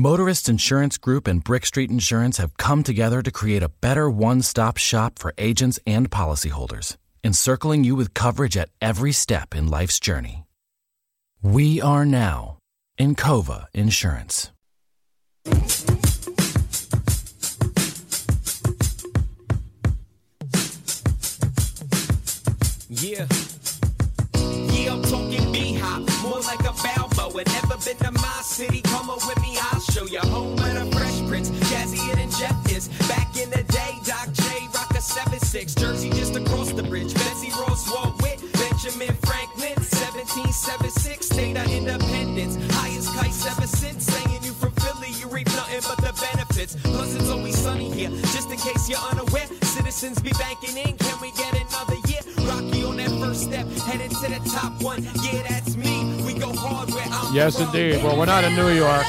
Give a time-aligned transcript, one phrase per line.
[0.00, 4.42] Motorist Insurance Group and Brick Street Insurance have come together to create a better one
[4.42, 9.98] stop shop for agents and policyholders, encircling you with coverage at every step in life's
[9.98, 10.44] journey.
[11.42, 12.58] We are now
[12.96, 14.52] in Encova Insurance.
[22.88, 23.26] Yeah.
[24.70, 26.72] Yeah, I'm talking B-Hop, more like a
[27.28, 27.44] Balboa.
[27.44, 30.20] Never been to my city, come up with me, I'll show you.
[30.20, 32.88] Home of the Fresh Prince, than Jeff is.
[33.08, 35.78] Back in the day, Doc J, rock a 7-6.
[35.78, 37.12] Jersey just across the bridge.
[37.14, 39.76] Betsy Ross walk with Benjamin Franklin.
[39.76, 42.56] 1776, state of independence.
[42.74, 44.04] Highest kites ever since.
[44.06, 46.76] Saying you from Philly, you reap nothing but the benefits.
[46.82, 48.10] Plus, it's always sunny here.
[48.32, 50.96] Just in case you're unaware, citizens be banking in.
[50.96, 52.22] Can we get another year?
[52.48, 52.84] Rocky
[53.28, 55.04] first step, headed to the top one.
[55.22, 56.22] Yeah, that's me.
[56.24, 58.02] We go hard where I'm Yes, indeed.
[58.02, 59.04] Well, we're not in New York.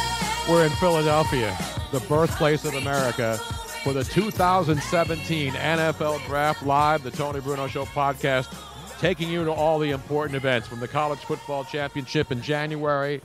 [0.50, 1.58] We're in Philadelphia,
[1.94, 3.38] the birthplace of America,
[3.84, 8.54] for the 2017 NFL Draft Live, the Tony Bruno Show podcast,
[9.00, 13.22] taking you to all the important events from the College Football Championship in January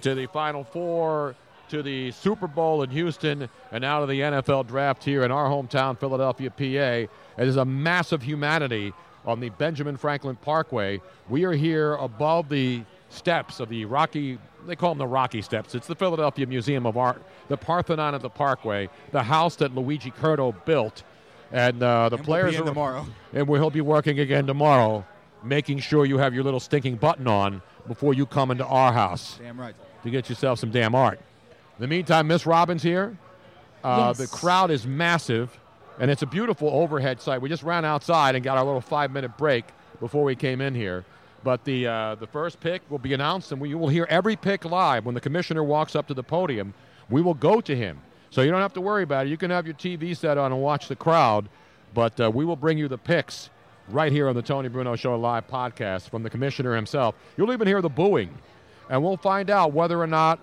[0.00, 1.36] to the Final Four
[1.68, 5.48] to the Super Bowl in Houston and out of the NFL Draft here in our
[5.48, 7.40] hometown, Philadelphia, PA.
[7.40, 8.92] It is a massive humanity
[9.24, 11.00] on the Benjamin Franklin Parkway.
[11.28, 15.74] We are here above the steps of the Rocky, they call them the Rocky Steps.
[15.74, 20.10] It's the Philadelphia Museum of Art, the Parthenon of the Parkway, the house that Luigi
[20.10, 21.02] Curto built.
[21.52, 23.06] And uh, the And we'll be players in are tomorrow.
[23.34, 25.04] and we'll be working again tomorrow,
[25.42, 29.38] making sure you have your little stinking button on before you come into our house
[29.42, 29.74] Damn right.
[30.04, 31.18] to get yourself some damn art.
[31.78, 33.16] In the meantime, Miss Robin's here.
[33.84, 35.58] Uh, The crowd is massive,
[35.98, 37.40] and it's a beautiful overhead site.
[37.40, 39.66] We just ran outside and got our little five-minute break
[40.00, 41.04] before we came in here.
[41.44, 44.36] But the uh, the first pick will be announced, and we, you will hear every
[44.36, 46.72] pick live when the commissioner walks up to the podium.
[47.10, 49.30] We will go to him, so you don't have to worry about it.
[49.30, 51.48] You can have your TV set on and watch the crowd,
[51.94, 53.50] but uh, we will bring you the picks
[53.88, 57.16] right here on the Tony Bruno Show live podcast from the commissioner himself.
[57.36, 58.30] You'll even hear the booing,
[58.88, 60.38] and we'll find out whether or not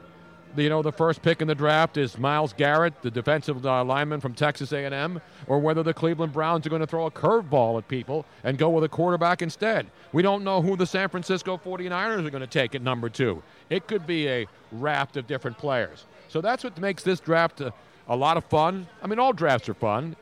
[0.56, 4.20] you know the first pick in the draft is Myles Garrett, the defensive uh, lineman
[4.20, 7.88] from Texas A&M, or whether the Cleveland Browns are going to throw a curveball at
[7.88, 9.88] people and go with a quarterback instead.
[10.12, 13.44] We don't know who the San Francisco 49ers are going to take at number two.
[13.70, 16.06] It could be a raft of different players.
[16.28, 17.74] So that's what makes this draft a,
[18.08, 18.88] a lot of fun.
[19.04, 20.16] I mean, all drafts are fun,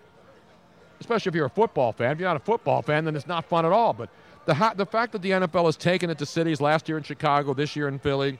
[1.00, 2.12] especially if you're a football fan.
[2.12, 3.94] If you're not a football fan, then it's not fun at all.
[3.94, 4.10] But
[4.46, 7.04] the, ha- the fact that the NFL has taken it to cities last year in
[7.04, 8.40] Chicago, this year in Philly,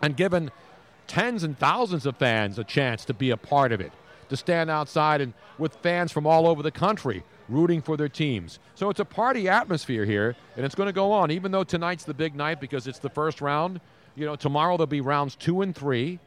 [0.00, 0.50] and given
[1.06, 3.92] tens and thousands of fans a chance to be a part of it,
[4.28, 8.58] to stand outside and with fans from all over the country rooting for their teams.
[8.74, 11.30] So it's a party atmosphere here, and it's going to go on.
[11.30, 13.80] Even though tonight's the big night because it's the first round,
[14.14, 16.18] you know, tomorrow there'll be rounds two and three,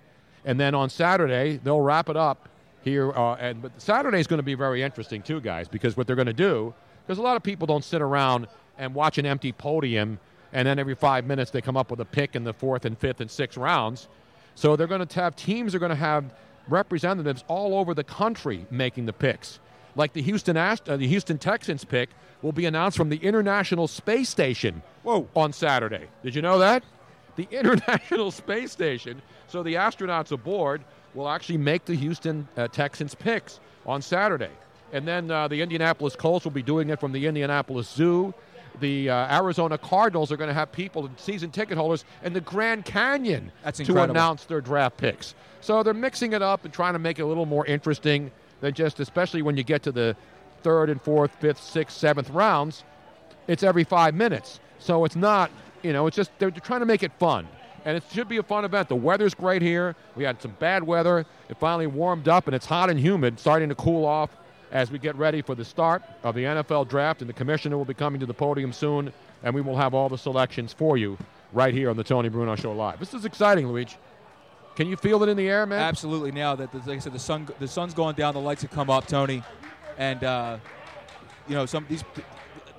[0.43, 2.49] and then on Saturday they'll wrap it up
[2.83, 3.11] here.
[3.11, 6.15] Uh, and but Saturday is going to be very interesting too, guys, because what they're
[6.15, 6.73] going to do,
[7.05, 8.47] because a lot of people don't sit around
[8.77, 10.19] and watch an empty podium,
[10.53, 12.97] and then every five minutes they come up with a pick in the fourth and
[12.97, 14.07] fifth and sixth rounds.
[14.55, 16.33] So they're going to have teams are going to have
[16.67, 19.59] representatives all over the country making the picks.
[19.95, 22.09] Like the Houston Ast- uh, the Houston Texans pick
[22.41, 25.27] will be announced from the International Space Station Whoa.
[25.35, 26.07] on Saturday.
[26.23, 26.83] Did you know that?
[27.35, 29.21] The International Space Station.
[29.47, 30.83] So the astronauts aboard
[31.13, 34.51] will actually make the Houston uh, Texans picks on Saturday.
[34.91, 38.33] And then uh, the Indianapolis Colts will be doing it from the Indianapolis Zoo.
[38.79, 42.85] The uh, Arizona Cardinals are going to have people, season ticket holders, in the Grand
[42.85, 43.51] Canyon
[43.85, 45.35] to announce their draft picks.
[45.61, 48.31] So they're mixing it up and trying to make it a little more interesting
[48.61, 50.15] than just, especially when you get to the
[50.63, 52.83] third and fourth, fifth, sixth, seventh rounds.
[53.47, 54.59] It's every five minutes.
[54.79, 55.51] So it's not,
[55.83, 57.47] you know, it's just they're trying to make it fun.
[57.85, 58.89] And it should be a fun event.
[58.89, 59.95] The weather's great here.
[60.15, 61.25] We had some bad weather.
[61.49, 64.31] It finally warmed up, and it's hot and humid, starting to cool off
[64.75, 67.21] as we get ready for the start of the NFL draft.
[67.21, 70.09] And the commissioner will be coming to the podium soon, and we will have all
[70.09, 71.17] the selections for you
[71.53, 72.99] right here on the Tony Bruno Show Live.
[72.99, 73.95] This is exciting, Luigi.
[74.75, 75.79] Can you feel it in the air, man?
[75.79, 76.33] Absolutely.
[76.33, 78.71] Now that, the, like I said, the sun the sun's going down, the lights have
[78.71, 79.41] come up, Tony,
[79.97, 80.57] and uh,
[81.47, 82.03] you know some these.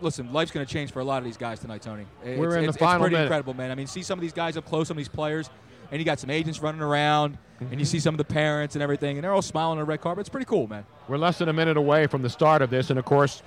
[0.02, 2.04] Listen, life's going to change for a lot of these guys tonight, Tony.
[2.22, 3.24] It's, We're in the it's, final It's pretty minute.
[3.24, 3.70] incredible, man.
[3.70, 5.48] I mean, see some of these guys up close, some of these players,
[5.90, 7.78] and you got some agents running around, and Mm-hmm.
[7.78, 10.02] you see some of the parents and everything, and they're all smiling on the red
[10.02, 10.20] carpet.
[10.20, 10.84] It's pretty cool, man.
[11.08, 13.42] We're less than a minute away from the start of this, and of course,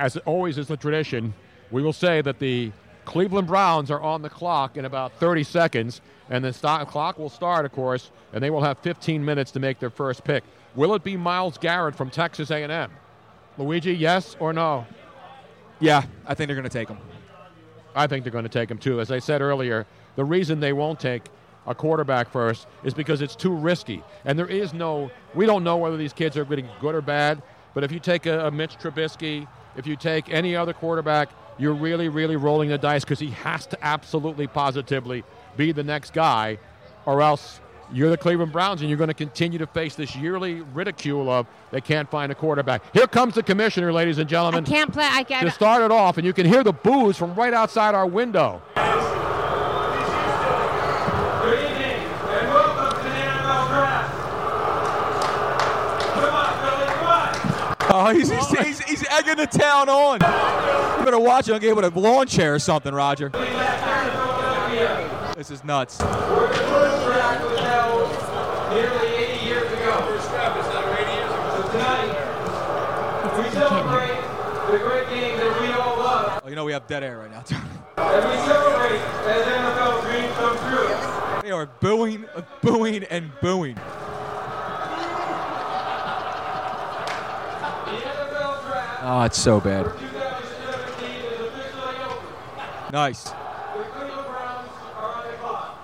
[0.00, 1.32] as always is the tradition,
[1.70, 2.72] we will say that the
[3.04, 6.52] Cleveland Browns are on the clock in about 30 seconds, and the
[6.88, 10.24] clock will start, of course, and they will have 15 minutes to make their first
[10.24, 10.42] pick.
[10.74, 12.90] Will it be Myles Garrett from Texas A&M?
[13.58, 14.86] Luigi, yes or no?
[15.78, 16.98] Yeah, I think they're going to take him.
[17.94, 19.00] I think they're going to take him too.
[19.00, 21.22] As I said earlier, the reason they won't take
[21.66, 24.02] a quarterback first is because it's too risky.
[24.24, 27.42] And there is no, we don't know whether these kids are getting good or bad.
[27.72, 31.74] But if you take a, a Mitch Trubisky, if you take any other quarterback, you're
[31.74, 35.24] really, really rolling the dice because he has to absolutely, positively
[35.56, 36.58] be the next guy,
[37.06, 37.60] or else
[37.92, 41.46] you're the Cleveland Browns and you're going to continue to face this yearly ridicule of
[41.70, 42.82] they can't find a quarterback.
[42.92, 44.64] Here comes the commissioner, ladies and gentlemen.
[44.64, 45.08] I can't play.
[45.10, 45.46] I can't.
[45.46, 48.62] to start it off, and you can hear the boos from right outside our window.
[48.74, 48.84] Good
[51.70, 54.14] evening and welcome to the NFL Draft.
[56.14, 57.73] Come on, Billy, come on.
[57.90, 60.20] Oh, he's, he's, he's, he's egging the town on.
[60.98, 63.28] You better watch him get with a lawn chair or something, Roger.
[65.36, 65.98] This is nuts.
[65.98, 66.60] First
[67.04, 68.10] draft was held
[68.72, 70.00] nearly 80 years ago.
[70.08, 71.50] First draft was held 80 years ago.
[71.56, 72.10] So tonight,
[73.38, 74.20] we celebrate
[74.72, 75.66] the great game that we.
[75.76, 77.42] Oh, you know we have dead air right now.
[81.42, 82.24] They are booing,
[82.62, 83.74] booing, and booing.
[83.74, 83.80] The
[88.00, 89.84] NFL Draft Oh, it's so bad.
[89.84, 92.26] 2017 is officially open.
[92.90, 93.24] Nice.
[93.24, 93.34] The
[93.92, 95.78] Cleveland Browns are on the clock.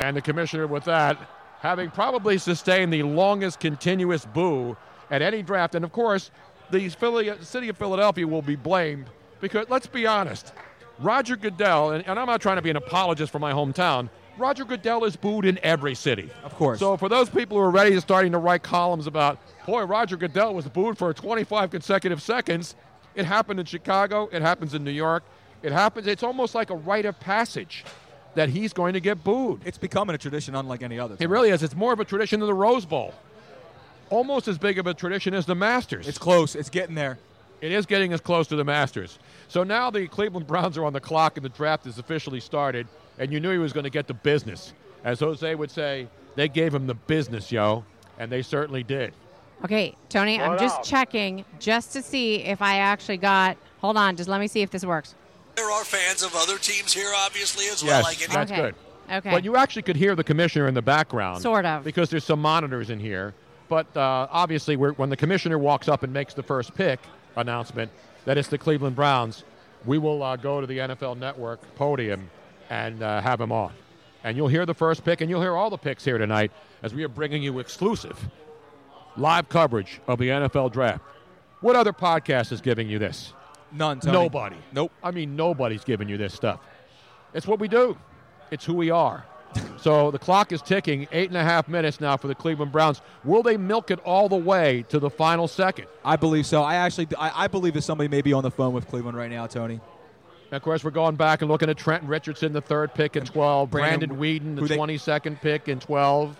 [0.00, 1.16] And the commissioner, with that,
[1.60, 4.76] having probably sustained the longest continuous boo
[5.10, 5.74] at any draft.
[5.74, 6.30] And of course,
[6.70, 6.90] the
[7.40, 9.06] city of Philadelphia will be blamed
[9.40, 10.52] because, let's be honest,
[10.98, 14.66] Roger Goodell, and, and I'm not trying to be an apologist for my hometown, Roger
[14.66, 16.30] Goodell is booed in every city.
[16.44, 16.78] Of course.
[16.78, 20.16] So for those people who are ready to starting to write columns about, boy, Roger
[20.16, 22.76] Goodell was booed for 25 consecutive seconds,
[23.14, 25.24] it happened in Chicago, it happens in New York,
[25.62, 27.84] it happens, it's almost like a rite of passage
[28.34, 29.60] that he's going to get booed.
[29.64, 31.16] It's becoming a tradition unlike any other.
[31.18, 31.62] It really is.
[31.62, 33.14] It's more of a tradition than the Rose Bowl.
[34.10, 36.06] Almost as big of a tradition as the Masters.
[36.06, 36.54] It's close.
[36.54, 37.18] It's getting there.
[37.62, 39.18] It is getting as close to the Masters.
[39.48, 42.86] So now the Cleveland Browns are on the clock and the draft is officially started,
[43.18, 44.74] and you knew he was going to get the business.
[45.02, 47.84] As Jose would say, they gave him the business, yo,
[48.18, 49.14] and they certainly did.
[49.64, 50.84] Okay, Tony, I'm just up?
[50.84, 53.56] checking just to see if I actually got.
[53.80, 55.14] Hold on, just let me see if this works.
[55.56, 58.02] There are fans of other teams here, obviously, as Yes, well.
[58.02, 58.60] Like that's Okay.
[58.60, 58.74] good.
[59.10, 59.30] Okay.
[59.30, 61.40] But you actually could hear the commissioner in the background.
[61.40, 61.84] Sort of.
[61.84, 63.34] Because there's some monitors in here.
[63.68, 67.00] But uh, obviously, we're, when the commissioner walks up and makes the first pick
[67.36, 67.90] announcement
[68.24, 69.44] that it's the Cleveland Browns,
[69.86, 72.28] we will uh, go to the NFL Network podium
[72.70, 73.72] and uh, have him on.
[74.24, 76.50] And you'll hear the first pick, and you'll hear all the picks here tonight
[76.82, 78.18] as we are bringing you exclusive
[79.16, 81.02] live coverage of the NFL Draft.
[81.60, 83.32] What other podcast is giving you this?
[83.72, 84.00] None.
[84.00, 84.12] Tony.
[84.12, 84.56] Nobody.
[84.72, 84.92] Nope.
[85.02, 86.60] I mean, nobody's giving you this stuff.
[87.34, 87.96] It's what we do.
[88.50, 89.24] It's who we are.
[89.78, 91.08] so the clock is ticking.
[91.12, 93.00] Eight and a half minutes now for the Cleveland Browns.
[93.24, 95.86] Will they milk it all the way to the final second?
[96.04, 96.62] I believe so.
[96.62, 99.30] I actually, I, I believe that somebody may be on the phone with Cleveland right
[99.30, 99.80] now, Tony.
[100.50, 103.24] And of course, we're going back and looking at Trenton Richardson, the third pick in
[103.24, 103.70] 12.
[103.70, 106.36] Brandon- Brandon, Weeden, the they- 22nd pick in 12.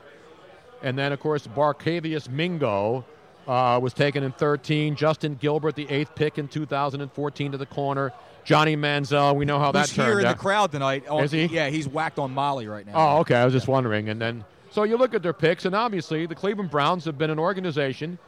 [0.82, 3.05] And then, of course, Barkevious Mingo
[3.46, 4.96] uh, was taken in 13.
[4.96, 8.12] Justin Gilbert, the eighth pick in 2014 to the corner.
[8.44, 10.05] Johnny Manziel, we know how that turned out.
[10.05, 10.37] Who's here in out.
[10.37, 11.05] the crowd tonight?
[11.08, 11.46] Oh, Is he?
[11.46, 12.93] Yeah, he's whacked on Molly right now.
[12.94, 13.34] Oh, okay.
[13.34, 14.08] I was just wondering.
[14.08, 17.31] And then, so you look at their picks, and obviously the Cleveland Browns have been
[17.31, 18.19] an organization,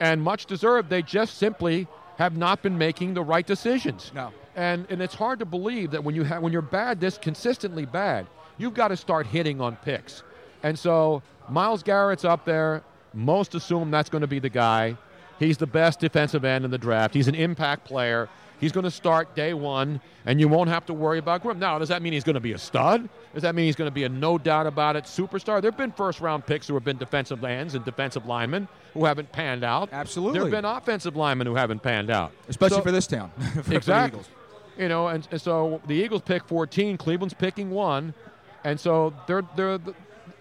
[0.00, 0.90] and much deserved.
[0.90, 4.12] They just simply have not been making the right decisions.
[4.14, 4.32] No.
[4.54, 7.84] And and it's hard to believe that when you have when you're bad this consistently
[7.84, 8.28] bad,
[8.58, 10.22] you've got to start hitting on picks.
[10.62, 12.82] And so Myles Garrett's up there.
[13.12, 14.96] Most assume that's going to be the guy.
[15.38, 17.14] He's the best defensive end in the draft.
[17.14, 18.28] He's an impact player.
[18.60, 21.58] He's going to start day one, and you won't have to worry about Grim.
[21.58, 23.08] Now, does that mean he's going to be a stud?
[23.34, 25.60] Does that mean he's going to be a no doubt about it superstar?
[25.60, 29.04] There have been first round picks who have been defensive ends and defensive linemen who
[29.04, 29.88] haven't panned out.
[29.92, 30.38] Absolutely.
[30.38, 32.32] There have been offensive linemen who haven't panned out.
[32.48, 33.30] Especially So- for this town.
[33.64, 34.20] For- exactly.
[34.20, 34.28] Eagles.
[34.78, 38.14] You know, and, and so the Eagles pick 14, Cleveland's picking one,
[38.64, 39.94] and so they're they're the,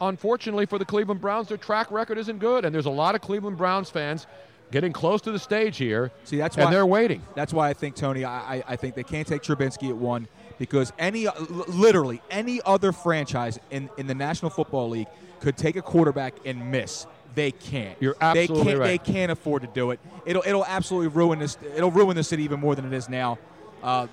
[0.10, 3.22] unfortunately for the Cleveland Browns, their track record isn't good, and there's a lot of
[3.22, 4.28] Cleveland Browns fans
[4.72, 6.12] getting close to the stage here.
[6.24, 7.22] See, that's and why they're waiting.
[7.36, 8.26] That's why I think Tony.
[8.26, 11.28] I, I, think they can't take Trubinsky at one because any,
[11.68, 15.08] literally any other franchise in, in the National Football League
[15.42, 17.06] could take a quarterback and miss.
[17.36, 17.98] They can't.
[18.00, 18.88] You're they absolutely can't, right.
[18.88, 20.00] They can't afford to do it.
[20.26, 21.58] It'll it'll absolutely ruin this.
[21.76, 23.40] It'll ruin the city even more than it is now.
[23.82, 24.08] Uh,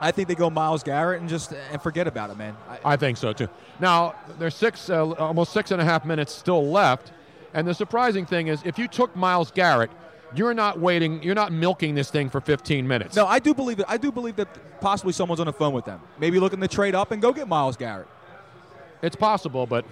[0.00, 2.56] I think they go Myles Garrett and just and forget about it, man.
[2.68, 3.48] I, I think so too.
[3.80, 7.12] Now there's six, uh, almost six and a half minutes still left,
[7.52, 9.90] and the surprising thing is, if you took Myles Garrett,
[10.34, 13.14] you're not waiting, you're not milking this thing for 15 minutes.
[13.14, 13.86] no, I do believe it.
[13.88, 14.48] I do believe that
[14.80, 16.00] possibly someone's on the phone with them.
[16.18, 18.08] Maybe looking to trade up and go get Myles Garrett.
[19.02, 19.84] It's possible, but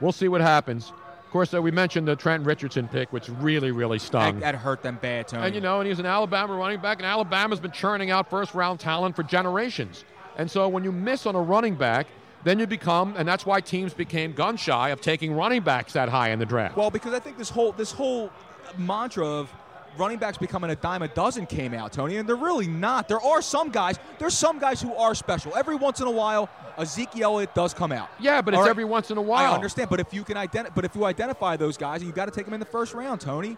[0.00, 0.92] we'll see what happens.
[1.28, 4.36] Of course, uh, we mentioned the Trent Richardson pick, which really, really stung.
[4.36, 5.44] That, that hurt them bad, Tony.
[5.44, 8.54] And you know, and he's an Alabama running back, and Alabama's been churning out first
[8.54, 10.06] round talent for generations.
[10.38, 12.06] And so when you miss on a running back,
[12.44, 16.08] then you become, and that's why teams became gun shy of taking running backs that
[16.08, 16.78] high in the draft.
[16.78, 18.30] Well, because I think this whole this whole
[18.78, 19.52] mantra of
[19.98, 23.08] running backs becoming a dime a dozen came out, Tony, and they're really not.
[23.08, 23.98] There are some guys.
[24.18, 25.54] There's some guys who are special.
[25.56, 28.08] Every once in a while, Ezekiel Elliott does come out.
[28.20, 28.70] yeah, but it's All right.
[28.70, 29.52] every once in a while.
[29.52, 32.26] I understand, but if you can identify, but if you identify those guys, you've got
[32.26, 33.56] to take them in the first round, Tony.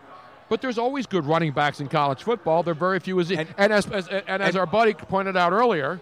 [0.48, 2.62] But there's always good running backs in college football.
[2.64, 3.20] There are very few.
[3.20, 6.00] As, and, And- as, as, and as our buddy pointed out earlier,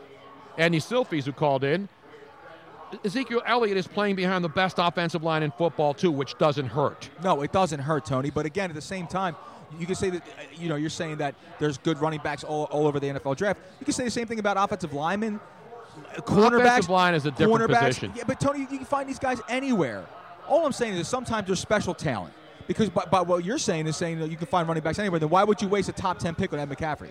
[0.57, 1.89] Andy Silfies, who called in,
[3.05, 7.11] Ezekiel Elliott is playing behind the best offensive line in football, too, which doesn't hurt.
[7.23, 8.31] No, it doesn't hurt, Tony.
[8.31, 9.37] But again, at the same time,
[9.79, 12.65] you can say that uh, you know you're saying that there's good running backs all,
[12.65, 13.61] all over the NFL draft.
[13.81, 15.41] You can say the same thing about offensive linemen,
[15.97, 16.67] uh, cornerbacks.
[16.67, 18.13] Offensive line is a different position.
[18.15, 20.07] Yeah, but Tony, you can find these guys anywhere.
[20.47, 22.35] All I'm saying is sometimes there's special talent.
[22.67, 25.19] Because by, by what you're saying is saying that you can find running backs anywhere.
[25.19, 27.11] Then why would you waste a top ten pick on Ed McCaffrey?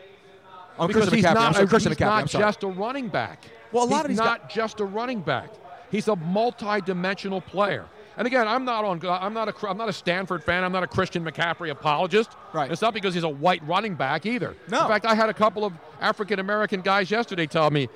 [0.78, 1.30] On because Christian he's McCaffrey.
[1.30, 2.06] I'm not, sorry, Christian he's McCaffrey.
[2.06, 2.44] not I'm sorry.
[2.44, 3.46] just a running back.
[3.72, 5.50] Well, a lot he's of these not just a running back.
[5.90, 7.86] He's a multi-dimensional player.
[8.18, 9.06] And again, I'm not on.
[9.06, 9.68] I'm not a.
[9.70, 10.64] I'm not a Stanford fan.
[10.64, 12.32] I'm not a Christian McCaffrey apologist.
[12.52, 12.72] Right.
[12.72, 14.56] It's not because he's a white running back either.
[14.70, 14.82] No.
[14.82, 17.90] In fact, I had a couple of African American guys yesterday tell me,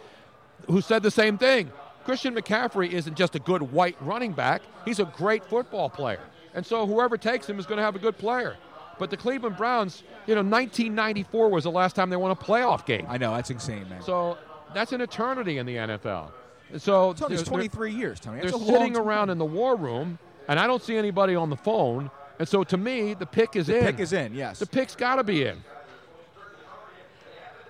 [0.68, 1.72] who said the same thing.
[2.06, 4.62] Christian McCaffrey isn't just a good white running back.
[4.86, 6.22] He's a great football player.
[6.54, 8.58] And so whoever takes him is going to have a good player.
[9.00, 12.86] But the Cleveland Browns, you know, 1994 was the last time they won a playoff
[12.86, 13.06] game.
[13.10, 14.02] I know that's insane, man.
[14.02, 14.38] So
[14.74, 16.32] that's an eternity in the NFL.
[16.78, 18.42] So Tony, it's 23 years, Tony.
[18.42, 19.04] They're a sitting time.
[19.04, 22.10] around in the war room, and I don't see anybody on the phone.
[22.40, 23.86] And so to me, the pick is The in.
[23.86, 24.34] The pick is in.
[24.34, 24.60] Yes.
[24.60, 25.64] The pick's got to be in.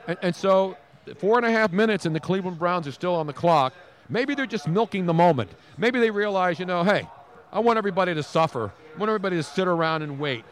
[0.08, 0.78] And, and so
[1.18, 3.74] four and a half minutes, and the Cleveland Browns are still on the clock.
[4.10, 5.52] Maybe they're just milking the moment.
[5.78, 7.08] Maybe they realize, you know, hey,
[7.52, 8.72] I want everybody to suffer.
[8.96, 10.44] I want everybody to sit around and wait.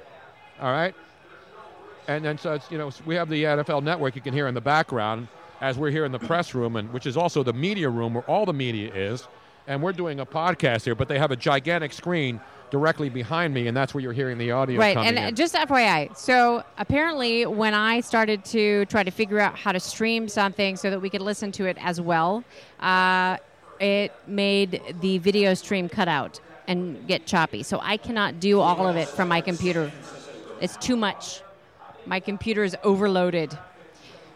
[0.62, 0.96] All right?
[2.08, 4.53] And then so it's, you know, we have the NFL network you can hear in
[4.53, 5.27] the background
[5.62, 8.24] as we're here in the press room, and which is also the media room where
[8.24, 9.28] all the media is.
[9.68, 12.39] And we're doing a podcast here, but they have a gigantic screen
[12.72, 15.24] directly behind me, and that's where you're hearing the audio Right, coming and in.
[15.25, 19.80] uh, just FYI, so apparently when I started to try to figure out how to
[19.80, 22.44] stream something so that we could listen to it as well,
[22.80, 23.38] uh,
[23.80, 27.62] it made the video stream cut out and get choppy.
[27.63, 29.92] So I cannot do all of it from my computer.
[30.62, 31.42] It's too much.
[32.06, 33.58] My computer is overloaded.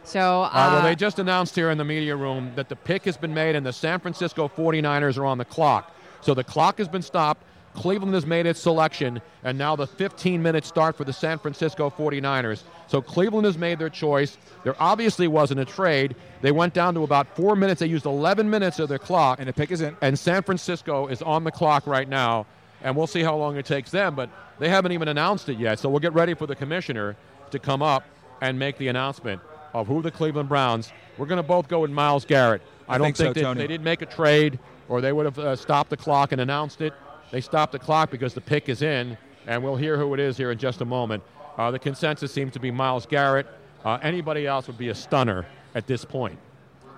[0.04, 2.76] So uh, All right, well, they just announced here in the media room that the
[2.76, 5.96] pick has been made and the San Francisco 49ers are on the clock.
[6.22, 7.44] So the clock has been stopped.
[7.74, 11.90] Cleveland has made its selection, and now the 15 minute start for the San Francisco
[11.90, 12.64] 49ers.
[12.88, 14.38] So Cleveland has made their choice.
[14.64, 16.16] There obviously wasn't a trade.
[16.42, 17.80] They went down to about four minutes.
[17.80, 19.40] They used 11 minutes of their clock.
[19.40, 19.98] and the pick is in.
[20.02, 22.46] And San Francisco is on the clock right now,
[22.84, 24.14] and we'll see how long it takes them.
[24.14, 24.30] But
[24.60, 27.16] they haven't even announced it yet, so we'll get ready for the commissioner
[27.50, 28.06] to come up
[28.40, 29.42] and make the announcement
[29.74, 30.92] of who the Cleveland Browns.
[31.18, 32.62] We're going to both go with Myles Garrett.
[32.88, 33.62] I, I don't think so, they, Tony.
[33.62, 36.82] they didn't make a trade, or they would have uh, stopped the clock and announced
[36.82, 36.94] it.
[37.32, 40.38] They stopped the clock because the pick is in, and we'll hear who it is
[40.38, 41.24] here in just a moment.
[41.58, 43.48] Uh, the consensus seems to be Myles Garrett.
[43.86, 46.38] Uh, anybody else would be a stunner at this point.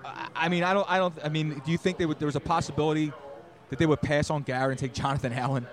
[0.04, 0.88] I- I mean, I don't.
[0.90, 1.14] I don't.
[1.24, 3.12] I mean, do you think they would, there was a possibility
[3.70, 5.66] that they would pass on Garrett and take Jonathan Allen?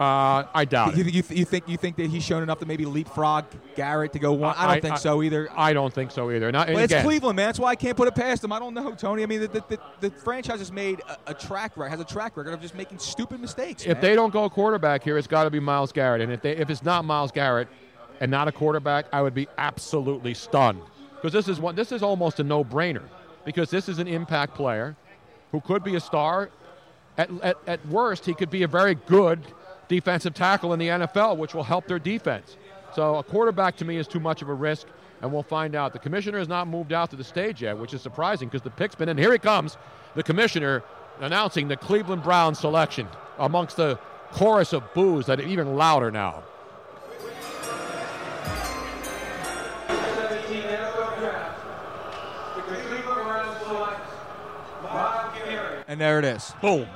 [0.00, 1.12] Uh, I doubt You, it.
[1.12, 4.32] you, you think you think that he's shown enough to maybe leapfrog Garrett to go
[4.32, 4.54] one?
[4.56, 5.48] I, don't think so either.
[5.56, 6.52] I don't think so either.
[6.52, 7.48] Not, Well, it's again, Cleveland, man.
[7.48, 8.52] That's why I can't put it past them.
[8.52, 9.24] I don't know, Tony.
[9.24, 12.04] I mean, the, the, the, the franchise has made a, a track record, has a
[12.04, 13.82] track record of just making stupid mistakes.
[13.86, 14.00] if man.
[14.00, 16.20] they don't go quarterback here, it's got to be Myles Garrett.
[16.22, 17.66] And if they if it's not Myles Garrett
[18.20, 20.80] and not a quarterback, I would be absolutely stunned
[21.16, 21.74] because this is one.
[21.74, 23.02] This is almost a no-brainer
[23.44, 24.94] because this is an impact player
[25.50, 26.50] who could be a star.
[27.16, 29.40] At, at, at worst, he could be a very good
[29.88, 32.56] defensive tackle in the NFL, which will help their defense.
[32.94, 34.86] So a quarterback to me is too much of a risk,
[35.20, 35.92] and we'll find out.
[35.92, 38.70] The commissioner has not moved out to the stage yet, which is surprising because the
[38.70, 39.18] pick's been in.
[39.18, 39.76] Here he comes,
[40.14, 40.82] the commissioner
[41.20, 43.98] announcing the Cleveland Browns selection amongst the
[44.30, 46.42] chorus of boos that are even louder now.
[49.88, 51.60] 17 NFL Draft.
[52.56, 54.00] The Cleveland Browns select
[54.82, 55.84] Myles Garrett.
[55.88, 56.52] and there it is.
[56.60, 56.86] Boom.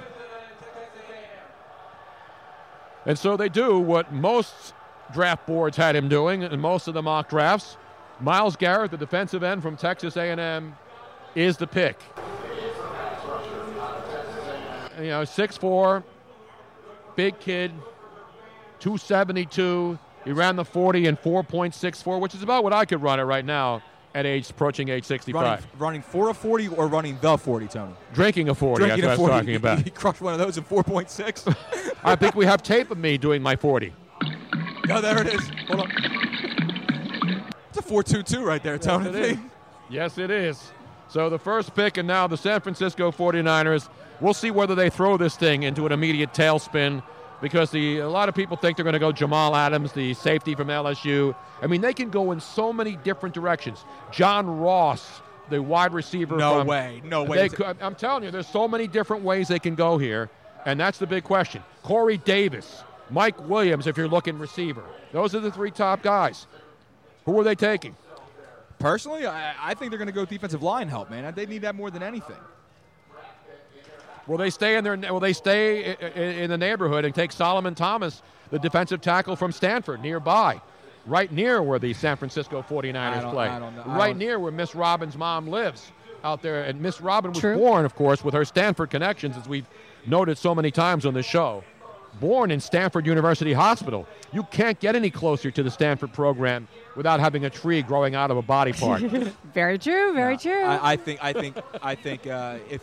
[3.06, 4.74] And so they do what most
[5.12, 7.76] draft boards had him doing in most of the mock drafts.
[8.20, 10.76] Myles Garrett, the defensive end from Texas A&M,
[11.34, 12.00] is the pick.
[14.98, 16.04] You know, 6'4",
[17.16, 17.72] big kid,
[18.78, 19.98] 272.
[20.24, 23.44] He ran the 40 in 4.64, which is about what I could run it right
[23.44, 23.82] now
[24.14, 25.42] at age approaching age 65.
[25.42, 27.92] Running, running for a 40 or running the 40, Tony?
[28.12, 29.32] Drinking a 40, Drinking that's a what 40.
[29.32, 29.78] I was talking about.
[29.84, 31.94] He crushed one of those in 4.6.
[32.04, 33.92] I think we have tape of me doing my 40.
[34.86, 35.48] no, there it is.
[35.68, 35.90] Hold on.
[37.68, 39.06] It's a 4.22 right there, Tony.
[39.06, 39.38] Yes, it is.
[39.90, 40.70] Yes, it is.
[41.08, 43.88] So the first pick, and now the San Francisco 49ers
[44.22, 47.02] we'll see whether they throw this thing into an immediate tailspin
[47.42, 50.54] because the a lot of people think they're going to go Jamal Adams, the safety
[50.54, 51.34] from LSU.
[51.60, 53.84] I mean, they can go in so many different directions.
[54.12, 55.20] John Ross,
[55.50, 56.36] the wide receiver.
[56.36, 57.02] No from- way.
[57.04, 57.48] No way.
[57.50, 60.30] Could, I'm telling you, there's so many different ways they can go here,
[60.64, 61.62] and that's the big question.
[61.82, 64.84] Corey Davis, Mike Williams, if you're looking receiver.
[65.12, 66.46] Those are the three top guys.
[67.26, 67.96] Who are they taking?
[68.78, 71.32] Personally, I, I think they're going to go defensive line help, man.
[71.34, 72.36] They need that more than anything.
[74.26, 74.96] Will they stay in their?
[74.96, 79.34] Will they stay i- i- in the neighborhood and take Solomon Thomas, the defensive tackle
[79.36, 80.60] from Stanford, nearby,
[81.06, 83.82] right near where the San Francisco 49ers play, I don't know.
[83.86, 85.90] I right don't- near where Miss Robin's mom lives,
[86.24, 86.62] out there.
[86.62, 87.56] And Miss Robin was True.
[87.56, 89.66] born, of course, with her Stanford connections, as we've
[90.06, 91.64] noted so many times on the show.
[92.20, 94.06] Born in Stanford University Hospital.
[94.32, 98.30] You can't get any closer to the Stanford program without having a tree growing out
[98.30, 99.00] of a body part.
[99.54, 100.12] Very true.
[100.12, 100.62] Very true.
[100.62, 102.82] I, I think I think I think uh, if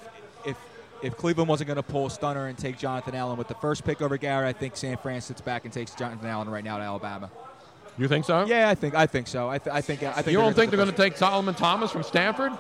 [1.02, 3.84] if Cleveland wasn't going to pull a stunner and take Jonathan Allen with the first
[3.86, 6.78] pick over Garrett, I think San Fran sits back and takes Jonathan Allen right now
[6.78, 7.30] to Alabama.
[7.98, 8.46] you think so?
[8.46, 9.50] Yeah, I think I think so.
[9.50, 11.92] I, th- I think I think You don't think they're going to take Solomon Thomas
[11.92, 12.52] from Stanford?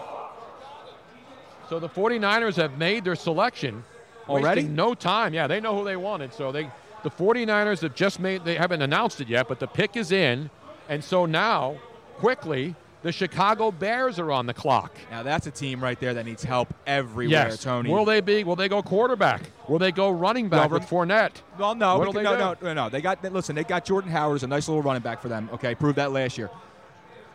[1.70, 3.84] So the 49ers have made their selection
[4.28, 4.64] Already?
[4.64, 5.34] no time.
[5.34, 6.34] Yeah, they know who they wanted.
[6.34, 6.70] So they
[7.04, 10.50] the 49ers have just made they haven't announced it yet, but the pick is in.
[10.88, 11.78] And so now,
[12.18, 14.92] quickly, the Chicago Bears are on the clock.
[15.10, 17.64] Now that's a team right there that needs help everywhere, yes.
[17.64, 17.90] Tony.
[17.90, 19.42] Will they be will they go quarterback?
[19.68, 21.42] Will they go running back Well, with Fournette?
[21.58, 22.40] Well, no, they no, do?
[22.40, 22.90] no, no, no.
[22.90, 23.56] They got listen.
[23.56, 25.50] They got Jordan Howard as a nice little running back for them.
[25.54, 26.50] Okay, proved that last year.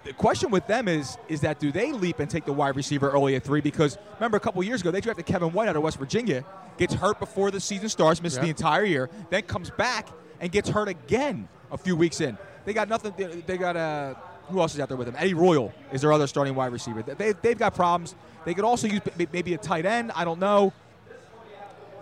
[0.05, 3.11] The question with them is is that do they leap and take the wide receiver
[3.11, 3.63] early at three?
[3.63, 6.45] Because remember a couple years ago they drafted Kevin White out of West Virginia,
[6.77, 8.45] gets hurt before the season starts, misses Yeah.
[8.45, 10.09] the entire year, then comes back
[10.41, 12.37] and gets hurt again a few weeks in.
[12.67, 13.15] They got nothing.
[13.47, 14.15] They, got uh,
[14.49, 15.17] who else is out there with them?
[15.19, 17.03] Eddie Royal is their other starting wide receiver.
[17.03, 18.15] They, they've got problems.
[18.45, 19.01] They could also use
[19.33, 20.13] maybe a tight end.
[20.15, 20.73] I don't know.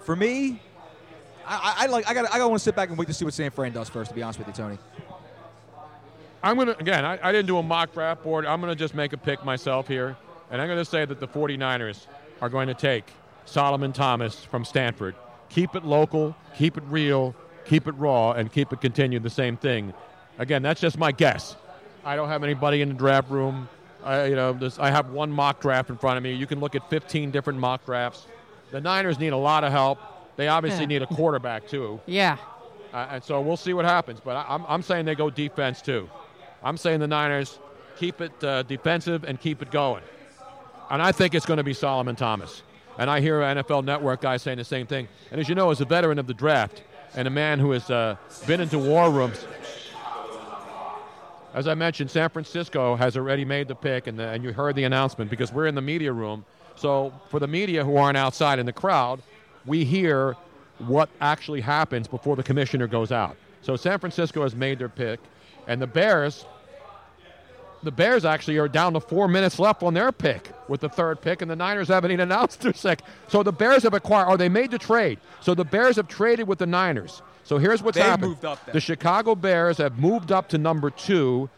[0.00, 0.60] For me,
[1.46, 2.08] I, I like.
[2.08, 2.26] I got.
[2.26, 3.88] I got to want to sit back and wait to see what San Fran does
[3.88, 4.10] first.
[4.10, 4.78] To be honest with you, Tony.
[6.42, 8.46] I'm to, again, I, I didn't do a mock draft board.
[8.46, 10.16] I'm to just make a pick myself here.
[10.50, 12.06] And I'm to say that the 49ers
[12.40, 13.04] are going to take
[13.44, 15.14] Solomon Thomas from Stanford.
[15.48, 19.56] Keep it local, keep it real, keep it raw, and keep it continue the same
[19.56, 19.94] thing.
[20.38, 21.56] Again, that's just my guess.
[22.04, 23.68] I don't have anybody in the draft room.
[24.04, 26.32] I, you know, this, I have one mock draft in front of me.
[26.32, 28.26] You can look at 15 different mock drafts.
[28.72, 29.98] The Niners need a lot of help.
[30.36, 30.86] They obviously Yeah.
[30.86, 32.00] need a quarterback, too.
[32.06, 32.36] yeah.
[32.92, 34.20] Uh, and so we'll see what happens.
[34.22, 36.10] But I, I'm, I'm saying they go defense too.
[36.62, 37.58] I'm saying the Niners
[37.96, 40.02] keep it uh, defensive and keep it going.
[40.90, 42.62] And I think it's going to be Solomon Thomas.
[42.98, 45.08] And I hear NFL Network guys saying the same thing.
[45.30, 46.82] And as you know, as a veteran of the draft
[47.14, 49.42] and a man who has uh, been into war rooms,
[51.54, 54.74] as I mentioned, San Francisco has already made the pick, and, the, and you heard
[54.74, 56.44] the announcement because we're in the media room.
[56.76, 59.22] So for the media who aren't outside in the crowd,
[59.66, 60.36] we hear
[60.78, 63.36] what actually happens before the commissioner goes out.
[63.60, 65.20] So San Francisco has made their pick,
[65.66, 66.46] and the Bears,
[67.82, 71.20] the Bears actually are down to four minutes left on their pick with the third
[71.20, 73.06] pick, and the Niners haven't even announced their second.
[73.28, 75.18] So the Bears have acquired, or they made the trade.
[75.40, 77.22] So the Bears have traded with the Niners.
[77.44, 78.30] So here's what's They happened.
[78.30, 78.72] moved up then.
[78.72, 81.50] The Chicago Bears have moved up to number two,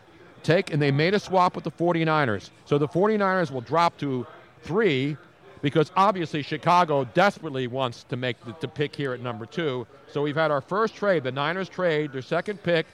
[0.43, 2.51] take, and they made a swap with the 49ers.
[2.65, 4.27] So the 49ers will drop to
[4.63, 5.17] three
[5.63, 9.87] because obviously Chicago desperately wants to make the to pick here at number two.
[10.11, 11.25] So we've had our first trade.
[11.25, 12.87] The Niners trade their second pick,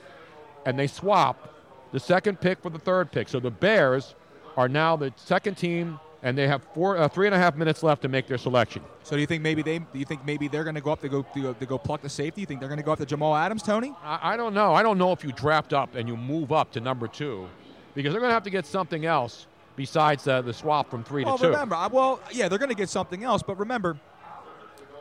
[0.66, 1.54] and they swap
[1.92, 3.28] the second pick for the third pick.
[3.28, 4.14] So the Bears
[4.56, 7.82] are now the second team, and they have four, uh, three and a half minutes
[7.82, 8.82] left to make their selection.
[9.02, 9.78] So do you think maybe they?
[9.78, 11.78] Do you think maybe they're going to go up to go to go, to go
[11.78, 12.42] pluck the safety?
[12.42, 13.94] You think they're going to go up to Jamal Adams, Tony?
[14.02, 14.74] I, I don't know.
[14.74, 17.48] I don't know if you draft up and you move up to number two,
[17.94, 21.24] because they're going to have to get something else besides uh, the swap from three
[21.24, 21.50] Well, to two.
[21.50, 23.98] remember, I- well, yeah, they're going to get something else, but remember,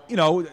[0.07, 0.47] you know,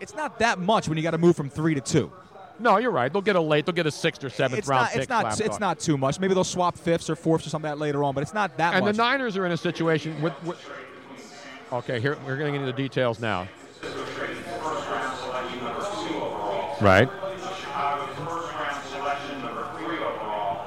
[0.00, 2.12] it's not that much when you got to move from three to two.
[2.58, 3.12] No, you're right.
[3.12, 3.66] They'll get a late.
[3.66, 4.90] They'll get a sixth or seventh It's round not.
[4.92, 5.00] pick.
[5.02, 5.40] It's not.
[5.40, 5.60] It's on.
[5.60, 6.18] not too much.
[6.20, 8.56] Maybe they'll swap fifths or fourths or something like that later on, but it's not
[8.56, 8.96] that And much.
[8.96, 10.32] the Niners are in a situation with.
[10.44, 10.58] with
[11.72, 13.46] okay, here we're getting into the details now.
[16.80, 17.08] Right.
[17.08, 20.66] Chicago's first round selection, number three overall.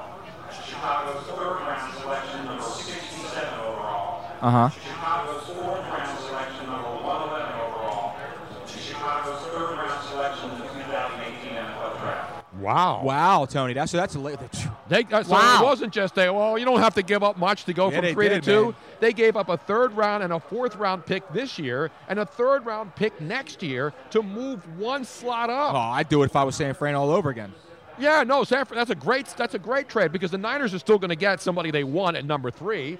[0.66, 4.24] Chicago's third round selection, number 67 overall.
[4.42, 4.68] uh huh.
[4.70, 8.16] Chicago's fourth round selection, number 111 overall.
[8.66, 12.44] Chicago's third round selection in the 2018 NFL Draft.
[12.74, 13.02] Wow.
[13.02, 14.38] Wow, Tony, that's that's a late.
[14.88, 15.60] They, uh, so Wow.
[15.60, 18.00] it wasn't just a well, you don't have to give up much to go Yeah,
[18.00, 18.64] from three did, to two.
[18.66, 18.74] man.
[19.00, 22.26] They gave up a third round and a fourth round pick this year, and a
[22.26, 25.74] third round pick next year to move one slot up.
[25.74, 27.52] Oh, I'd do it if I was San Fran all over again.
[27.98, 30.78] Yeah, no, San Fran, that's a great that's a great trade because the Niners are
[30.78, 32.98] still going to get somebody they want at number three.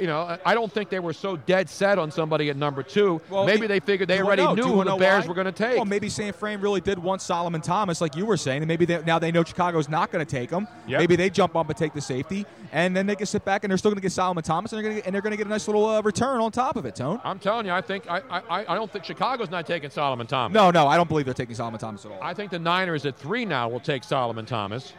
[0.00, 3.20] You know, I don't think they were so dead set on somebody at number two.
[3.30, 4.54] Well, maybe they figured they already know?
[4.54, 5.28] knew who the Bears why?
[5.28, 5.76] were going to take.
[5.76, 8.84] Well, maybe San Fran really did want Solomon Thomas, like you were saying, and maybe
[8.84, 10.66] they, now they know Chicago's not going to take him.
[10.86, 11.00] Yep.
[11.00, 13.70] Maybe they jump up and take the safety, and then they can sit back and
[13.70, 15.36] they're still going to get Solomon Thomas, and they're going to and they're going to
[15.36, 17.20] get a nice little uh, return on top of it, Tone.
[17.24, 20.54] I'm telling you, I think I, I, I don't think Chicago's not taking Solomon Thomas.
[20.54, 22.22] No, no, I don't believe they're taking Solomon Thomas at all.
[22.22, 24.92] I think the Niners at three now will take Solomon Thomas.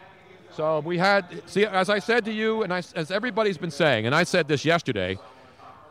[0.54, 4.06] So we had, see, as I said to you, and I, as everybody's been saying,
[4.06, 5.20] and I said this yesterday,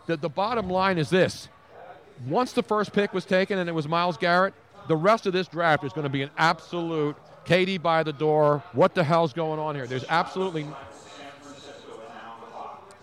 [0.07, 1.49] that the bottom line is this.
[2.27, 4.55] Once the first pick was taken and it was Myles Garrett,
[4.89, 8.63] the rest of this draft is going to be an absolute Katie by the door.
[8.73, 9.87] What the hell's going on here?
[9.87, 10.67] There's absolutely.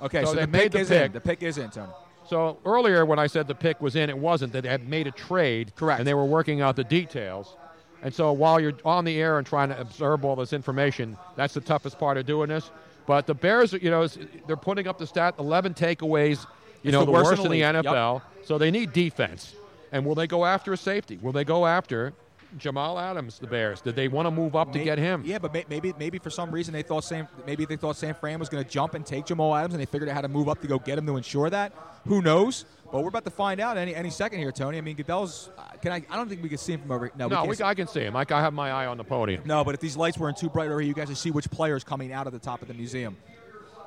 [0.01, 1.05] okay, so so, they the made pick the pick.
[1.05, 1.11] in.
[1.13, 1.91] The pick is in, Tony.
[2.27, 4.53] So earlier when I said the pick was in, it wasn't.
[4.53, 5.73] That they had made a trade.
[5.75, 5.99] Correct.
[5.99, 7.55] And they were working out the details.
[8.03, 11.53] And so while you're on the air and trying to absorb all this information, that's
[11.53, 12.69] the toughest part of doing this.
[13.05, 14.07] But the Bears, you know,
[14.45, 16.45] they're putting up the stat 11 takeaways,
[16.83, 17.85] you It's know, the the, worst worst, in the in the league.
[17.85, 17.93] Yep.
[17.93, 18.21] NFL.
[18.45, 19.55] So they need defense.
[19.91, 21.17] And will they go after a safety?
[21.21, 22.13] Will they go after
[22.57, 23.79] Jamal Adams, the Bears?
[23.81, 25.23] Did they want to move up to get him?
[25.25, 28.39] Yeah, but maybe maybe for some reason they thought San maybe they thought San Fran
[28.39, 30.49] was going to jump and take Jamal Adams, and they figured out how to move
[30.49, 31.73] up to go get him to ensure that.
[32.07, 32.65] Who knows?
[32.93, 34.77] But we're about to find out any any second here, Tony.
[34.77, 35.49] I mean, Goodell's.
[35.57, 36.05] Uh, can I?
[36.11, 37.11] I don't think we can see him from over.
[37.17, 38.15] No, No, we, see- I can see him.
[38.15, 39.41] I, I have my eye on the podium.
[39.45, 39.63] no.
[39.63, 41.75] But if these lights weren't too bright over here, you guys would see which player
[41.75, 43.17] is coming out of the top of the museum.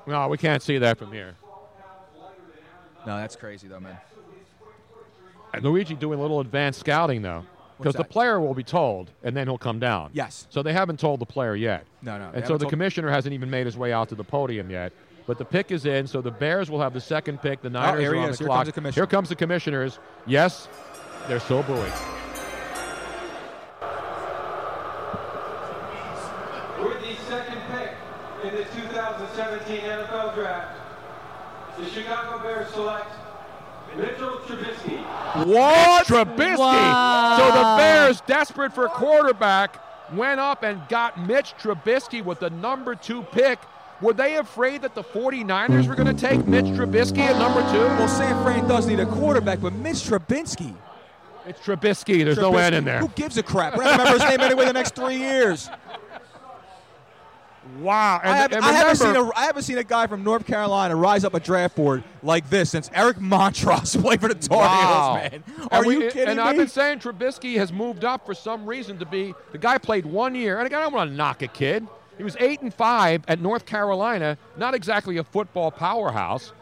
[0.08, 1.36] No, we can't see that from here.
[3.06, 3.96] No, that's crazy though, man.
[5.54, 7.44] And Luigi doing a little advanced scouting though,
[7.78, 10.10] because the player will be told, and then he'll come down.
[10.14, 10.48] Yes.
[10.50, 11.86] So they haven't told the player yet.
[12.02, 14.68] No, no, And so the commissioner hasn't even made his way out to the podium
[14.68, 14.92] yet.
[15.26, 17.60] But the pick is in, so the Bears will have the second pick.
[17.60, 18.38] The oh, Niners Oh, here are on is.
[18.38, 18.56] the Here clock.
[18.58, 19.02] comes the commissioner.
[19.02, 19.98] Here comes the commissioners.
[20.26, 20.68] Yes,
[21.28, 21.92] they're still booing.
[26.82, 27.90] With the second pick
[28.44, 30.78] in the 2017 NFL Draft,
[31.78, 33.10] the Chicago Bears select
[33.96, 35.02] Mitchell Trubisky.
[35.46, 36.06] What?
[36.06, 36.58] Trubisky.
[36.58, 37.36] Wow.
[37.38, 39.80] So the Bears, desperate for quarterback,
[40.14, 43.58] went up and got Mitch Trubisky with the number two pick.
[44.02, 47.78] Were they afraid that the 49ers were going to take Mitch Trubisky at number two?
[47.78, 50.74] Well, San Fran does need a quarterback, but Mitch Trubisky.
[51.46, 52.24] It's Trubisky.
[52.24, 52.98] There's no Trubisky, N in there.
[52.98, 53.74] Who gives a crap?
[53.76, 55.70] We're going to remember his name anyway the next three years.
[57.78, 58.20] Wow.
[58.22, 61.24] And, I, have, haven't seen a, I haven't seen a guy from North Carolina rise
[61.24, 65.18] up a draft board like this since Eric Montross played for the Tar Wow.
[65.20, 65.68] Heels, man.
[65.72, 66.40] Are and we- you kidding And me?
[66.40, 69.78] And I've been saying Trubisky has moved up for some reason to be the guy
[69.78, 71.86] played one year, and again, I don't want to knock a kid.
[72.18, 76.52] He was eight and five at North Carolina, not exactly a football powerhouse.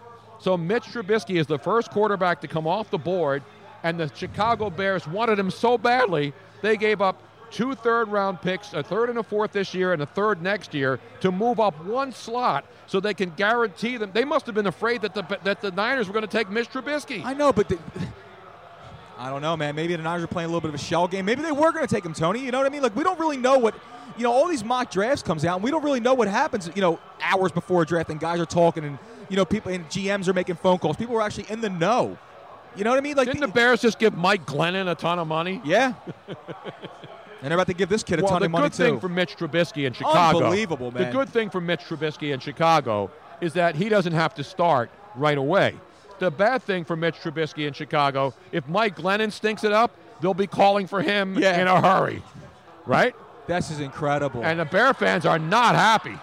[0.40, 3.42] So Mitch Trubisky is the first quarterback to come off the board,
[3.82, 8.72] and the Chicago Bears wanted him so badly they gave up two third round picks,
[8.72, 11.82] a third and a fourth this year, and a third next year to move up
[11.84, 14.10] one slot so they can guarantee them.
[14.12, 16.68] They must have been afraid that the that the Niners were going to take Mitch
[16.70, 17.24] Trubisky.
[17.24, 17.78] I know, but the,
[19.16, 19.76] I don't know, man.
[19.76, 21.24] Maybe the Niners are playing a little bit of a shell game.
[21.24, 22.40] Maybe they were going to take him, Tony.
[22.40, 22.82] You know what I mean?
[22.82, 23.74] Like we don't really know what.
[24.16, 26.70] You know, all these mock drafts comes out, and we don't really know what happens.
[26.74, 28.98] You know, hours before a draft, and guys are talking, and
[29.28, 30.96] you know, people and GMs are making phone calls.
[30.96, 32.16] People are actually in the know.
[32.76, 33.16] You know what I mean?
[33.16, 35.60] Like, Didn't the Bears just give Mike Glennon a ton of money?
[35.64, 35.94] yeah.
[36.26, 36.36] and
[37.42, 39.08] they're about to give this kid a well, ton the of money good thing for
[39.08, 40.38] Mitch Trubisky in Chicago.
[40.38, 41.04] Unbelievable, man.
[41.04, 44.90] The good thing for Mitch Trubisky in Chicago is that he doesn't have to start
[45.14, 45.74] right away.
[46.18, 50.32] The bad thing for Mitch Trubisky in Chicago, if Mike Glennon stinks it up, they'll
[50.34, 51.60] be calling for him Yeah.
[51.60, 52.22] in a hurry,
[52.86, 53.14] right?
[53.46, 54.42] This is incredible.
[54.44, 56.18] And the Bear fans are not happy.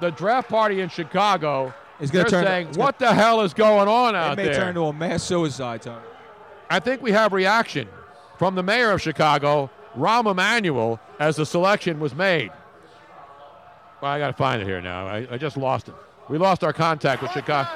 [0.00, 3.88] The draft party in Chicago Is gonna turn- saying, it's "What the hell is going
[3.88, 4.20] on out there?
[4.22, 6.00] it out may there?" turn into a mass suicide, Tony.
[6.70, 7.88] I think we have reaction
[8.38, 12.50] from the mayor of Chicago, Rahm Emanuel, as the selection was made.
[14.00, 15.06] Well, I got to find it here now.
[15.06, 15.94] I, I just lost it.
[16.28, 17.68] We lost our contact with Chicago.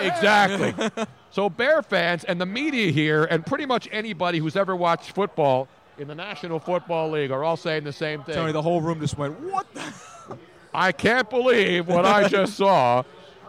[0.00, 0.74] Exactly.
[1.30, 5.68] so Bear fans and the media here, and pretty much anybody who's ever watched football
[5.98, 8.34] in the National Football League, are all saying the same thing.
[8.34, 9.92] Tony, the whole room just went, "What?" The?
[10.74, 13.02] I can't believe what I just saw.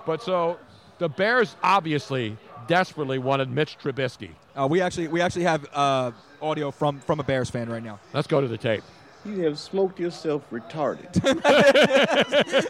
[0.05, 0.57] But so
[0.97, 4.29] the Bears obviously desperately wanted Mitch Trubisky.
[4.55, 7.99] Uh, we actually we actually have uh, audio from from a Bears fan right now.
[8.13, 8.83] Let's go to the tape.
[9.27, 11.11] You have smoked yourself retarded.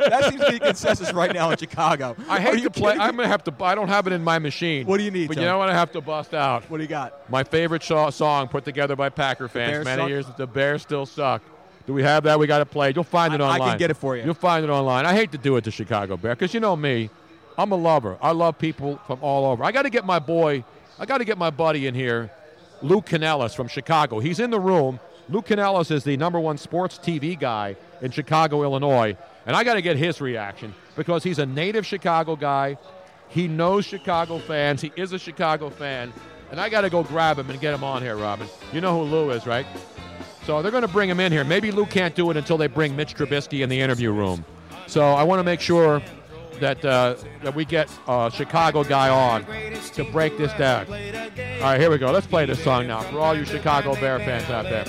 [0.08, 2.16] That seems to be consensus right now in Chicago.
[2.28, 2.94] I Are hate you to play.
[2.94, 3.54] I'm gonna have to.
[3.64, 4.86] I don't have it in my machine.
[4.88, 5.46] What do you need, But Tony?
[5.46, 5.70] you know what?
[5.70, 6.64] I have to bust out.
[6.70, 7.30] What do you got?
[7.30, 10.10] My favorite so- song put together by Packer fans Bears many suck?
[10.10, 10.26] years.
[10.38, 11.42] The Bears still suck.
[11.86, 12.38] Do we have that?
[12.40, 12.92] We got to play.
[12.94, 13.70] You'll find it I- I online.
[13.70, 14.24] can get it for you.
[14.24, 15.06] You'll find it online.
[15.06, 17.10] I hate to do it to Chicago Bear because you know me.
[17.58, 18.18] I'm a lover.
[18.22, 19.64] I love people from all over.
[19.64, 20.64] I got to get my boy.
[21.00, 22.30] I got to get my buddy in here,
[22.82, 24.20] Lou Canellis from Chicago.
[24.20, 25.00] He's in the room.
[25.30, 29.74] Lou Canellis is the number one sports TV guy in Chicago, Illinois, and I got
[29.74, 32.78] to get his reaction because he's a native Chicago guy.
[33.28, 34.82] He knows Chicago fans.
[34.82, 36.14] He is a Chicago fan.
[36.50, 38.48] And I got to go grab him and get him on here, Robin.
[38.72, 39.66] You know who Lou is, right?
[40.46, 41.44] So they're going to bring him in here.
[41.44, 44.46] Maybe Lou can't do it until they bring Mitch Trubisky in the interview room.
[44.86, 46.02] So I want to make sure
[46.60, 49.46] that uh, that we get a Chicago guy on
[49.94, 50.88] to break this down.
[50.88, 52.12] All right, here we go.
[52.12, 54.86] Let's play this song now for all you Chicago Bear fans out there.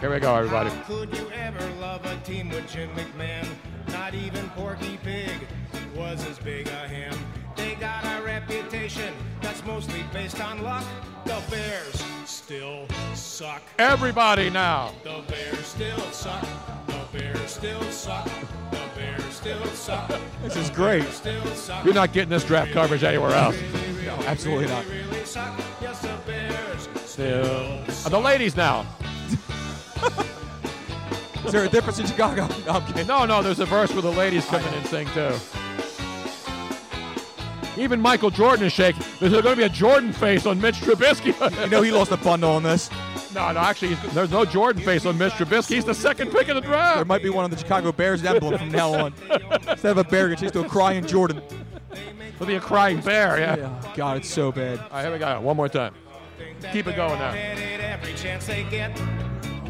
[0.00, 0.70] Here we go, everybody.
[0.86, 3.46] Could you ever love a team with Jim McMahon?
[3.88, 5.46] Not even Porky Pig
[5.94, 7.14] was as big a him.
[7.56, 10.84] They got a reputation that's mostly based on luck.
[11.24, 12.02] The Bears
[12.42, 13.62] still suck.
[13.78, 14.92] Everybody now.
[15.04, 16.44] The Bears still suck.
[16.86, 18.28] The Bears still suck.
[18.70, 20.20] The Bears still suck.
[20.42, 21.04] This is great.
[21.04, 21.84] Still suck.
[21.84, 23.56] You're not getting this draft coverage anywhere else.
[24.04, 24.84] No, absolutely not.
[24.86, 25.56] Really suck.
[25.80, 27.84] Yes, the Bears Still.
[28.10, 28.86] The ladies now.
[31.44, 32.48] Is there a difference in Chicago?
[32.66, 35.32] No, No, no, there's a verse where the ladies coming in and sing too.
[37.76, 39.02] Even Michael Jordan is shaking.
[39.18, 41.32] There's going to be a Jordan face on Mitch Trubisky.
[41.64, 42.90] You know he lost a bundle on this.
[43.34, 45.74] no, no, actually, there's no Jordan face on Mitch Trubisky.
[45.74, 46.96] He's the second pick of the draft.
[46.96, 49.14] There might be one on the Chicago Bears emblem from now on.
[49.68, 51.42] Instead of a bear, you're chased to a crying Jordan.
[52.34, 53.56] It'll be a crying bear, yeah.
[53.56, 54.78] Yeah, God, it's so bad.
[54.78, 55.40] All right, here we go.
[55.40, 55.94] One more time.
[56.72, 57.32] Keep it going now.
[57.32, 59.00] Every chance they get.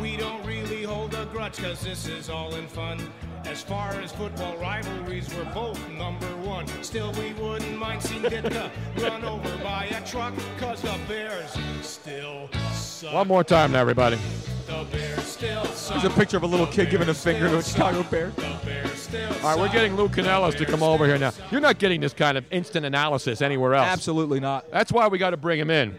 [0.00, 2.98] We don't really hold a grudge because this is all in fun.
[3.44, 6.66] As far as football rivalries, we're both number one.
[6.82, 8.70] Still, we wouldn't mind seeing Ditka
[9.02, 11.52] run over by a truck because the Bears
[11.82, 13.12] still suck.
[13.12, 14.16] One more time now, everybody.
[14.66, 16.00] The Bears still suck.
[16.00, 18.30] There's a picture of a little kid giving a finger to a Chicago Bear.
[18.30, 21.32] The Bears still All right, we're getting Lou Canellis to come over here now.
[21.50, 23.88] You're not getting this kind of instant analysis anywhere else.
[23.88, 24.70] Absolutely not.
[24.70, 25.98] That's why we got to bring him in.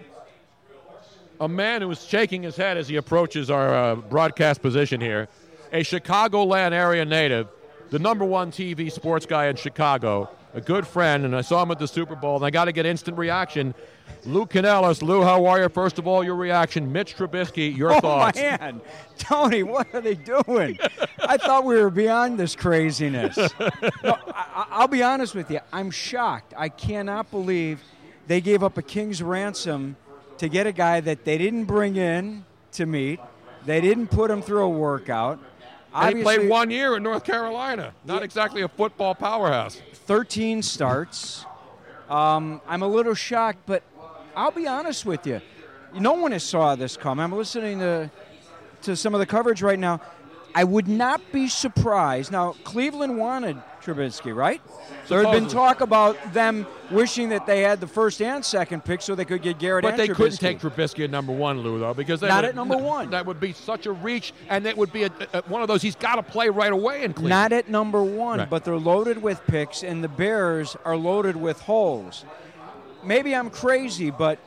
[1.40, 5.28] A man who is shaking his head as he approaches our uh, broadcast position here,
[5.74, 7.48] a Chicagoland area native,
[7.90, 11.72] the number one TV sports guy in Chicago, a good friend, and I saw him
[11.72, 13.74] at the Super Bowl, and I got to get instant reaction.
[14.26, 15.02] Lou Canellis.
[15.02, 15.70] Lou, how are you?
[15.70, 16.92] First of all, your reaction.
[16.92, 18.40] Mitch Trubisky, your oh thoughts.
[18.40, 18.80] man,
[19.18, 20.78] Tony, what are they doing?
[21.20, 23.36] I thought we were beyond this craziness.
[24.04, 25.60] No, I, I- I'll be honest with you.
[25.72, 26.54] I'm shocked.
[26.58, 27.82] I cannot believe
[28.28, 29.96] they gave up a king's ransom
[30.38, 33.20] to get a guy that they didn't bring in to meet.
[33.66, 35.40] They didn't put him through a workout.
[35.94, 37.94] And he played one year in North Carolina.
[38.06, 39.82] Not exactly a football powerhouse.
[39.94, 41.46] 13 starts.
[42.10, 43.84] Um, I'm a little shocked, but
[44.36, 45.42] I'll be honest with you.
[45.94, 47.20] No one has saw this come.
[47.20, 48.10] I'm listening to
[48.84, 50.02] to some of the coverage right now.
[50.56, 52.32] I would not be surprised.
[52.32, 54.62] Now, Cleveland wanted Trubisky, right?
[55.10, 59.02] There had been talk about them wishing that they had the first and second pick
[59.02, 60.16] so they could get Garrett But they Trubisky.
[60.16, 63.10] couldn't take Trubisky at number one, Lou, though, because they Not would- at number one.
[63.10, 65.82] That would be such a reach, and it would be a, a- one of those.
[65.82, 67.30] He's got to play right away in Cleveland.
[67.30, 68.50] Not at number one, Right.
[68.50, 72.24] but they're loaded with picks, and the Bears are loaded with holes.
[73.04, 74.40] Maybe I'm crazy, but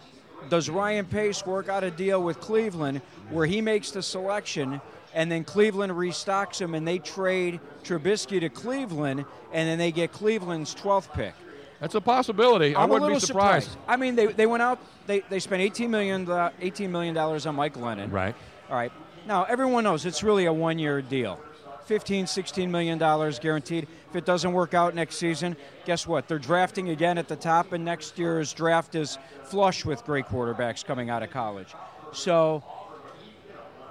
[0.48, 4.80] does Ryan Pace work out a deal with Cleveland where he makes the selection
[5.16, 10.12] and then Cleveland restocks him and they trade Trubisky to Cleveland and then they get
[10.12, 11.34] Cleveland's 12th pick?
[11.80, 12.74] That's a possibility.
[12.74, 13.70] I I'm a wouldn't little be surprised.
[13.88, 17.54] I mean, they, they went out, they, they spent $18 million, uh, $18 million on
[17.54, 18.12] Mike Glennon.
[18.12, 18.34] Right.
[18.68, 18.92] All right.
[19.26, 21.40] Now, everyone knows it's really a one year deal
[21.86, 23.88] 15, 16 million dollars guaranteed.
[24.10, 26.28] If it doesn't work out next season, guess what?
[26.28, 30.84] They're drafting again at the top, and next year's draft is flush with great quarterbacks
[30.84, 31.74] coming out of college.
[32.12, 32.62] So,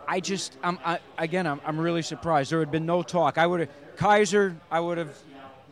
[0.07, 2.51] I just, I'm, I, again, I'm, I'm really surprised.
[2.51, 3.37] There had been no talk.
[3.37, 5.15] I would have, Kizer, I would have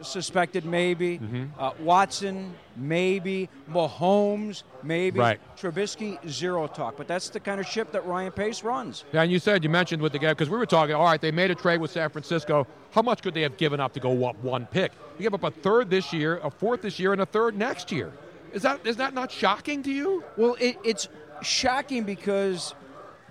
[0.02, 1.19] suspected maybe.
[1.19, 1.46] Mm-hmm.
[1.58, 3.50] Uh, Watson, maybe.
[3.69, 5.19] Mahomes, maybe.
[5.19, 5.39] Right.
[5.58, 6.98] Trubisky, zero talk.
[6.98, 9.06] But that's the kind of ship that Ryan Pace runs.
[9.13, 10.96] Yeah, and you said you mentioned with the guy because we were talking.
[10.96, 12.67] All right, they made a trade with San Francisco.
[12.91, 14.91] How much could they have given up to go up one pick?
[15.17, 17.91] You gave up a third this year, a fourth this year, and a third next
[17.91, 18.12] year.
[18.52, 20.24] Is that is that not shocking to you?
[20.38, 21.08] Well, it, it's
[21.41, 22.76] shocking because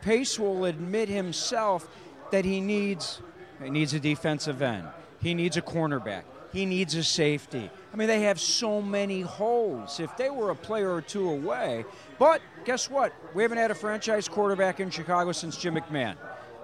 [0.03, 1.89] Pace will admit himself
[2.31, 3.21] that he needs
[3.63, 4.89] he needs a defensive end.
[5.21, 6.23] He needs a cornerback.
[6.53, 7.71] He needs a safety.
[7.93, 10.01] I mean, they have so many holes.
[10.01, 11.85] If they were a player or two away,
[12.19, 13.13] but guess what?
[13.33, 16.17] We haven't had a franchise quarterback in Chicago since Jim McMahon,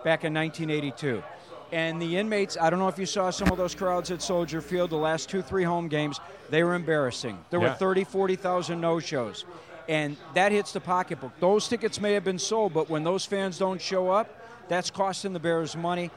[0.04, 1.22] back in 1982.
[1.70, 4.60] And the inmates, I don't know if you saw some of those crowds at Soldier
[4.60, 6.18] Field the last two, three home games,
[6.50, 7.38] they were embarrassing.
[7.50, 7.68] There Yeah.
[7.70, 9.44] were 30, 40,000 no shows.
[9.88, 11.32] And that hits the pocketbook.
[11.40, 14.28] Those tickets may have been sold, but when those fans don't show up,
[14.68, 16.10] that's costing the Bears money,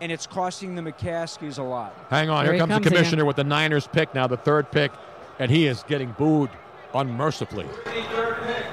[0.00, 1.94] and it's costing the McCaskies a lot.
[2.10, 3.26] Hang on, Here here, comes, comes the commissioner again.
[3.26, 4.92] with the Niners pick now, the third pick,
[5.40, 6.50] and he is getting booed
[6.94, 7.66] unmercifully.
[7.66, 8.66] The third pick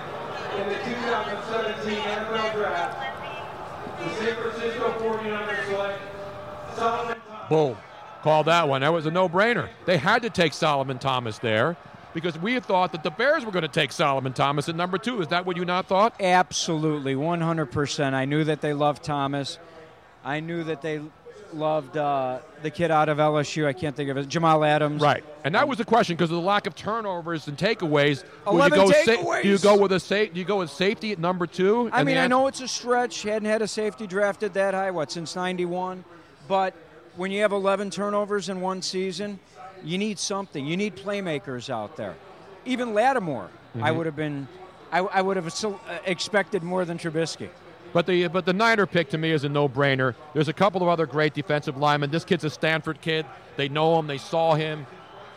[0.59, 6.01] in the 2017 NFL Draft, the San Francisco 49ers select
[6.75, 7.49] Solomon Thomas.
[7.49, 7.77] Boom.
[8.21, 8.81] Call that one.
[8.81, 9.69] That was a no-brainer.
[9.85, 11.77] They had to take Solomon Thomas there.
[12.15, 14.97] Because we had thought that the Bears were going to take Solomon Thomas at number
[14.97, 15.21] two.
[15.21, 16.15] Is that what you not thought?
[16.19, 18.13] Absolutely, 100%.
[18.13, 19.59] I knew that they loved Thomas.
[20.23, 21.01] I knew that they
[21.53, 23.65] loved uh, the kid out of LSU.
[23.65, 24.29] I can't think of it.
[24.29, 25.01] Jamal Adams.
[25.01, 28.23] Right, and that was the question because of the lack of turnovers and takeaways.
[28.47, 29.41] 11 you go takeaways.
[29.43, 31.89] do you go with a sa- do you go with safety at number two?
[31.91, 33.23] I mean, I know it's a stretch.
[33.23, 36.05] Hadn't had a safety drafted that high, what, since 91?
[36.47, 36.73] But
[37.17, 39.39] when you have 11 turnovers in one season,
[39.85, 40.65] you need something.
[40.65, 42.15] You need playmakers out there.
[42.65, 43.49] Even Lattimore,
[43.81, 43.95] I Mhm.
[43.97, 44.47] would have been,
[44.91, 45.73] I, I would have uh,
[46.05, 47.49] expected more than Trubisky.
[47.93, 50.15] But the but the Niner pick to me is a no-brainer.
[50.33, 52.09] There's a couple of other great defensive linemen.
[52.11, 53.25] This kid's a Stanford kid.
[53.55, 54.07] They know him.
[54.07, 54.85] They saw him.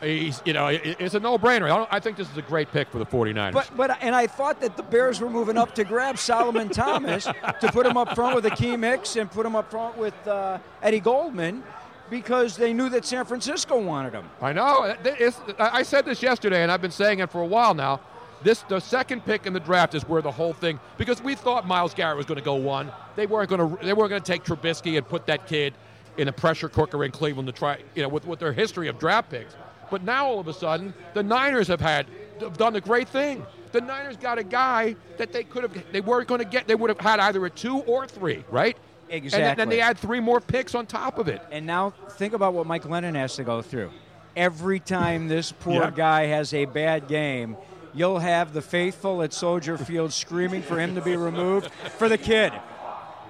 [0.01, 1.65] He's you know it's a no-brainer.
[1.65, 3.53] I, don't, I think this is a great pick for the 49ers.
[3.53, 7.25] But but and I thought that the Bears were moving up to grab Solomon Thomas
[7.25, 10.59] to put him up front with Akiem Hicks and put him up front with uh,
[10.83, 11.63] Eddie Goldman
[12.11, 14.25] because they knew that San Francisco wanted him.
[14.41, 14.85] I know.
[14.85, 17.75] Uh, it's, I I said this yesterday, and I've been saying it for a while
[17.75, 18.01] now.
[18.43, 21.67] This the second pick in the draft is where the whole thing because we thought
[21.67, 22.93] Myles Garrett was going to go one.
[23.17, 23.85] They weren't going to.
[23.85, 25.75] They weren't going to take Trubisky and put that kid
[26.17, 27.79] in a pressure cooker in Cleveland to try.
[27.95, 29.55] You know, with with their history of draft picks.
[29.91, 32.07] But now all of a sudden, the Niners have had
[32.41, 33.45] have done a great thing.
[33.73, 35.93] The Niners got a guy that they could have.
[35.93, 36.69] They weren't going to get.
[36.69, 38.77] They would have had either a two or three, right?
[39.11, 41.43] And then, then they add three more picks on top of it.
[41.51, 43.91] And now think about what Mike Glennon has to go through.
[44.37, 45.91] Every time this poor Yeah.
[45.91, 47.57] guy has a bad game,
[47.95, 52.19] you'll have the faithful at Soldier Field screaming for him to be removed for the
[52.19, 52.53] kid.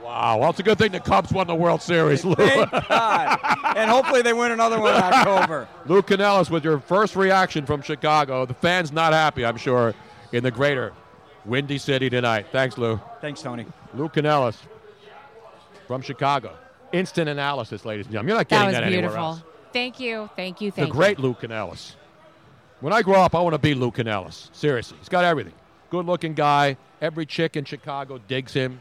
[0.03, 0.39] Wow.
[0.39, 2.35] Well, it's a good thing the Cubs won the World Series, Lou.
[2.35, 3.39] Thank God.
[3.77, 5.69] and hopefully they win another one in October.
[5.87, 8.47] Lou Canellis with your first reaction from Chicago.
[8.47, 9.95] The fans not happy, I'm sure,
[10.33, 10.93] in the greater
[11.45, 12.47] Windy City tonight.
[12.53, 12.99] Thanks, Lou.
[13.21, 13.67] Thanks, Tony.
[13.95, 14.57] Lou Canellis
[15.89, 16.55] from Chicago.
[16.93, 18.29] Instant analysis, ladies and gentlemen.
[18.29, 19.25] You're not That getting that, anywhere beautiful.
[19.25, 19.43] else.
[19.73, 20.31] Thank you.
[20.37, 20.71] Thank you.
[20.71, 20.93] Thank you.
[20.93, 21.19] The great.
[21.19, 21.97] Lou Canellis.
[22.81, 24.55] When I grow up, I want to be Lou Canellis.
[24.55, 24.97] Seriously.
[25.01, 25.55] He's got everything.
[25.91, 26.77] Good looking guy.
[27.01, 28.81] Every chick in Chicago digs him.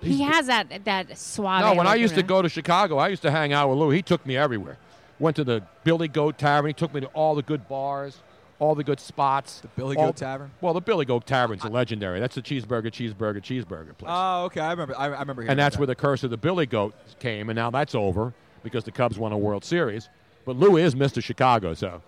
[0.00, 1.60] He has that that suave.
[1.62, 3.90] No, when I used to go to Chicago, I used to hang out with Lou.
[3.90, 4.76] He took me everywhere.
[5.18, 6.68] Went to the Billy Goat Tavern.
[6.68, 8.18] He took me to all the good bars,
[8.58, 9.60] all the good spots.
[9.60, 10.50] The Billy Goat Tavern?
[10.60, 12.20] Well, the Billy Goat Tavern's a legendary.
[12.20, 14.10] That's the cheeseburger, cheeseburger, cheeseburger place.
[14.14, 14.60] Oh, okay.
[14.60, 14.94] I remember.
[14.98, 15.42] I, I remember.
[15.42, 18.32] and that's about where the curse of the Billy Goat came, and now that's over
[18.62, 20.08] because the Cubs won a World Series.
[20.44, 21.22] But Lou is Mr.
[21.22, 22.02] Chicago, so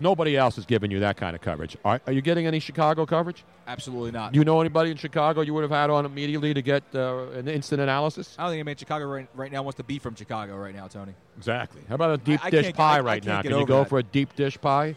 [0.00, 1.76] nobody else is giving you that kind of coverage.
[1.84, 3.44] Are, are you getting any Chicago coverage?
[3.66, 4.32] Absolutely not.
[4.32, 7.28] Do you know anybody in Chicago you would have had on immediately to get uh,
[7.30, 8.34] an instant analysis?
[8.38, 10.74] I don't think anybody in Chicago right, right now wants to be from Chicago right
[10.74, 11.14] now, Tony.
[11.38, 11.82] Exactly.
[11.88, 13.40] How about a deep I dish can't- pie I- I right now?
[13.42, 13.88] Can you go that.
[13.88, 14.96] for a deep dish pie?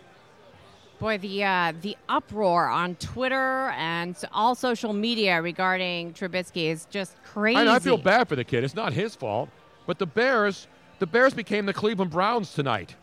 [1.00, 7.16] Boy, the uh, the uproar on Twitter and all social media regarding Trubisky is just
[7.24, 7.58] crazy.
[7.60, 8.64] I, I feel bad for the kid.
[8.64, 9.50] It's not his fault.
[9.86, 10.68] But the Bears,
[11.00, 12.96] the Bears became the Cleveland Browns tonight.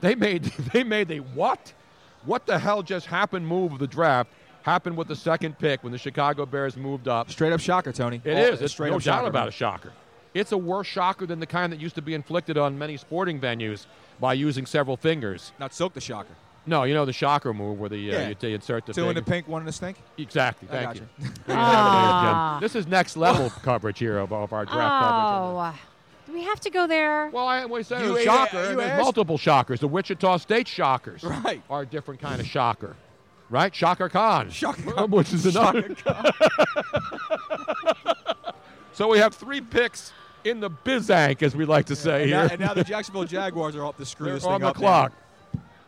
[0.00, 1.74] They made they made a what?
[2.24, 3.46] What the hell just happened?
[3.46, 4.30] Move of the draft
[4.62, 7.30] happened with the second pick when the Chicago Bears moved up.
[7.30, 8.22] Straight up shocker, Tony.
[8.24, 8.62] It All- is.
[8.62, 9.48] It's straight no up doubt shocker, about man.
[9.48, 9.92] a shocker.
[10.32, 13.38] It's a worse shocker than the kind that used to be inflicted on many sporting
[13.38, 13.84] venues
[14.18, 15.52] by using several fingers.
[15.60, 16.34] Not soak the shocker.
[16.64, 18.28] No, you know the shocker move where the uh, Yeah.
[18.28, 19.96] you, you insert the Two in the pink, one in the stink.
[20.16, 20.68] Exactly.
[20.68, 21.08] I Thank got you.
[21.18, 21.28] you.
[21.46, 22.58] There you have it, ladies and Ah.
[22.60, 25.74] This is next level coverage here of, of our draft coverage.
[25.74, 25.78] Oh,
[26.26, 27.30] do we have to go there?
[27.30, 28.70] Well, I always say You- it a shocker.
[28.70, 29.80] you there's multiple shockers.
[29.80, 31.62] The Wichita State Shockers Right.
[31.68, 32.94] are a different kind of shocker,
[33.50, 33.74] right?
[33.74, 35.10] Shocker Khan, Shocker Khan.
[35.10, 35.96] which is another.
[38.92, 40.12] so we have three picks
[40.44, 42.42] in the bizank, as we like to say And here.
[42.44, 44.68] now, and now the Jacksonville Jaguars are up to screw They're this on thing the
[44.68, 45.08] up now.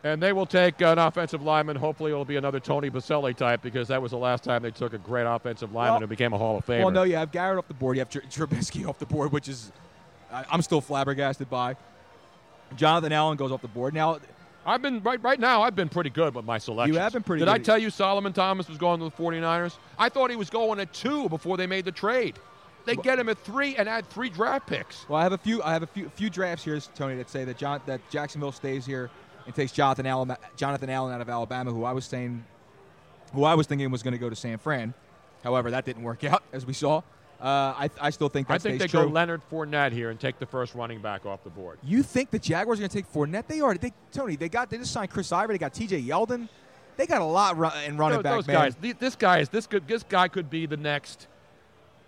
[0.05, 1.77] And they will take an offensive lineman.
[1.77, 4.93] Hopefully, it'll be another Tony Boselli type because that was the last time they took
[4.93, 6.81] a great offensive lineman Well- who became a Hall of Famer.
[6.83, 7.97] Well, no, you have Garrett off the board.
[7.97, 9.73] You have Tr- Trubisky off the board, which is
[10.31, 11.77] I, I'm still flabbergasted by.
[12.77, 13.95] Jonathan Allen goes off the board.
[13.95, 14.19] Now,
[14.67, 15.62] I've been right right now.
[15.62, 16.95] I've been pretty good with my selections.
[16.95, 17.55] You have been pretty Did good.
[17.55, 19.77] I tell you Solomon Thomas was going to the 49ers?
[19.99, 22.37] I thought he was going at two before they made the trade.
[22.85, 25.09] They get him at three and add three draft picks.
[25.09, 25.62] well, I have a few.
[25.62, 28.85] I have a few few drafts here, Tony, that say that John that Jacksonville stays
[28.85, 29.11] here
[29.46, 32.44] and takes Jonathan Allen Jonathan Allen out of Alabama, who I was saying,
[33.32, 34.95] who I was thinking was going to go to San Fran.
[35.42, 37.03] However, that didn't work out, as we saw.
[37.40, 39.03] Uh, I, I still think I think they true.
[39.03, 41.78] go Leonard Fournette here and take the first running back off the board.
[41.82, 43.49] You think the Jaguars are going to take Fournette?
[43.49, 43.74] They are.
[43.74, 44.70] They, Tony, they got.
[44.70, 45.55] They just signed Chris Ivory.
[45.55, 46.01] They got T.J.
[46.03, 46.49] Yeldon.
[46.97, 48.55] They got a lot in running Those- back, those man.
[48.57, 48.74] guys.
[48.80, 51.26] th- This guy is this could this guy could be the next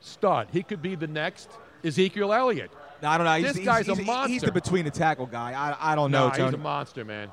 [0.00, 0.48] stud.
[0.52, 1.50] He could be the next
[1.84, 2.70] Ezekiel Elliott.
[3.02, 3.34] I don't know.
[3.34, 4.32] He's, This he's- guy's he's, a monster.
[4.32, 5.52] He's the between the tackle guy.
[5.52, 7.28] I, I don't know, Nah, he's a monster, man.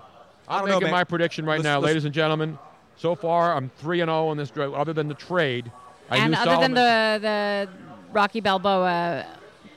[0.48, 0.92] I I'm don't know, making man.
[0.92, 2.58] my prediction right Let's- now, let's- ladies and gentlemen.
[2.96, 4.74] So far, I'm three and oh zero in this draft.
[4.76, 5.72] Other than the trade,
[6.12, 9.26] I and other Solomon, than the the Rocky Balboa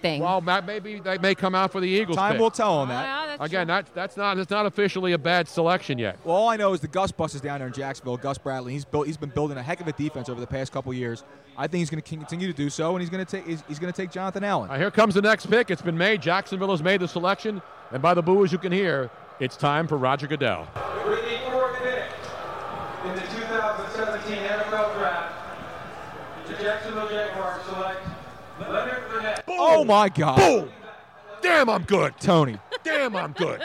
[0.07, 0.23] thing.
[0.23, 2.17] well, maybe they may come out for the Eagles.
[2.17, 2.41] Time pick.
[2.41, 3.39] will tell on oh, that.
[3.39, 6.19] Well, Again, that's that's not it's not officially a bad selection yet.
[6.25, 8.17] Well, all I know is the Gus Bus is down there in Jacksonville.
[8.17, 8.73] Gus Bradley.
[8.73, 9.07] He's built.
[9.07, 11.25] He's been building a heck of a defense over the past couple years.
[11.59, 13.47] I think he's going to continue to do so, and he's going to take.
[13.47, 14.69] He's, he's going to take Jonathan Allen.
[14.69, 15.71] All right, here comes the next pick.
[15.71, 16.21] It's been made.
[16.21, 19.97] Jacksonville has made the selection, and by the boos you can hear, it's time for
[19.97, 20.69] Roger Goodell.
[21.07, 22.05] With the fourth pick
[23.05, 25.35] in the 2017 NFL Draft,
[26.47, 28.07] the Jacksonville Jaguars select
[28.61, 29.45] Leonard Fournette.
[29.69, 30.37] Oh my God!
[30.37, 30.71] Boom!
[31.43, 32.15] Damn, I'm good.
[32.21, 32.59] Tony.
[32.83, 33.63] Damn, I'm good.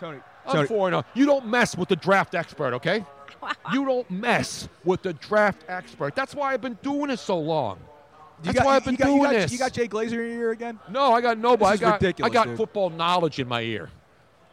[0.00, 0.18] Tony.
[0.46, 0.68] I'm Tony.
[0.68, 1.04] 4 0.
[1.14, 3.04] You don't mess with the draft expert, okay?
[3.72, 6.14] You don't mess with the draft expert.
[6.14, 7.78] That's why I've been doing it so long.
[7.78, 9.52] You That's got, why I've been got, you doing got, this.
[9.52, 10.78] You got Jay Glazer in your ear again?
[10.88, 11.70] No, I got nobody.
[11.70, 12.56] I is got, ridiculous, I got dude.
[12.56, 13.90] football knowledge in my ear.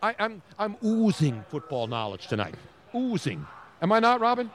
[0.02, 2.56] I, I'm, I'm oozing football knowledge tonight.
[2.96, 3.46] Oozing.
[3.82, 4.50] Am I not, Robin?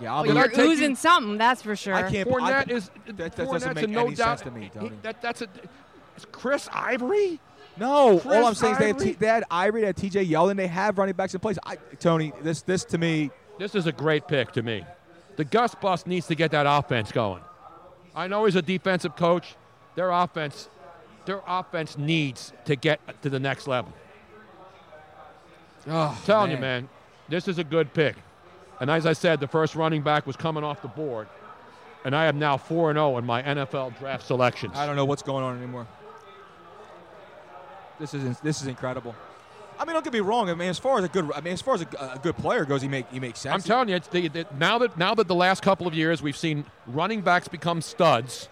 [0.00, 0.38] Yeah, I'll Well, be.
[0.38, 1.94] you're I take you- oozing something, that's for sure.
[1.94, 2.28] I can't.
[2.28, 4.38] Fournette I, is that, that doesn't make no any doubt.
[4.38, 4.92] sense to me, he- Tony.
[5.02, 5.48] that, that's a.
[6.16, 7.38] Is Chris Ivory?
[7.76, 10.26] No, Chris all I'm saying is they, have T, they had Ivory, they had T.J.
[10.26, 11.58] Yeldon, they have running backs in place.
[11.64, 14.84] I, Tony, this this to me, This is a great pick to me.
[15.36, 17.42] The Gus Bus needs to get that offense going.
[18.14, 19.54] I know he's a defensive coach.
[19.94, 20.68] Their offense,
[21.24, 23.92] their offense needs to get to the next level.
[25.88, 26.88] oh, telling you, man,
[27.28, 28.16] this is a good pick.
[28.80, 31.28] And as I said, the first running back was coming off the board.
[32.04, 34.72] And I am now 4 0 in my NFL draft selections.
[34.74, 35.86] I don't know what's going on anymore.
[37.98, 39.14] This is this is incredible.
[39.78, 40.50] I mean, don't get me wrong.
[40.50, 42.36] I mean, as far as a good, I mean, as far as a, a good
[42.36, 43.54] player goes, he make he makes sense.
[43.54, 46.22] I'm telling you, it's the, the, now that now that the last couple of years
[46.22, 48.48] we've seen running backs become studs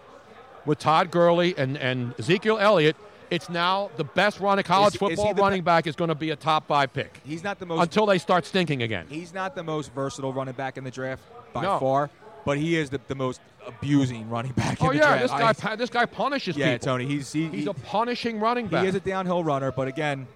[0.65, 2.95] with Todd Gurley and, and Ezekiel Elliott,
[3.31, 6.15] it's now the best running college Is- is football the running back is going to
[6.15, 9.05] be a top five pick he's not the most until they start stinking again.
[9.09, 11.21] he's not the most versatile running back in the draft
[11.53, 11.79] by No.
[11.79, 12.09] far,
[12.45, 15.21] but he is the, the most abusing running back Oh in the yeah, draft.
[15.21, 16.85] this guy pu- this guy punishes yeah, people.
[16.85, 18.83] Tony, he's he, He's he, a punishing running back.
[18.83, 20.27] he is a downhill runner, but again,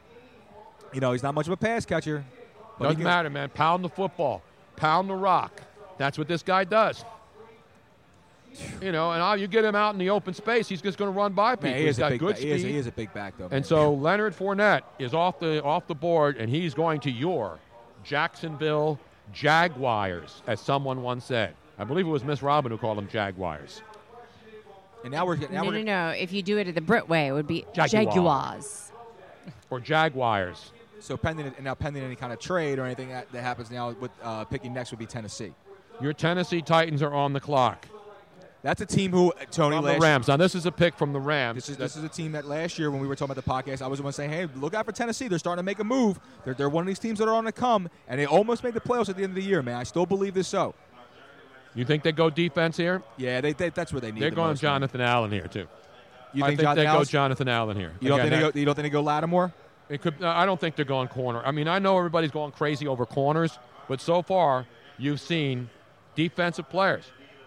[0.94, 2.24] you know, he's not much of a pass catcher.
[2.80, 3.50] Doesn't can- matter, man.
[3.50, 4.42] Pound the football,
[4.76, 5.62] pound the rock.
[5.98, 7.04] That's what this guy does.
[8.82, 11.12] You know, and all, you get him out in the open space, he's just going
[11.12, 11.72] to run by people.
[11.72, 12.38] Man, he He's is a got good back.
[12.44, 12.72] He is, speed.
[12.72, 13.46] he is a big back though.
[13.50, 13.58] man.
[13.58, 17.60] And so Leonard Fournette is off the off the board, and he's going to your
[18.04, 19.00] Jacksonville
[19.32, 21.56] Jaguars, as someone once said.
[21.80, 23.82] I believe it was Miss Robin who called them Jaguars.
[25.04, 26.10] and now we're getting now no, we're no, no.
[26.10, 28.06] If you do it at the Brit way, it would be Jaguar.
[28.06, 28.92] Jaguars.
[29.70, 30.72] Or Jaguars.
[31.00, 33.92] So pending and now pending any kind of trade or anything that, that happens now
[34.00, 35.54] with uh, picking next would be Tennessee.
[36.00, 37.88] Your Tennessee Titans are on the clock.
[38.64, 40.30] That's a team who uh, Tony On the Rams.
[40.30, 41.56] Now this is a pick from the Rams.
[41.56, 43.72] This is this is a team that last year when we were talking about the
[43.72, 45.28] podcast, I was the one saying, "Hey, look out for Tennessee.
[45.28, 46.18] They're starting to make a move.
[46.46, 48.74] They're, they're one of these teams that are on the come, and they almost made
[48.74, 49.76] the playoffs at the end of the year, man.
[49.76, 50.48] I still believe this.
[50.48, 50.74] So,
[51.76, 53.04] you think they go defense here?
[53.18, 54.22] yeah, they, they that's where they need.
[54.22, 54.76] They're the going most, man.
[54.76, 55.68] Jonathan Allen here too.
[56.34, 57.92] You I think, think Jonathan they go Jonathan Allen here.
[58.00, 58.60] You don't Again, think they go?
[58.60, 59.54] You don't think they go Lattimore?
[59.90, 60.24] It could.
[60.24, 61.42] Uh, I don't think they're going corner.
[61.46, 63.60] I mean, I know everybody's going crazy over corners,
[63.90, 64.66] but so far
[64.98, 65.70] you've seen
[66.16, 67.04] defensive players.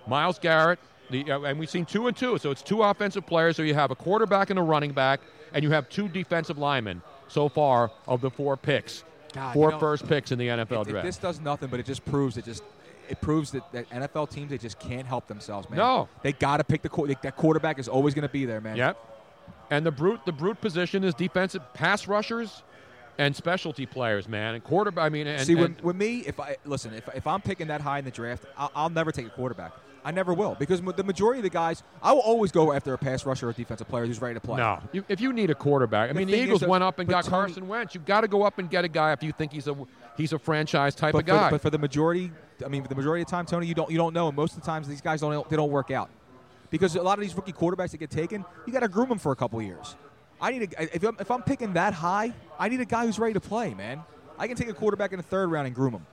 [0.06, 0.78] Myles Garrett,
[1.10, 2.38] the, uh, and we've seen two and two.
[2.38, 3.56] So it's two offensive players.
[3.56, 5.20] So you have a quarterback and a running back,
[5.52, 9.72] and you have two defensive linemen so far of the four picks, God, four you
[9.72, 11.06] know, first picks in the NFL if draft.
[11.06, 12.62] this does nothing, but it just proves it just
[13.08, 15.78] it proves that, that NFL teams they just can't help themselves, man.
[15.78, 16.08] No.
[16.22, 18.76] they got to pick the quar- that quarterback is always going to be there, man.
[18.76, 18.98] Yep.
[19.70, 22.62] And the brute, the brute position is defensive pass rushers
[23.18, 25.04] and specialty players, man, and quarterback.
[25.04, 27.80] I mean, and, See, with, with me, if I listen, if, if I'm picking that
[27.80, 29.72] high in the draft, I'll, I'll never take a quarterback.
[30.06, 32.98] I never will because the majority of the guys, I will always go after a
[32.98, 34.58] pass rusher or a defensive player who's ready to play.
[34.58, 37.00] No, you, if you need a quarterback, I The mean, the is Eagles went up
[37.00, 37.92] and got Carson Wentz.
[37.92, 39.76] You've got to go up and get a guy if you think he's a
[40.16, 41.48] he's a franchise type but of guy.
[41.48, 42.30] For, but for the majority,
[42.64, 44.36] I mean, for the majority of the time, Tony, you don't you don't know, and
[44.36, 46.08] most of the times these guys don't they don't work out
[46.70, 49.18] because a lot of these rookie quarterbacks that get taken, you got to groom them
[49.18, 49.96] for a couple years.
[50.40, 53.18] I need a, if I'm, if I'm picking that high, I need a guy who's
[53.18, 54.02] ready to play, man.
[54.38, 56.06] I can take a quarterback in the third round and groom him.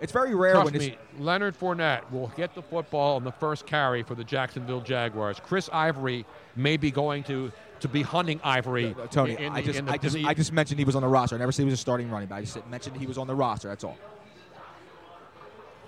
[0.00, 3.66] It's very rare Trust when me, Leonard Fournette will get the football on the first
[3.66, 5.40] carry for the Jacksonville Jaguars.
[5.44, 6.24] Chris Ivory
[6.56, 8.94] may be going to to be hunting Ivory.
[9.00, 10.96] Uh, Tony, in I the- just, the- I just, the- I just mentioned he was
[10.96, 11.36] on the roster.
[11.36, 12.38] I never said he was a starting running back.
[12.38, 13.68] I just said- mentioned he was on the roster.
[13.68, 13.96] That's all.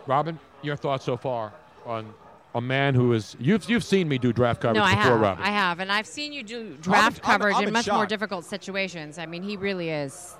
[0.06, 1.52] Robin, your thoughts so far
[1.86, 2.12] on
[2.54, 5.20] a man who is you've you've seen me do draft coverage No, I before, have.
[5.20, 5.44] Robin.
[5.44, 8.06] I have, and I've seen you do draft I'm- coverage I'm in in much more
[8.06, 9.18] difficult situations.
[9.18, 10.34] I mean, he really is.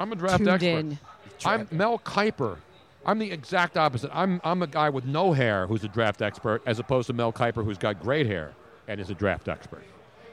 [0.00, 0.66] I'm a draft tuned expert.
[0.68, 0.98] in.
[1.44, 2.58] I'm Mel Kiper.
[3.08, 4.10] I'm the exact opposite.
[4.12, 7.32] I'm I'm a guy with no hair who's a draft expert, as opposed to Mel
[7.32, 8.52] Kiper who's got great hair
[8.86, 9.82] and is a draft expert.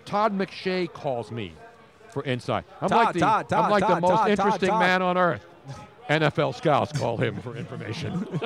[0.04, 1.54] Todd McShay calls me
[2.10, 2.66] for insight.
[2.82, 5.46] I'm Todd, like the, Todd, Todd, I'm like the most interesting man on earth.
[6.10, 8.28] NFL scouts call him for information.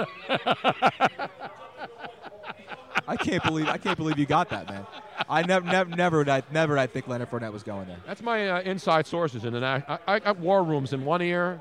[3.07, 4.85] I can't believe, I can't believe you got that, man.
[5.27, 7.97] I never, never, never, I, never, I think Leonard Fournette was going there.
[8.05, 9.65] That's my uh, inside sources in the.
[9.65, 11.59] I, I got war rooms in one ear,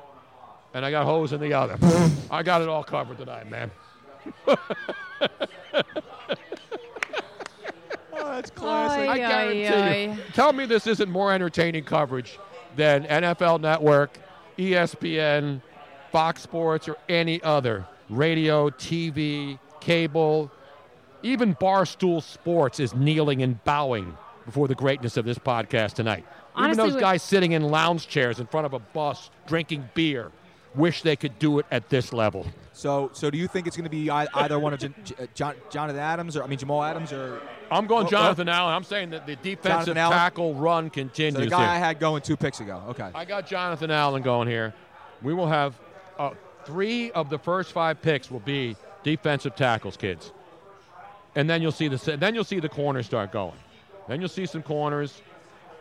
[0.73, 1.77] and I got hose in the other.
[2.31, 3.71] I got it all covered tonight, man.
[8.21, 9.07] Oh, that's classic.
[9.07, 10.19] I guarantee oy, you.
[10.33, 12.37] Tell me this isn't more entertaining coverage
[12.75, 14.19] than NFL Network,
[14.57, 15.61] ESPN,
[16.11, 20.51] Fox Sports, or any other radio, TV, cable,
[21.23, 26.25] even Barstool Sports is kneeling and bowing before the greatness of this podcast tonight.
[26.55, 30.31] Honestly, even those guys sitting in lounge chairs in front of a bus drinking beer
[30.75, 32.45] wish they could do it at this level.
[32.73, 35.55] So, so do you think it's going to be either one of J- J- John,
[35.69, 37.41] Jonathan Adams or I mean Jamal Adams or
[37.71, 38.09] I'm going oh.
[38.09, 38.73] Jonathan Allen.
[38.73, 41.35] I'm saying that the defensive tackle run continues.
[41.35, 41.69] So the guy here.
[41.69, 42.81] I had going two picks ago.
[42.89, 43.09] Okay.
[43.13, 44.73] I got Jonathan Allen going here.
[45.21, 45.75] We will have
[46.17, 46.31] uh,
[46.65, 50.31] three of the first five picks will be defensive tackles, kids,
[51.35, 53.57] and then you'll see the then you'll see the corners start going.
[54.07, 55.21] Then you'll see some corners,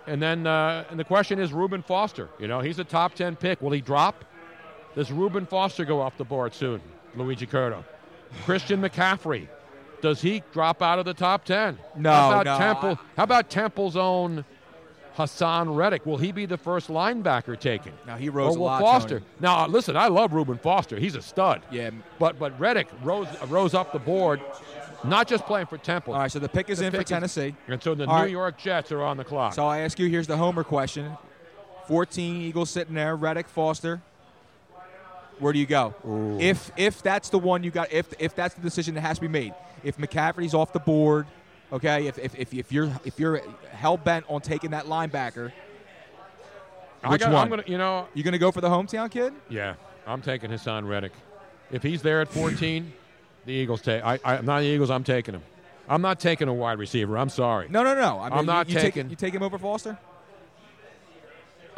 [0.06, 2.28] and then uh, and the question is Reuben Foster.
[2.38, 3.62] You know he's a top ten pick.
[3.62, 4.24] Will he drop?
[4.98, 6.80] Does Reuben Foster go off the board soon?
[7.14, 7.84] Luigi Curto,
[8.44, 9.46] Christian McCaffrey.
[10.02, 11.78] Does he drop out of the top ten?
[11.94, 12.98] No, How about no, Temple?
[13.16, 14.44] How about Temple's own
[15.16, 16.04] Haason Reddick?
[16.04, 17.92] Will he be the first linebacker taken?
[18.08, 19.20] Now he rose or a will lot, Foster?
[19.20, 19.30] Tony.
[19.38, 20.98] Now uh, listen, I love Reuben Foster.
[20.98, 21.62] He's a stud.
[21.70, 21.90] Yeah.
[22.18, 24.40] But but Reddick rose uh, rose up the board,
[25.04, 26.14] not just playing for Temple.
[26.14, 26.32] All right.
[26.32, 27.54] So the pick is The in for pick is- Tennessee.
[27.68, 28.30] and so the All New right.
[28.32, 29.54] York Jets are on the clock.
[29.54, 31.16] So I ask you, here's the homer question:
[31.86, 34.02] 14 Eagles sitting there, Reddick, Foster.
[35.40, 35.94] Where do you go?
[36.40, 39.22] If if that's the one you got, if if that's the decision that has to
[39.22, 41.26] be made, if McCaffrey's off the board,
[41.72, 45.52] okay, if if, if, if you're if you're hell bent on taking that linebacker,
[47.02, 47.48] I which got- one?
[47.50, 49.32] Gonna, you know, you gonna go for the hometown kid?
[49.48, 49.74] yeah,
[50.06, 51.12] I'm taking Haason Reddick.
[51.70, 52.92] If he's there at 14,
[53.46, 54.02] the Eagles take.
[54.02, 54.90] I, I, not the Eagles.
[54.90, 55.42] I'm taking him.
[55.88, 57.16] I'm not taking a wide receiver.
[57.16, 57.68] I'm sorry.
[57.70, 58.18] No, no, no.
[58.20, 59.02] I mean, I'm not you, you taking.
[59.04, 59.96] Take, you take him over Foster?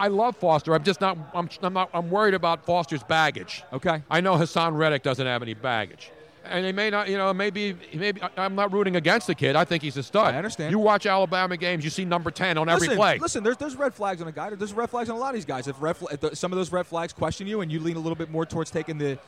[0.01, 0.75] I love Foster.
[0.75, 1.19] I'm just not.
[1.35, 1.91] I'm, I'm not.
[1.93, 3.63] I'm worried about Foster's baggage.
[3.73, 4.03] Okay.
[4.11, 6.11] I know Haason Reddick doesn't have any baggage,
[6.47, 7.11] and he may not.
[7.11, 7.77] You know, maybe.
[7.93, 9.57] Maybe I'm not rooting against the kid.
[9.57, 10.35] I think he's a stud.
[10.35, 10.71] I understand.
[10.71, 11.85] You watch Alabama games.
[11.85, 13.19] You see number ten on every listen, play.
[13.19, 14.49] Listen, there's there's red flags on a guy.
[14.51, 15.69] There's red flags on a lot of these guys.
[15.69, 15.97] If, red,
[16.33, 18.71] some of those red flags question you, and you lean a little bit more towards
[18.71, 19.19] taking the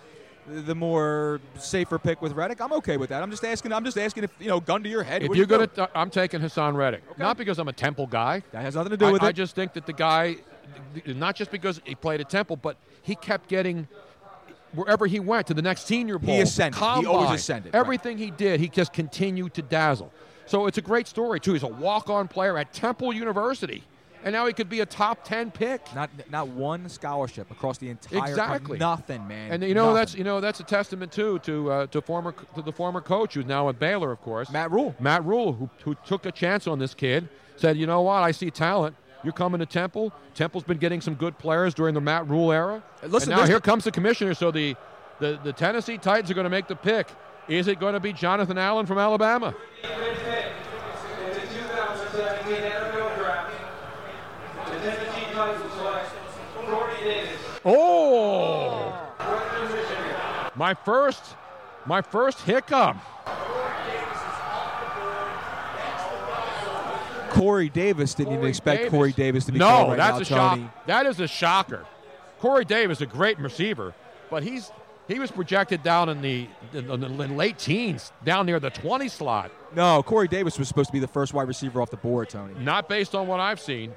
[0.46, 3.22] the more safer pick with Reddick, I'm okay with that.
[3.22, 3.72] I'm just asking.
[3.72, 5.22] I'm just asking if you know, gun to your head.
[5.22, 7.02] If you're you gonna, i I'm taking Haason Reddick.
[7.18, 8.42] Not because I'm a Temple guy.
[8.52, 9.28] That has nothing to do I, with I it.
[9.28, 10.36] I just think that the guy,
[11.06, 13.88] not just because he played at Temple, but he kept getting
[14.74, 16.40] wherever he went to the next Senior Bowl.
[16.40, 16.78] ascended.
[16.78, 17.80] He always combine, ascended, right.
[17.80, 20.12] Everything he did, he just continued to dazzle.
[20.46, 21.52] So it's a great story too.
[21.52, 23.84] He's a walk-on player at Temple University,
[24.24, 25.82] and now he could be a top ten pick.
[25.94, 28.78] Not not one scholarship across the entire Exactly.
[28.78, 29.52] nothing, man.
[29.52, 29.94] And you know Nothing.
[29.96, 33.34] that's you know that's a testament too to uh, to former to the former coach
[33.34, 34.50] who's now at Baylor, of course.
[34.50, 34.94] Matt Rhule.
[34.98, 38.32] Matt Rhule, who, who took a chance on this kid, said, you know what, I
[38.32, 38.96] see talent.
[39.24, 40.12] You're coming to Temple.
[40.34, 42.82] Temple's been getting some good players during the Matt Rhule era.
[43.06, 44.34] Listen, and now here comes the commissioner.
[44.34, 44.74] So the,
[45.20, 47.08] the the Tennessee Titans are going to make the pick.
[47.48, 49.54] Is it going to be Jonathan Allen from Alabama?
[49.82, 49.96] In the
[51.40, 53.52] 2017 NFL Draft,
[54.66, 56.10] the Tennessee Titans select
[56.66, 58.92] Corey Davis, Oh,
[60.54, 61.36] my first,
[61.86, 62.96] my first hiccup.
[67.32, 68.90] Corey Davis didn't even expect Davis.
[68.92, 70.62] Corey Davis to be no, called right that's now, a Tony.
[70.62, 70.86] shock.
[70.86, 71.84] That is a shocker.
[72.40, 73.94] Corey Davis, is a great receiver,
[74.30, 74.70] but he's
[75.08, 79.50] he was projected down in the in the late teens, down near the 20 slot.
[79.74, 82.54] No, Corey Davis was supposed to be the first wide receiver off the board, Tony.
[82.58, 83.92] Not based on what I've seen.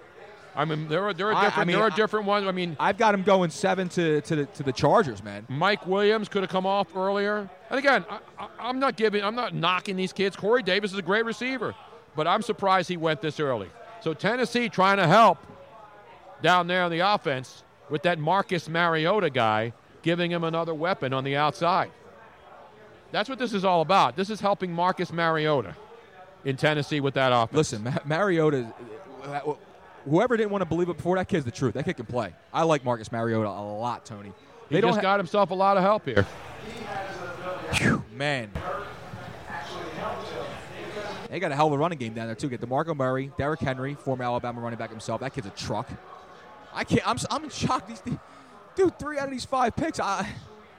[0.58, 2.48] I mean, there are there are I- I different mean, there are I- different ones.
[2.48, 5.46] I mean, I've got him going seven to to the, to the Chargers, man.
[5.50, 7.50] Mike Williams could have come off earlier.
[7.70, 10.36] And again, I, I, I'm not giving, I'm not knocking these kids.
[10.38, 11.76] Corey Davis is a great receiver,
[12.16, 13.70] but I'm surprised he went this early.
[14.02, 15.40] So Tennessee trying to help
[16.42, 21.24] down there on the offense with that Marcus Mariota guy, giving him another weapon on
[21.24, 21.92] the outside.
[23.12, 24.16] That's what this is all about.
[24.16, 25.76] This is helping Marcus Mariota
[26.44, 27.56] in Tennessee with that offense.
[27.56, 28.74] Listen, Ma- Mariota,
[29.24, 29.54] uh,
[30.06, 31.76] whoever didn't want to believe it before, that kid's the truth.
[31.76, 32.34] That kid can play.
[32.54, 34.34] I like Marcus Mariota a lot, Tony.
[34.70, 36.26] he just got himself a lot of help here.
[38.12, 38.52] man.
[41.36, 42.48] They got a hell of a running game down there too.
[42.48, 45.20] Get DeMarco Murray, Derrick Henry, former Alabama running back himself.
[45.20, 45.86] That kid's a truck.
[46.74, 47.06] I can't.
[47.06, 47.18] I'm.
[47.18, 47.86] s- I'm in shock.
[47.90, 48.16] These, these-
[48.78, 50.00] dude, three out of these five picks.
[50.00, 50.26] I,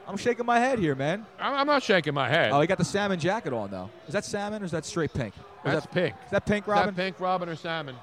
[0.09, 1.27] I'm shaking my head here, man.
[1.39, 2.53] I'm, I'm not shaking my head.
[2.53, 3.91] Oh, he got the salmon jacket on though.
[4.07, 5.35] Is that salmon or is that straight pink?
[5.63, 6.15] Or is That's that, pink.
[6.25, 6.95] Is that pink, Is Robin?
[6.95, 7.95] that pink, Robin, or salmon?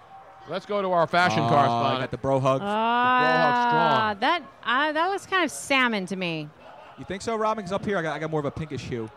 [0.47, 1.97] Let's go to our fashion Oh, correspondent.
[1.97, 2.61] I got the bro hug.
[2.63, 6.49] Ah, that uh, that looks kind of salmon to me.
[6.99, 7.63] You think so, Robin?
[7.63, 9.09] Because up here I got, I got more of a pinkish hue.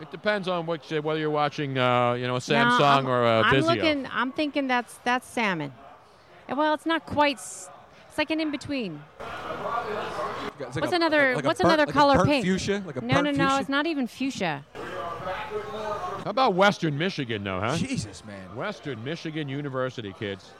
[0.00, 3.06] It depends on which, uh, whether you're watching, uh, you know, a No, Samsung I'm,
[3.06, 3.66] or a I'm Vizio.
[3.66, 4.08] looking.
[4.12, 5.72] I'm thinking that's that's salmon.
[6.48, 7.36] Well, it's not quite.
[7.36, 7.68] It's
[8.18, 9.02] like an in between.
[9.20, 12.44] Like what's a- another like a What's burnt- another like a color burnt pink?
[12.44, 12.82] fuchsia?
[12.84, 13.48] Like a no, burnt no, no.
[13.48, 13.60] fuchsia?
[13.60, 14.64] It's not even fuchsia.
[14.74, 17.76] How about Western Michigan, though, huh?
[17.76, 18.56] Jesus, man.
[18.56, 20.50] Western Michigan University, kids.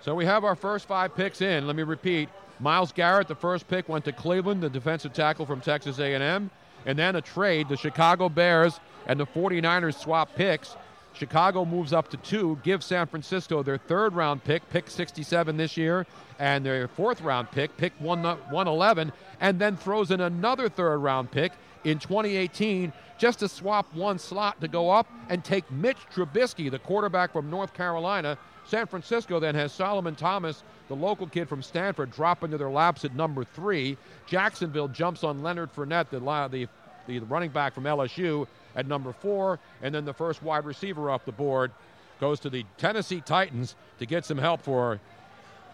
[0.00, 1.66] So we have our first five picks in.
[1.66, 2.28] Let me repeat.
[2.58, 6.50] Myles Garrett, the first pick, went to Cleveland, the defensive tackle from Texas A&M.
[6.86, 10.76] And then a trade, the Chicago Bears and the 49ers swap picks.
[11.12, 15.76] Chicago moves up to two, gives San Francisco their third round pick, pick 67 this
[15.76, 16.06] year,
[16.38, 21.52] and their fourth round pick, pick 111, and then throws in another third round pick
[21.84, 26.78] in 2018 just to swap one slot to go up and take Mitch Trubisky, the
[26.78, 28.38] quarterback from North Carolina.
[28.70, 33.04] San Francisco then has Solomon Thomas, the local kid from Stanford, drop into their laps
[33.04, 33.96] at number three.
[34.26, 36.68] Jacksonville jumps on Leonard Fournette, the, the,
[37.08, 38.46] the running back from LSU,
[38.76, 39.58] at number four.
[39.82, 41.72] And then the first wide receiver off the board
[42.20, 45.00] goes to the Tennessee Titans to get some help for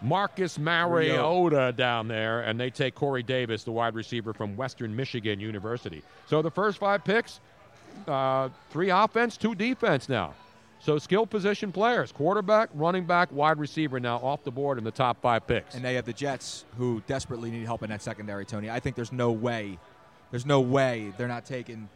[0.01, 5.39] Marcus Mariota down there, and they take Corey Davis, the wide receiver from Western Michigan
[5.39, 6.01] University.
[6.27, 7.41] So the first five picks,
[8.07, 10.33] uh, three offense, two defense now.
[10.87, 14.91] So skill position players, quarterback, running back, wide receiver now off the board in the
[14.91, 15.75] top five picks.
[15.75, 18.45] And they have the Jets, who desperately need help in that secondary.
[18.45, 19.79] Tony, I think there's no way,
[20.31, 21.89] there's no way they're not taking,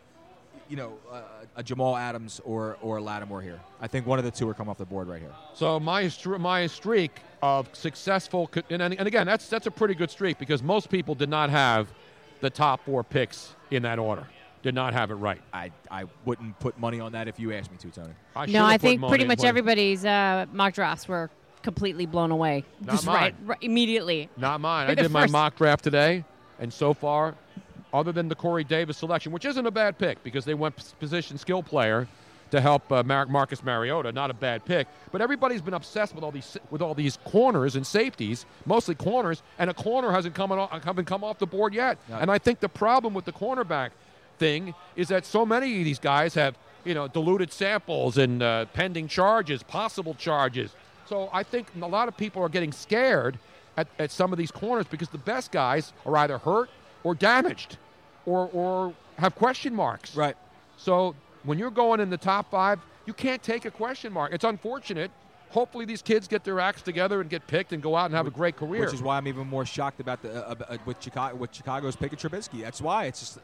[0.67, 1.21] you know, uh,
[1.55, 3.61] a Jamal Adams or or a Lattimore here.
[3.79, 5.31] I think one of the two are coming off the board right here.
[5.53, 10.37] So my my streak of successful, and, and again, that's that's a pretty good streak
[10.37, 11.87] because most people did not have
[12.41, 14.27] the top four picks in that order.
[14.63, 15.41] Did not have it right.
[15.53, 18.13] I I wouldn't put money on that if you asked me to, Tony.
[18.35, 21.29] I no, I think pretty much one- everybody's uh, mock drafts were
[21.63, 22.63] completely blown away.
[22.81, 23.35] Not Just mine.
[23.45, 24.29] right immediately.
[24.37, 24.85] Not mine.
[24.85, 26.23] I You're the did my mock draft today,
[26.59, 27.35] and so far,
[27.93, 31.37] other than the Corey Davis selection, which isn't a bad pick because they went position
[31.37, 32.07] skill player
[32.51, 34.85] to help uh, Mar- Marcus Mariota, not a bad pick.
[35.11, 39.41] But everybody's been obsessed with all these with all these corners and safeties, mostly corners,
[39.57, 41.97] and a corner hasn't come on, haven't come off the board yet.
[42.09, 42.19] Yeah.
[42.19, 43.89] And I think the problem with the cornerback
[44.41, 48.65] thing is that so many of these guys have you know diluted samples and uh,
[48.73, 50.71] pending charges, possible charges.
[51.05, 53.37] So I think a lot of people are getting scared
[53.77, 56.69] at, at some of these corners because the best guys are either hurt
[57.03, 57.77] or damaged,
[58.25, 60.15] or or have question marks.
[60.15, 60.35] Right.
[60.77, 64.33] So when you're going in the top five, you can't take a question mark.
[64.33, 65.11] It's unfortunate.
[65.49, 68.25] Hopefully these kids get their acts together and get picked and go out and have
[68.25, 68.85] a great career.
[68.85, 71.95] Which is why I'm even more shocked about the uh, uh, with Chicago with Chicago's
[71.95, 72.61] pick of Trubisky.
[72.61, 73.37] That's why it's just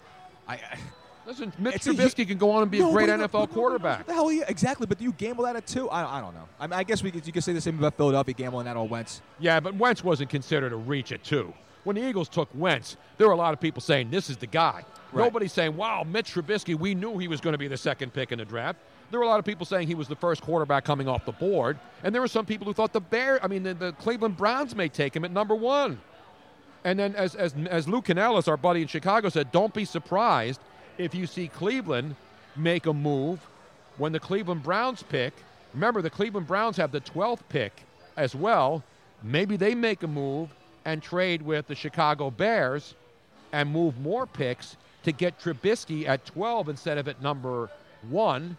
[0.48, 0.54] I.
[0.56, 0.78] I
[1.26, 3.98] Listen, Mitch It's a- Trubisky can go on and be No, a great NFL quarterback.
[3.98, 4.32] What the hell?
[4.32, 4.88] Yeah, exactly.
[4.88, 5.90] But do you gamble that at two?
[5.90, 6.48] I, I don't know.
[6.58, 8.78] I, mean, I guess we could, you could say the same about Philadelphia gambling that
[8.78, 9.22] on Wentz.
[9.38, 11.54] Yeah, but Wentz wasn't considered a reach at two.
[11.84, 14.48] When the Eagles took Wentz, there were a lot of people saying this is the
[14.48, 14.86] guy.
[15.12, 15.24] Right.
[15.26, 18.32] Nobody's saying, "Wow, Mitch Trubisky." We knew he was going to be the second pick
[18.32, 18.80] in the draft.
[19.10, 21.32] There were a lot of people saying he was the first quarterback coming off the
[21.32, 24.36] board, and there were some people who thought the Bear, I mean, the, the Cleveland
[24.36, 26.00] Browns may take him at number one.
[26.88, 30.62] And then, as as as Lou Canellis, our buddy in Chicago, said, "Don't be surprised
[30.98, 32.16] if you see Cleveland
[32.56, 33.46] make a move
[33.98, 35.34] when the Cleveland Browns pick.
[35.74, 37.84] Remember, the Cleveland Browns have the 12th pick
[38.16, 38.86] as well.
[39.22, 40.48] Maybe they make a move
[40.86, 42.96] and trade with the Chicago Bears
[43.52, 47.70] and move more picks to get Trubisky at 12 instead of at number
[48.10, 48.56] one,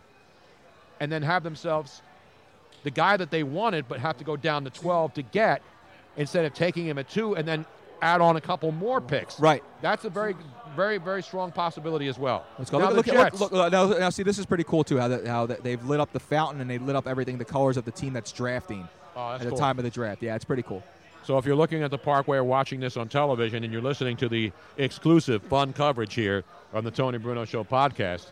[1.00, 2.02] and then have themselves
[2.82, 5.62] the guy that they wanted, but have to go down to 12 to get
[6.18, 7.64] instead of taking him at two and then
[8.02, 9.38] add on a couple more picks.
[9.40, 9.62] Right.
[9.82, 10.34] That's a very,
[10.76, 12.46] very, very strong possibility as well.
[12.58, 12.78] Let's go.
[12.78, 14.98] Now look, look, Jets- look, look, now, now, see, this is pretty cool too.
[14.98, 17.44] How that, how that they've lit up the fountain and they lit up everything, the
[17.44, 20.22] colors of the team that's drafting Oh, that's at the time of the draft.
[20.22, 20.82] Yeah, it's pretty cool.
[21.24, 24.16] So if you're looking at the Parkway or watching this on television and you're listening
[24.18, 28.30] to the exclusive fun coverage here on the Tony Bruno Show podcast,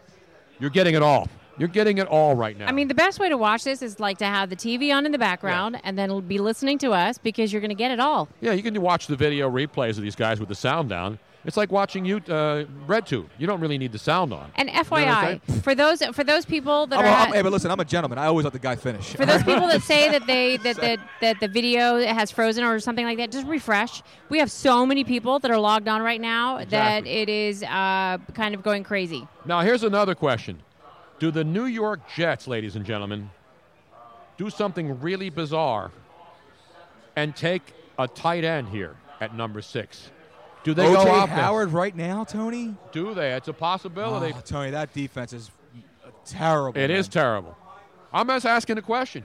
[0.60, 1.28] you're getting it all.
[1.58, 2.66] You're getting it all right now.
[2.66, 5.06] I mean, the best way to watch this is like to have the TV on
[5.06, 8.00] in the background and then be listening to us because you're going to get it
[8.00, 8.28] all.
[8.40, 11.18] yeah, you can watch the video replays of these guys with the sound down.
[11.46, 13.26] It's like watching you uh, RedTube.
[13.38, 14.50] You don't really need the sound on.
[14.56, 17.52] And You know FYI, for those for those people that I'm, are I'm- hey, but
[17.52, 18.18] listen, I'm a gentleman.
[18.18, 19.14] I always let the guy finish.
[19.14, 22.80] for those people that say that they that, that that the video has frozen or
[22.80, 24.02] something like that, just refresh.
[24.28, 28.18] We have so many people that are logged on right now that it is uh,
[28.34, 29.28] kind of going crazy.
[29.44, 30.58] Now, here's another question.
[31.18, 33.30] Do the New York Jets, ladies and gentlemen,
[34.36, 35.90] do something really bizarre
[37.14, 37.62] and take
[37.98, 40.10] a tight end here at number six?
[40.62, 41.40] Do they go OJ offense?
[41.40, 42.74] Howard right now, Tony.
[42.92, 43.32] Do they?
[43.32, 44.34] It's a possibility.
[44.36, 45.50] Oh, Tony, that defense is
[46.26, 46.78] terrible.
[46.78, 47.12] It is man.
[47.12, 47.56] terrible.
[48.12, 49.24] I'm just asking a question.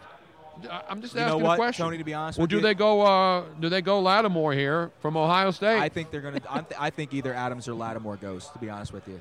[0.69, 1.85] I- I'm just You know asking what, a question.
[1.85, 3.01] Tony, to be honest or with do you- they go?
[3.01, 5.79] Uh, do they go Lattimore here from Ohio State?
[5.79, 6.39] I think they're gonna.
[6.49, 8.47] I'm th- I think either Adams or Lattimore goes.
[8.49, 9.19] To be honest with you.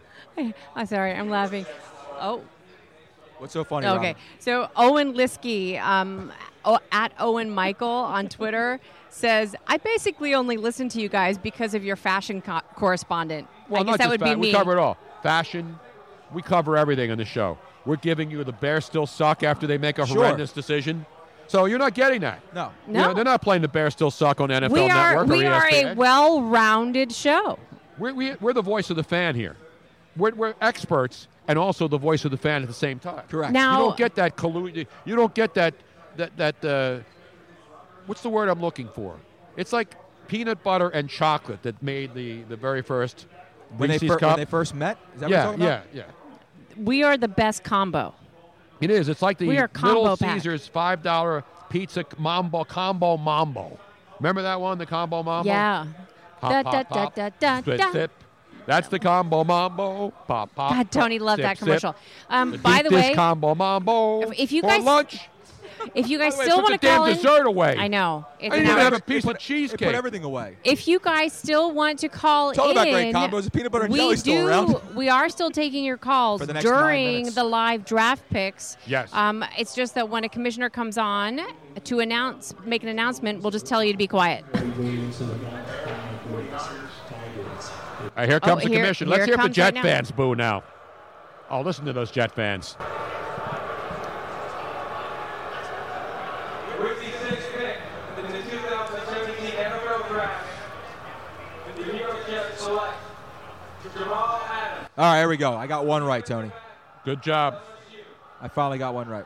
[0.77, 1.65] I'm sorry, I'm laughing.
[2.21, 2.43] Oh.
[3.41, 3.87] What's so funny?
[3.87, 4.15] Okay, Robin?
[4.39, 6.31] so Owen Liskey um,
[6.93, 8.79] at Owen Michael on Twitter
[9.09, 13.49] says, "I basically only listen to you guys because of your fashion co- correspondent.
[13.69, 14.97] Well, I guess not that just would fa- be We me." cover it all.
[15.23, 15.79] Fashion.
[16.33, 17.59] We cover everything on the show.
[17.87, 20.17] We're giving you the Bears still suck after they make a Sure.
[20.19, 21.07] horrendous decision.
[21.49, 22.41] So you're not getting that.
[22.55, 22.71] No.
[22.87, 23.15] You know, No.
[23.15, 25.69] they're not playing the Bears still suck on NFL we are Network or we are
[25.73, 27.59] a well-rounded show.
[27.99, 29.57] We're, we, we're the voice of the fan here.
[30.17, 33.23] We're, we're experts and also the voice of the fan at the same time.
[33.29, 33.53] Correct.
[33.53, 34.87] Now- you don't get that collusion.
[35.05, 35.75] You don't get that
[36.17, 36.65] that that.
[36.65, 37.01] Uh,
[38.07, 39.17] what's the word I'm looking for?
[39.57, 39.97] It's like
[40.29, 43.27] peanut butter and chocolate that made the the very first
[43.77, 44.31] when they, Reese's fir- cup.
[44.31, 44.97] when they first met.
[45.15, 46.85] Is that yeah, what you're yeah, talking yeah.
[46.85, 48.15] We are the best combo.
[48.81, 49.09] It is.
[49.09, 50.35] It's like the We are combo Little pack.
[50.35, 53.79] Caesars five dollar pizza mambo combo mambo.
[54.21, 55.49] Remember that one, the combo mambo?
[55.49, 55.87] Yeah.
[56.41, 57.15] Pop, Da, pop, da, pop.
[57.15, 57.93] da, da, Spit, da.
[57.93, 58.11] sip.
[58.67, 60.11] That's the combo mambo.
[60.27, 60.71] Pop, pop.
[60.73, 61.97] God, Tony pop, loved sip, that commercial.
[62.29, 64.23] Um, by the dish way, combo mambo.
[64.31, 65.19] if- if you for guys- lunch.
[65.95, 67.75] if you guys way, still want the to damn call in, dessert away.
[67.79, 70.57] I know I it's didn't even have a piece They of put everything away.
[70.63, 73.45] If you guys still want to call Talk in, about great combos.
[73.45, 74.21] The peanut butter and jelly do.
[74.21, 74.77] still around.
[74.95, 78.77] We are still taking your calls the during the live draft picks.
[78.87, 79.09] Yes.
[79.15, 81.41] Um, it's just that when a commissioner comes on
[81.85, 84.45] to announce, make an announcement, we'll just tell you to be quiet.
[88.21, 89.09] Uh, here comes Oh, the here- commission.
[89.09, 90.63] Let's hear if the Jet right fans boo now.
[91.49, 92.77] Oh, listen to those Jet fans.
[96.79, 97.49] With the sixth
[98.19, 100.47] in the 2017 NFL Draft,
[101.77, 102.99] the New York Jets select
[103.97, 104.41] Jamal All
[104.99, 105.55] right, here we go.
[105.55, 106.53] I got one right, Tony.
[107.07, 107.57] Good job.
[108.43, 109.25] I finally got one right.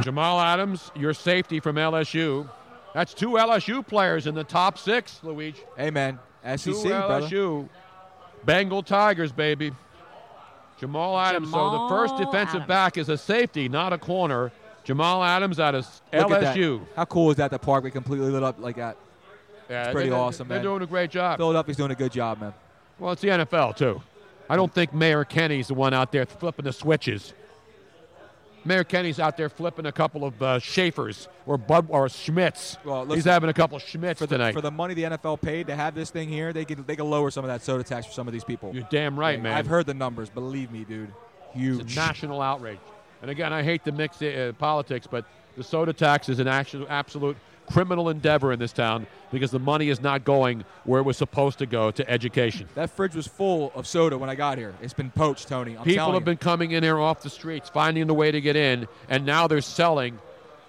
[0.00, 2.48] Jamal Adams, your safety from LSU.
[2.94, 5.60] That's two LSU players in the top six, Luigi.
[5.76, 6.20] Hey, man.
[6.56, 7.26] SEC, brother.
[7.26, 7.68] LSU.
[8.44, 9.72] Bengal Tigers, baby.
[10.78, 11.50] Jamal Adams.
[11.50, 12.68] so the first defensive Adams.
[12.68, 14.52] back is a safety, not a corner.
[14.84, 16.28] Jamal Adams out of Look.
[16.30, 16.80] LSU.
[16.96, 17.50] How cool is that?
[17.50, 18.96] The park we completely lit up like that.
[19.68, 20.64] Yeah, It's pretty they're- awesome, They're man.
[20.64, 21.36] doing a great job.
[21.38, 22.54] Philadelphia's doing a good job, man.
[22.98, 24.00] Well, it's the NFL too.
[24.48, 27.34] I don't think Mayor Kenney's the one out there flipping the switches.
[28.68, 32.76] Mayor Kenney's out there flipping a couple of uh, Schaefer's or Bud or Schmidt's.
[32.84, 34.52] Well, He's having a couple of Schmidt's For the, tonight.
[34.52, 37.06] for the money the NFL paid to have this thing here, they could they could
[37.06, 38.70] lower some of that soda tax for some of these people.
[38.74, 39.54] You're damn right, Like, man.
[39.54, 40.28] I've heard the numbers.
[40.30, 41.12] Believe me, dude.
[41.54, 41.96] Huge.
[41.96, 42.78] National outrage.
[43.22, 45.24] And again, I hate to mix uh, politics, but
[45.56, 47.36] the soda tax is an actual, absolute
[47.70, 51.58] criminal endeavor in this town because the money is not going where it was supposed
[51.58, 52.68] to go to education.
[52.74, 54.74] That fridge was full of soda when I got here.
[54.82, 55.76] It's been poached, Tony.
[55.76, 56.20] I'm People have you.
[56.20, 59.46] been coming in here off the streets, finding the way to get in, and now
[59.46, 60.18] they're selling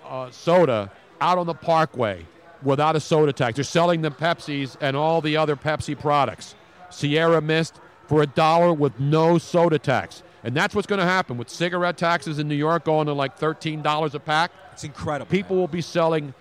[0.06, 0.92] uh, soda
[1.22, 2.26] out on the parkway
[2.64, 3.56] without a soda tax.
[3.56, 6.56] They're selling the Pepsis and all the other Pepsi products.
[6.90, 10.24] Sierra Mist for a dollar with no soda tax.
[10.44, 13.38] And that's what's going to happen with cigarette taxes in New York going to like
[13.38, 14.52] $13 a pack.
[14.74, 15.30] It's incredible.
[15.30, 16.34] People will be selling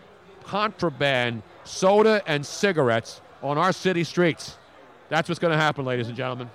[0.48, 4.56] contraband soda and cigarettes on our city streets.
[5.10, 6.50] That's what's going to happen, ladies and gentlemen.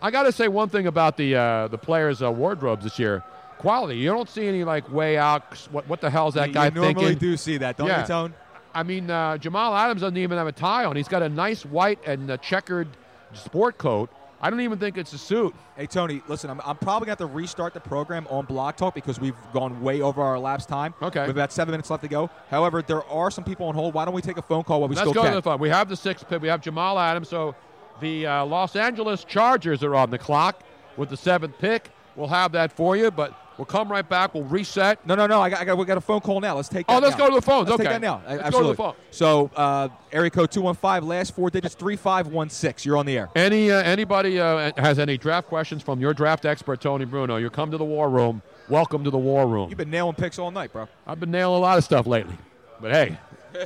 [0.00, 3.22] I got to say one thing about the uh, the players' uh, wardrobes this year.
[3.58, 3.96] Quality.
[3.98, 5.42] You don't see any like way out.
[5.70, 7.18] What what the hell is that You- guy you normally thinking?
[7.18, 8.02] do see that, don't Yeah.
[8.02, 8.34] you, Tone?
[8.74, 10.96] I mean, uh, Jamal Adams doesn't even have a tie on.
[10.96, 12.88] He's got a nice white and uh, checkered
[13.32, 14.10] sport coat.
[14.44, 15.54] I don't even think it's a suit.
[15.74, 18.92] Hey, Tony, listen, I'm, I'm probably going to have to restart the program on BlogTalk
[18.92, 20.92] because we've gone way over our elapsed time.
[21.00, 21.20] Okay.
[21.20, 22.28] We have about seven minutes left to go.
[22.50, 23.94] However, there are some people on hold.
[23.94, 25.22] Why don't we take a phone call while we still can?
[25.22, 25.60] Let's go to the phone.
[25.60, 26.42] We have the sixth pick.
[26.42, 27.30] We have Jamal Adams.
[27.30, 27.54] So
[28.00, 30.62] the uh, Los Angeles Chargers are on the clock
[30.98, 31.90] with the seventh pick.
[32.16, 34.34] We'll have that for you, but we'll come right back.
[34.34, 35.04] We'll reset.
[35.06, 35.40] No, no, no.
[35.40, 36.54] I got, I got, we got a phone call now.
[36.56, 37.24] Let's take that Oh, let's now.
[37.26, 37.68] go to the phones.
[37.68, 37.84] Let's okay.
[37.84, 38.22] take that now.
[38.26, 38.60] Let's Absolutely.
[38.62, 38.94] go to the phone.
[39.10, 42.88] So, uh, area code 215, last four digits 3516.
[42.88, 43.30] You're on the air.
[43.34, 47.36] Any uh, anybody uh, has any draft questions from your draft expert Tony Bruno?
[47.36, 48.42] You come to the war room.
[48.68, 49.68] Welcome to the war room.
[49.68, 50.88] You've been nailing picks all night, bro.
[51.06, 52.36] I've been nailing a lot of stuff lately,
[52.80, 53.18] but hey,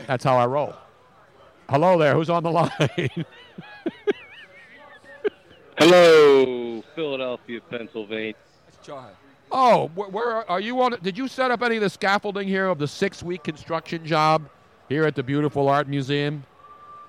[0.06, 0.74] that's how I roll.
[1.68, 2.14] Hello there.
[2.14, 2.70] Who's on the line?
[5.78, 8.34] Hello, Philadelphia, Pennsylvania.
[9.52, 10.96] oh, where, where are, are you on?
[11.02, 14.48] Did you set up any of the scaffolding here of the six-week construction job
[14.88, 16.42] here at the beautiful art museum?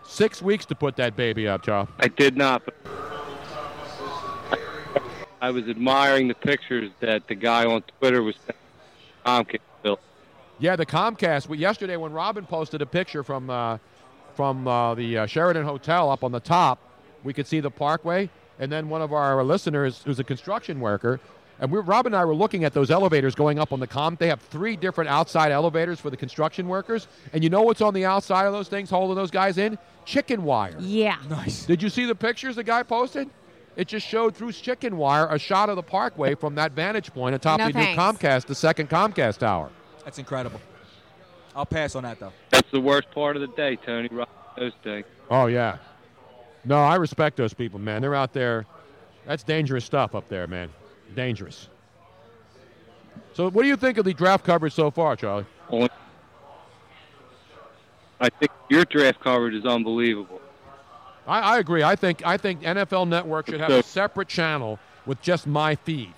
[0.05, 1.89] Six weeks to put that baby up, Charles.
[1.99, 2.63] I did not.
[2.63, 2.76] But
[5.41, 8.55] I was admiring the pictures that the guy on Twitter was sending
[9.26, 9.99] Comcast Bill.
[10.59, 11.47] Yeah, the Comcast.
[11.47, 13.80] We, yesterday, when Robin posted a picture from uh,
[14.36, 16.80] from uh, the uh, Sheraton Hotel up on the top,
[17.24, 18.30] we could see the Parkway,
[18.60, 21.20] and then one of our listeners, who's a construction worker,
[21.60, 24.16] and we, Robin and I were looking at those elevators going up on the Com.
[24.20, 27.93] They have three different outside elevators for the construction workers, and you know what's on
[27.93, 29.78] the outside of those things holding those guys in?
[30.05, 30.78] Chicken wire.
[30.80, 31.18] Yeah.
[31.30, 31.66] Nice.
[31.66, 33.30] Did you see the pictures the guy posted?
[33.80, 37.34] it just showed through chicken wire a shot of the Parkway from that vantage point
[37.34, 37.95] atop No the new.
[37.95, 39.70] Comcast, the second Comcast tower.
[40.03, 40.60] That's incredible.
[41.55, 42.34] I'll pass on that though.
[42.49, 44.10] That's the worst part of the day, Tony.
[44.12, 45.05] Right, those things.
[45.30, 45.78] Oh yeah.
[46.70, 48.03] No, I respect those people, man.
[48.03, 48.67] They're out there.
[49.26, 50.70] That's dangerous stuff up there, man.
[51.15, 51.67] Dangerous.
[53.34, 55.47] So, what do you think of the draft coverage so far, Charlie?
[58.22, 60.39] I think your draft coverage is unbelievable.
[61.26, 61.82] I, I agree.
[61.82, 66.13] I think I think NFL Network should have a separate channel with just my feed,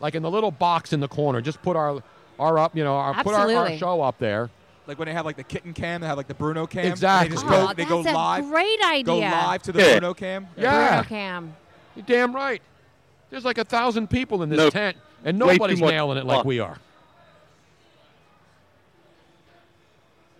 [0.00, 1.40] like in the little box in the corner.
[1.40, 2.02] Just put our
[2.38, 4.50] our up, you know, our, put our, our show up there.
[4.86, 6.84] Like when they have like the kitten cam, they have like the Bruno cam.
[6.86, 7.28] Exactly.
[7.30, 8.44] They just Oh, go, they go that's a live.
[8.50, 9.30] great Go idea.
[9.30, 9.90] live to the Yeah.
[9.98, 10.46] Bruno cam.
[10.56, 10.88] Yeah.
[11.00, 11.56] Bruno Cam.
[11.96, 12.60] You're damn right.
[13.30, 14.68] There's like a thousand people in this No.
[14.70, 16.46] tent, and Way too nobody's much nailing it like fluff.
[16.46, 16.76] we are.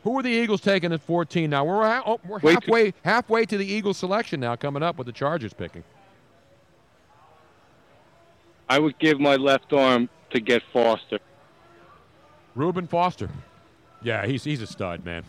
[0.03, 1.65] Who are the Eagles taking at 14 now?
[1.65, 4.99] We're, ha- oh, we're Way too- halfway halfway to the Eagles selection now, coming up
[4.99, 5.83] with the Chargers picking.
[8.69, 11.19] I would give my left arm to get Foster.
[12.55, 13.31] Reuben Foster.
[14.05, 15.25] Yeah, he's he's a stud, man.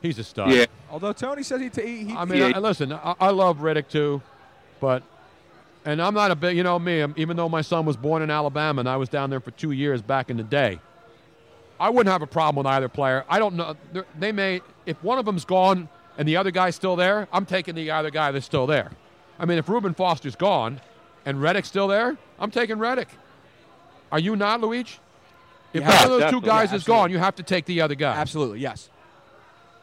[0.00, 0.50] He's a stud.
[0.50, 0.66] Yeah.
[0.90, 4.22] Although Tony says he, he, he I mean, I, listen, I, I love Riddick too,
[4.80, 5.02] but
[5.84, 7.00] and I'm not a big, you know me.
[7.00, 9.50] I'm, even though my son was born in Alabama and I was down there for
[9.50, 10.78] two years back in the day,
[11.80, 13.24] I wouldn't have a problem with either player.
[13.28, 13.76] I don't know.
[13.92, 17.44] They're- They may, if one of them's gone and the other guy's still there, I'm
[17.44, 18.90] taking the other guy that's still there.
[19.38, 20.80] I mean, if Reuben Foster's gone
[21.26, 23.08] and Reddick's still there, I'm taking Reddick.
[24.12, 24.94] Are you not, Luigi?
[25.74, 26.40] If Yeah, one of those definitely.
[26.40, 28.14] two guys Yeah, is gone, you have to take the other guy.
[28.16, 28.88] Absolutely, yes.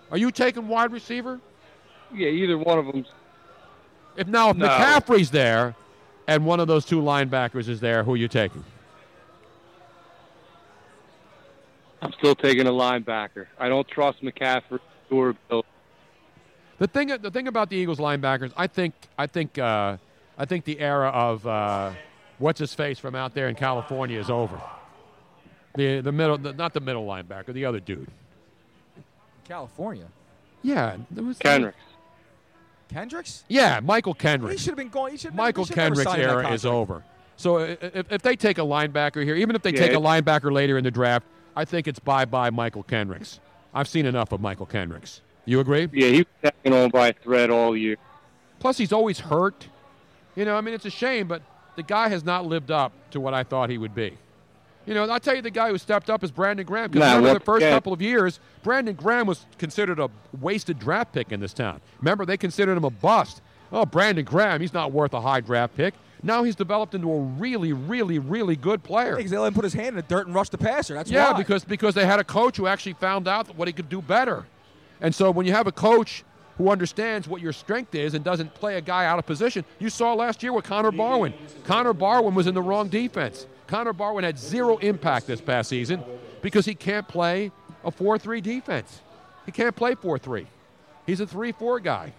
[0.09, 1.39] Are you taking wide receiver?
[2.13, 3.05] Yeah, either one of them.
[4.15, 4.67] If now if No.
[4.67, 5.75] McCaffrey's there
[6.27, 8.63] and one of those two linebackers is there, who are you taking?
[12.01, 13.45] I'm still taking a linebacker.
[13.59, 14.79] I don't trust McCaffrey
[15.11, 15.63] or Bill.
[16.79, 19.97] The thing the thing about the Eagles linebackers, I think I think uh,
[20.37, 21.91] I think the era of uh,
[22.39, 24.59] what's his face from out there in California is over.
[25.75, 28.07] The the middle the, not the middle linebacker, the other dude.
[29.45, 30.07] California.
[30.61, 31.77] Yeah, there was Kendricks.
[32.89, 33.43] Kendricks?
[33.47, 34.17] Yeah, Mychal Kendricks.
[34.17, 34.61] He Kendricks.
[34.61, 35.11] should have been going.
[35.13, 37.03] He should Michael he Kendricks era is over.
[37.37, 40.51] So if, if they take a linebacker here, even if they Yeah, take a linebacker
[40.51, 43.39] later in the draft, I think it's bye bye Mychal Kendricks.
[43.73, 45.21] I've seen enough of Mychal Kendricks.
[45.45, 45.87] You agree?
[45.91, 47.97] Yeah, he was hanging on by a thread all year.
[48.59, 49.67] Plus, he's always hurt.
[50.35, 51.41] You know, I mean, it's a shame, but
[51.75, 54.17] the guy has not lived up to what I thought he would be.
[54.85, 56.89] You know, I'll tell you the guy who stepped up is Brandon Graham.
[56.89, 60.09] Because Nah, remember the first again- couple of years, Brandon Graham was considered a
[60.39, 61.81] wasted draft pick in this town.
[61.99, 63.41] Remember, they considered him a bust.
[63.71, 65.93] Oh, Brandon Graham, he's not worth a high draft pick.
[66.23, 69.15] Now he's developed into a really, really, really good player.
[69.15, 70.93] Because they let him put his hand in the dirt and rush the passer.
[70.93, 71.37] That's yeah, why.
[71.37, 74.45] because because they had a coach who actually found out what he could do better.
[74.99, 76.23] And so when you have a coach
[76.57, 79.89] who understands what your strength is and doesn't play a guy out of position, you
[79.89, 81.33] saw last year with Connor Barwin.
[81.63, 83.47] Connor Barwin was in the wrong defense.
[83.71, 86.03] Connor Barwin had zero impact this past season
[86.41, 87.53] because he can't play
[87.85, 88.99] a 4-3 defense.
[89.45, 90.45] He can't play 4-3.
[91.07, 92.11] He's a 3-4 guy.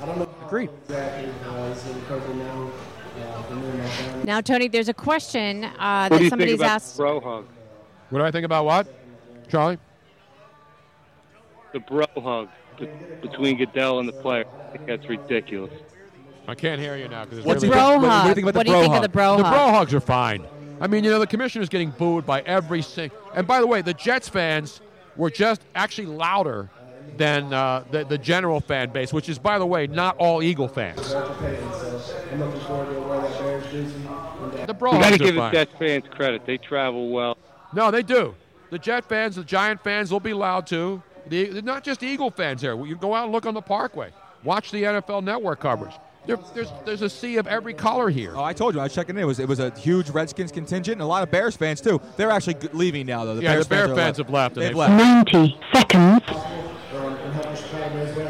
[0.00, 0.30] I don't know.
[0.46, 0.70] Agreed.
[0.84, 1.28] Exactly.
[1.28, 2.70] In Kirby now.
[3.50, 4.24] The new Montgomery.
[4.24, 6.96] Now, Tony, there's a question uh, what that do you think somebody's about asked.
[6.96, 7.46] bro hug?
[8.08, 8.88] What do I think about what?
[9.50, 9.76] Charlie?
[11.74, 12.48] The bro hug
[13.20, 14.46] between Goodell and the player.
[14.46, 15.74] I think that's ridiculous.
[16.50, 17.24] I can't hear you now.
[17.24, 18.76] 'cause it's What's really Bro what- what do you think about the What do you
[18.76, 19.52] bro think of the bro the hug?
[19.54, 20.44] bro hugs are fine.
[20.80, 23.16] I mean, you know, the commissioner's getting booed by every single.
[23.34, 24.80] And by the way, the Jets fans
[25.16, 26.70] were just actually louder
[27.16, 30.68] than uh, the, the general fan base, which is, by the way, not all Eagle
[30.68, 31.12] fans.
[31.12, 31.34] Dr.
[31.40, 32.00] Payton, so
[32.32, 33.94] I'm looking to wearing that Bears jersey.
[34.58, 35.52] And, The bro You got to hugs are give the fine.
[35.52, 36.46] Jets fans credit.
[36.46, 37.36] They travel well.
[37.74, 38.34] No, they do.
[38.70, 41.02] The Jet fans, the Giant fans will be loud too.
[41.28, 42.74] The, they're not just Eagle fans here.
[42.86, 44.12] You go out and look on the Parkway.
[44.44, 45.92] Watch the NFL Network coverage.
[46.26, 48.32] There, there's, there's a sea of every color here.
[48.36, 48.80] Oh, I told you.
[48.80, 49.22] I was checking in.
[49.22, 52.00] It was it was a huge Redskins contingent and a lot of Bears fans too.
[52.16, 53.34] They're actually leaving now though.
[53.36, 54.92] The Yeah, Bears the Bear fans, fans have left, They've they've- left.
[54.92, 56.20] 90 seconds.
[56.28, 56.36] and,
[57.16, 58.26] and help us Chicago Bears win.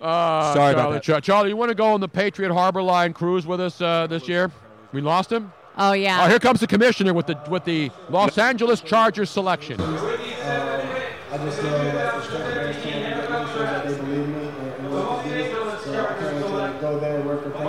[0.00, 1.02] Uh, Sorry about Charlie, that.
[1.02, 4.06] Char- Charlie, you want to go on the Patriot Harbor Line cruise with us uh,
[4.06, 4.50] this year?
[4.92, 5.52] We lost him.
[5.76, 6.24] Oh, yeah.
[6.24, 9.78] Oh, here comes the commissioner with the with the Los Angeles Chargers selection.
[9.80, 13.94] Um, I just know that the Chicago Bears come and get me, shows that they
[13.96, 14.56] believe in me and,
[14.86, 15.50] and what they do.
[15.84, 17.66] So I can't wait to go there and work with them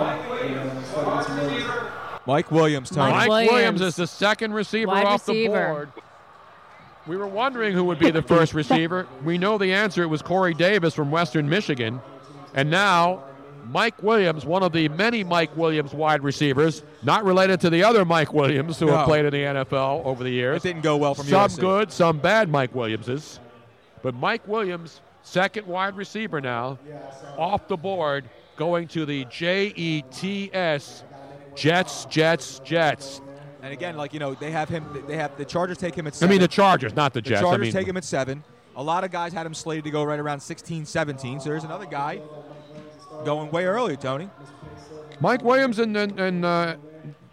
[0.70, 1.64] uh, start getting some wins.
[2.26, 3.10] Mike Williams, Tony.
[3.10, 3.50] Mike Mike Williams.
[3.52, 3.80] Williams.
[3.82, 5.52] is the second receiver Wide off receiver.
[5.52, 5.92] the board.
[7.06, 9.08] We were wondering who would be the first receiver.
[9.24, 10.02] We know the answer.
[10.04, 12.00] It was Corey Davis from Western Michigan.
[12.54, 13.24] And now,
[13.68, 18.04] Mike Williams, one of the many Mike Williams wide receivers, not related to the other
[18.04, 18.98] Mike Williams who No.
[18.98, 20.64] have played in the NFL over the years.
[20.64, 21.58] It didn't go well from some USC.
[21.60, 23.40] good, some bad Mike Williamses.
[24.02, 26.78] But Mike Williams Second wide receiver now,
[27.38, 28.24] off the board,
[28.56, 31.04] going to the J E T S,
[31.54, 33.20] Jets, Jets, Jets.
[33.62, 34.84] And again, like you know, they have him.
[35.06, 36.14] They have the Chargers take him at.
[36.14, 36.30] seven.
[36.30, 37.40] I mean the Chargers, not the The Jets.
[37.40, 38.42] I Chargers mean, take him at seven.
[38.74, 41.40] A lot of guys had him slated to go right around 16, 17.
[41.40, 42.20] So there's another guy
[43.24, 44.30] going way early, Tony.
[45.20, 46.76] Mike Williams and and, and uh,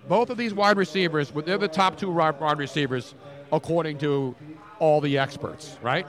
[0.07, 3.15] both of these wide receivers, they're the top two wide receivers
[3.51, 4.35] according to
[4.79, 6.05] all the experts, right?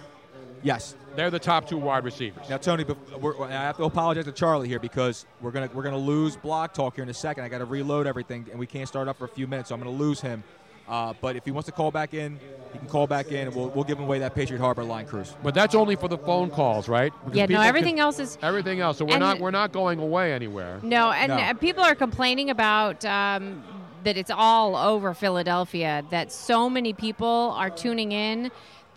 [0.63, 0.95] Yes.
[1.17, 2.49] They're the top two wide receivers.
[2.49, 2.85] Now, Tony,
[3.21, 6.95] we're, I have to apologize to Charlie here because we're gonna we're gonna lose BlogTalk
[6.95, 7.45] here in a second.
[7.45, 9.75] I got to reload everything, and we can't start up for a few minutes, so
[9.75, 10.45] I'm gonna lose him.
[10.89, 12.39] Uh, but if he wants to call back in,
[12.73, 15.07] he can call back in, and we'll, we'll give him away that Patriot Harbor line
[15.07, 15.35] cruise.
[15.41, 17.13] But that's only for the phone calls, right?
[17.25, 18.39] Because Yeah, no, everything can- else is.
[18.43, 18.99] Everything else.
[18.99, 20.81] So we're not we're not going away anywhere.
[20.83, 23.63] No, and uh, people are complaining about um,
[24.05, 26.05] that it's all over Philadelphia.
[26.11, 28.51] That so many people are tuning in.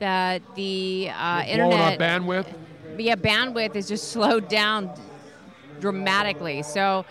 [0.03, 2.47] That the uh, internet bandwidth.
[2.97, 4.91] yeah, bandwidth is just slowed down
[5.79, 6.61] dramatically.
[6.63, 7.05] So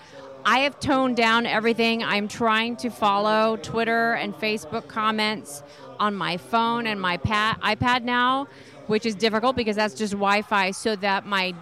[0.45, 2.05] I have toned down everything.
[2.05, 5.62] I'm trying to follow Twitter and Facebook comments
[5.99, 8.47] on my phone and my pa- iPad now,
[8.88, 10.72] which is difficult because that's just Wi-Fi.
[10.72, 11.55] So that my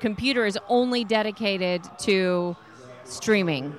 [0.00, 2.56] computer is only dedicated to
[3.04, 3.74] streaming.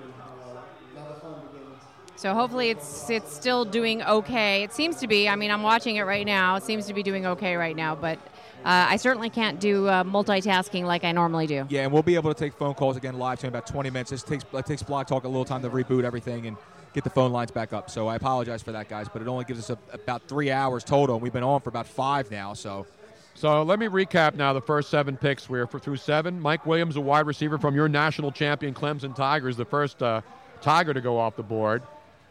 [2.18, 4.64] So hopefully it's it's still doing okay.
[4.64, 5.28] It seems to be.
[5.28, 6.56] I mean, I'm watching it right now.
[6.56, 8.18] It seems to be doing okay right now, but
[8.64, 11.66] uh, I certainly can't do uh, multitasking like I normally do.
[11.70, 14.12] Yeah, and we'll be able to take phone calls again live in about 20 minutes.
[14.12, 16.58] This takes it takes BlogTalk a little time to reboot everything and
[16.94, 17.90] get the phone lines back up.
[17.90, 20.84] So I apologize for that, guys, but it only gives us a, about three hours
[20.84, 22.54] total, and we've been on for about five now.
[22.54, 22.88] So
[23.34, 25.50] So let me recap now the first seven picks.
[25.50, 26.40] We're for, through seven.
[26.40, 30.22] Mike Williams, a wide receiver from your national champion Clemson Tigers, the first uh,
[30.62, 31.84] Tiger to go off the board.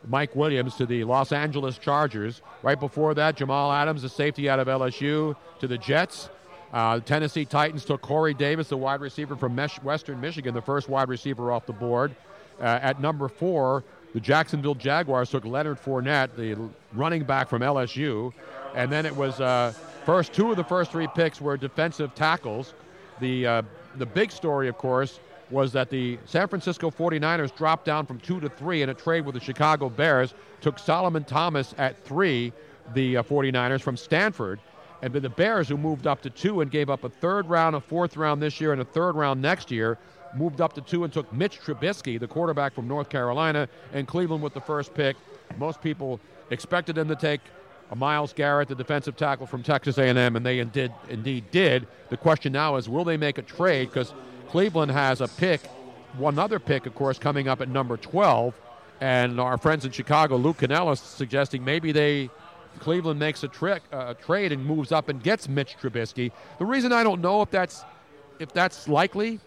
[0.09, 2.43] Mike Williams to the Los Angeles Chargers.
[2.63, 6.29] Right before that, Jamal Adams, a safety out of LSU, to the Jets.
[6.73, 11.09] Uh, Tennessee Titans took Corey Davis, the wide receiver from Western Michigan, the first wide
[11.09, 12.15] receiver off the board.
[12.61, 16.57] Uh, at number four, the Jacksonville Jaguars took Leonard Fournette, the
[16.93, 18.33] running back from LSU.
[18.75, 19.73] And then it was uh,
[20.05, 22.75] first two of the first three picks were defensive tackles.
[23.21, 23.63] The, uh,
[23.97, 25.21] the big story, of course,
[25.55, 29.25] was that the San Francisco 49ers dropped down from two to three in a trade
[29.25, 32.53] with the Chicago Bears, took Solomon Thomas at three,
[32.93, 34.61] the uh, 49ers from Stanford.
[35.01, 37.77] And then the Bears, who moved up to two and gave up a third round,
[37.77, 39.97] a fourth round this year, and a third round next year,
[40.35, 44.43] moved up to two and took Mitch Trubisky, the quarterback from North Carolina, and Cleveland
[44.43, 45.17] with the first pick.
[45.57, 47.41] Most people expected them to take
[47.95, 51.87] Myles Garrett, the defensive tackle from Texas A&M, and they indeed, indeed did.
[52.09, 53.91] The question now is, will they make a trade?
[53.91, 54.13] Because
[54.49, 55.67] Cleveland has a pick,
[56.17, 58.55] one other pick, of course, coming up at number 12,
[59.01, 62.31] and our friends in Chicago, Lou Canellis, suggesting maybe they
[62.81, 66.33] Cleveland makes a trick, uh, trade and moves up and gets Mitch Trubisky.
[66.59, 67.85] The reason I don't know if that's
[68.39, 69.41] if that's likely,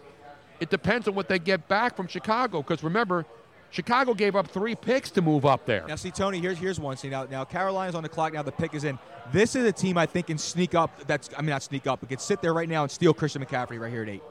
[0.60, 2.62] it depends on what they get back from Chicago.
[2.62, 3.26] Because remember,
[3.70, 5.84] Chicago gave up three picks to move up there.
[5.86, 6.96] Now, see, Tony, here's here's one.
[6.96, 8.32] See, now, now Carolina's on the clock.
[8.32, 8.98] Now the pick is in.
[9.30, 11.06] This is a team I think can sneak up.
[11.06, 13.44] That's I mean not sneak up, but can sit there right now and steal Christian
[13.44, 14.22] McCaffrey right here at eight.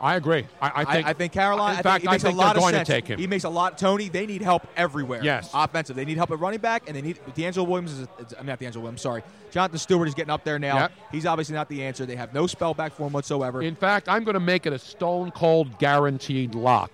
[0.00, 0.46] I agree.
[0.62, 1.06] I, I think.
[1.06, 1.74] I, think Carolina.
[1.74, 2.88] In I fact, think I makes think a lot they're of going sense.
[2.88, 3.18] to take him.
[3.18, 3.76] He makes a lot.
[3.76, 5.22] Tony, they need help everywhere.
[5.22, 5.50] Yes.
[5.52, 5.94] offensive.
[5.94, 7.92] They need help at running back, and they need D'Angelo Williams.
[7.92, 9.02] Is, I'm uh, not D'Angelo Williams.
[9.02, 10.76] Sorry, Jonathan Stewart is getting up there now.
[10.78, 10.92] Yep.
[11.12, 12.06] He's obviously not the answer.
[12.06, 13.60] They have no spell back for him whatsoever.
[13.60, 16.90] In fact, I'm going to make it a stone cold guaranteed lock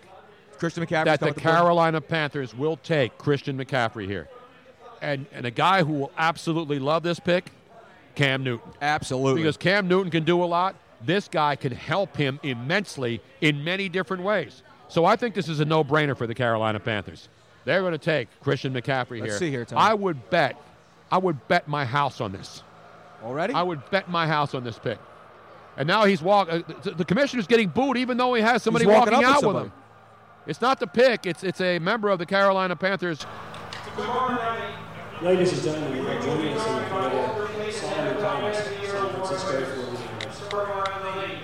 [0.58, 4.28] Christian McCaffrey that the Carolina Panthers will take Christian McCaffrey here,
[5.00, 7.52] and and a guy who will absolutely love this pick,
[8.16, 8.72] Cam Newton.
[8.82, 9.42] Absolutely.
[9.42, 10.74] Because Cam Newton can do a lot.
[11.04, 14.62] This guy can help him immensely in many different ways.
[14.88, 17.28] So I think this is a no-brainer for the Carolina Panthers.
[17.64, 19.38] They're going to take Christian McCaffrey Let's here.
[19.38, 19.80] see here, Tony.
[19.80, 20.56] I would bet,
[21.10, 22.62] I would bet my house on this.
[23.24, 23.54] Already?
[23.54, 24.98] I would bet my house on this pick.
[25.76, 26.62] And now he's walking.
[26.62, 29.44] Uh, the, the commissioner's getting booed, even though he has somebody walking walking, up with
[29.44, 29.72] out with him.
[30.46, 31.26] It's not the pick.
[31.26, 33.26] It's it's a member of the Carolina Panthers.
[35.20, 39.60] Ladies and gentlemen, we are joining us in the Florida, Solomon Thomas, San Francisco
[40.50, 41.38] 49ers.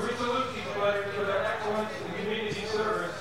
[0.00, 3.14] We salute these players for their excellence in community service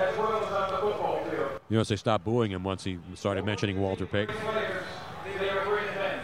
[0.00, 1.59] as well as on the football field.
[1.70, 4.34] You notice they stopped booing him once he started mentioning Walter Payton.
[4.34, 4.84] Players,
[5.38, 6.18] they are great men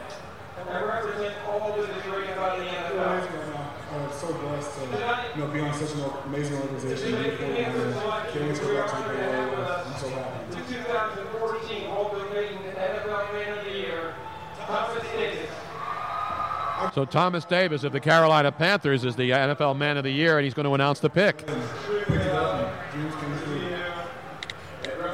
[0.58, 3.46] and represent all that is great about the NFL.
[3.92, 7.12] I'm so blessed to you know, be on such an amazing organization.
[7.12, 8.32] Be a 49er.
[8.32, 9.84] Can't wait to go back to the Bay Area.
[9.86, 10.56] I'm so happy.
[10.56, 14.14] The 2014 Walter Payton NFL Man of the Year,
[14.58, 15.50] Thomas Davis.
[16.92, 20.44] So Thomas Davis of the Carolina Panthers is the NFL Man of the Year, and
[20.44, 21.46] he's going to announce the pick.
[21.46, 21.60] Dreams
[23.14, 23.56] came true.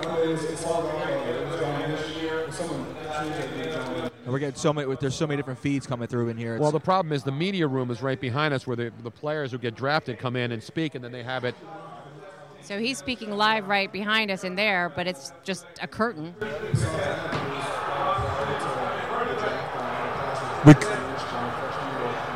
[0.04, 1.08] One day it's, it's all gone.
[1.08, 2.50] It was gone this year.
[2.50, 4.12] Someone changed that.
[4.21, 4.94] And we're getting so many.
[4.96, 6.58] There's so many different feeds coming through in here.
[6.58, 9.52] Well, the problem is the media room is right behind us, where the, the players
[9.52, 11.54] who get drafted come in and speak, and then they have it.
[12.62, 16.34] So he's speaking live right behind us in there, but it's just a curtain.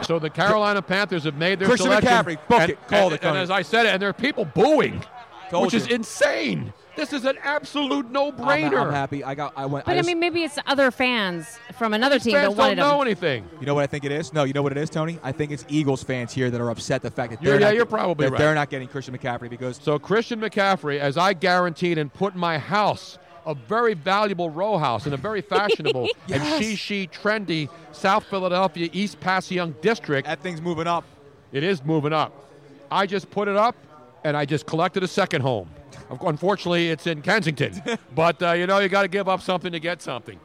[0.02, 2.12] So the Carolina Panthers have made their Christian selection.
[2.12, 2.88] McCaffrey, book and, it.
[2.88, 3.40] Call and- it, and Tony.
[3.40, 5.02] as I said, and there are people booing,
[5.50, 6.72] Told which is insane.
[6.96, 8.80] This is an absolute no-brainer.
[8.86, 9.22] I'm happy.
[9.22, 9.52] I got.
[9.56, 9.84] I went.
[9.84, 12.88] But I, just- mean, maybe it's other fans from another team Fans that wanted don't
[12.88, 13.06] know him.
[13.08, 13.48] anything.
[13.60, 14.32] You know what I think it is?
[14.32, 15.18] No, you know what it is, Tony?
[15.22, 17.66] I think it's Eagles fans here that are upset the fact that You're- they're yeah,
[17.68, 18.38] not, you're probably that right.
[18.38, 22.40] they're not getting Christian McCaffrey because So Christian McCaffrey, as I guaranteed and put in
[22.40, 26.58] my house, a very valuable row house in a very fashionable and Yes.
[26.58, 30.26] she-she trendy South Philadelphia East Passyunk district.
[30.26, 31.04] that thing's moving up.
[31.52, 32.32] It is moving up.
[32.90, 33.76] I just put it up,
[34.24, 35.68] and I just collected a second home.
[36.08, 37.82] Unfortunately, it's in Kensington,
[38.14, 40.38] but uh, you know you got to give up something to get something.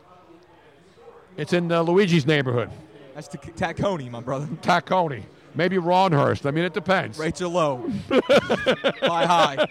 [1.37, 2.69] It's in uh, Luigi's neighborhood,
[3.15, 4.47] That's the Tacony, my brother.
[4.61, 5.23] Tacony,
[5.55, 6.45] maybe Rhawnhurst.
[6.45, 7.17] I mean, it depends.
[7.17, 7.89] Rates are low.
[8.09, 9.65] Buy high.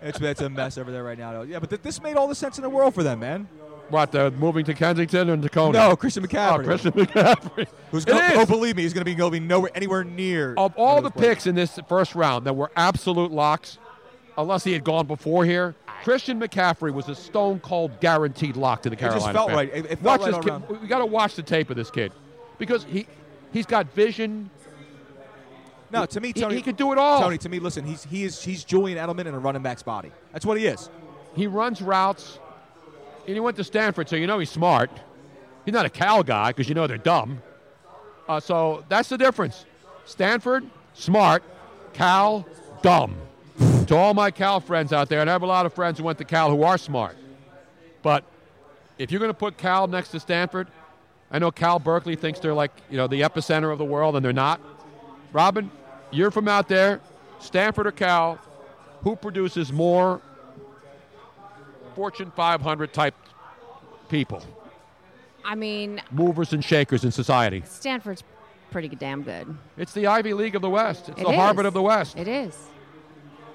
[0.00, 1.32] It's, it's a mess over there right now.
[1.32, 1.42] Though.
[1.42, 3.48] Yeah, but th- this made all the sense in the world for them, man.
[3.90, 4.14] What?
[4.14, 5.72] Uh, moving to Kensington and Tacony?
[5.72, 6.60] No, Christian McCaffrey.
[6.60, 6.64] Oh.
[6.64, 7.66] Christian McCaffrey.
[7.90, 10.54] Who's It go- oh, believe me, he's going to be going nowhere anywhere near.
[10.56, 11.28] Of all the players.
[11.36, 13.78] picks in this first round that were absolute locks,
[14.36, 15.74] unless he had gone before here,
[16.04, 19.32] Christian McCaffrey was a stone cold guaranteed lock to the just Carolina.
[19.32, 19.72] felt Panthers.
[19.74, 19.84] right.
[19.86, 20.80] It- it felt watch right this kid.
[20.82, 22.12] We got to watch the tape of this kid
[22.58, 23.06] because he
[23.52, 24.50] he's got vision.
[25.90, 27.22] No, to me, Tony, he can do it all.
[27.22, 30.12] Tony, to me, listen, he's he is he's Julian Edelman in a running back's body.
[30.34, 30.90] That's what he is.
[31.34, 32.38] He runs routes.
[33.28, 34.90] And he went to Stanford, so you know he's smart.
[35.66, 37.42] He's not a Cal guy because you know they're dumb.
[38.26, 39.66] Uh, so that's the difference.
[40.06, 40.64] Stanford,
[40.94, 41.42] smart.
[41.92, 42.46] Cal,
[42.80, 43.16] dumb.
[43.86, 46.04] to all my Cal friends out there, and I have a lot of friends who
[46.04, 47.18] went to Cal who are smart.
[48.00, 48.24] But
[48.96, 50.68] if you're going to put Cal next to Stanford,
[51.30, 54.24] I know Cal Berkeley thinks they're like you know the epicenter of the world, and
[54.24, 54.58] they're not.
[55.34, 55.70] Robin,
[56.10, 57.02] you're from out there.
[57.40, 58.38] Stanford or Cal,
[59.02, 60.22] who produces more
[61.98, 63.16] Fortune 500 type
[64.08, 64.40] people,
[65.44, 67.64] I mean, movers and shakers in society.
[67.66, 68.22] Stanford's
[68.70, 69.58] pretty damn good.
[69.76, 71.08] It's the Ivy League of the West.
[71.08, 72.16] It's It the Harvard of the West.
[72.16, 72.56] It is.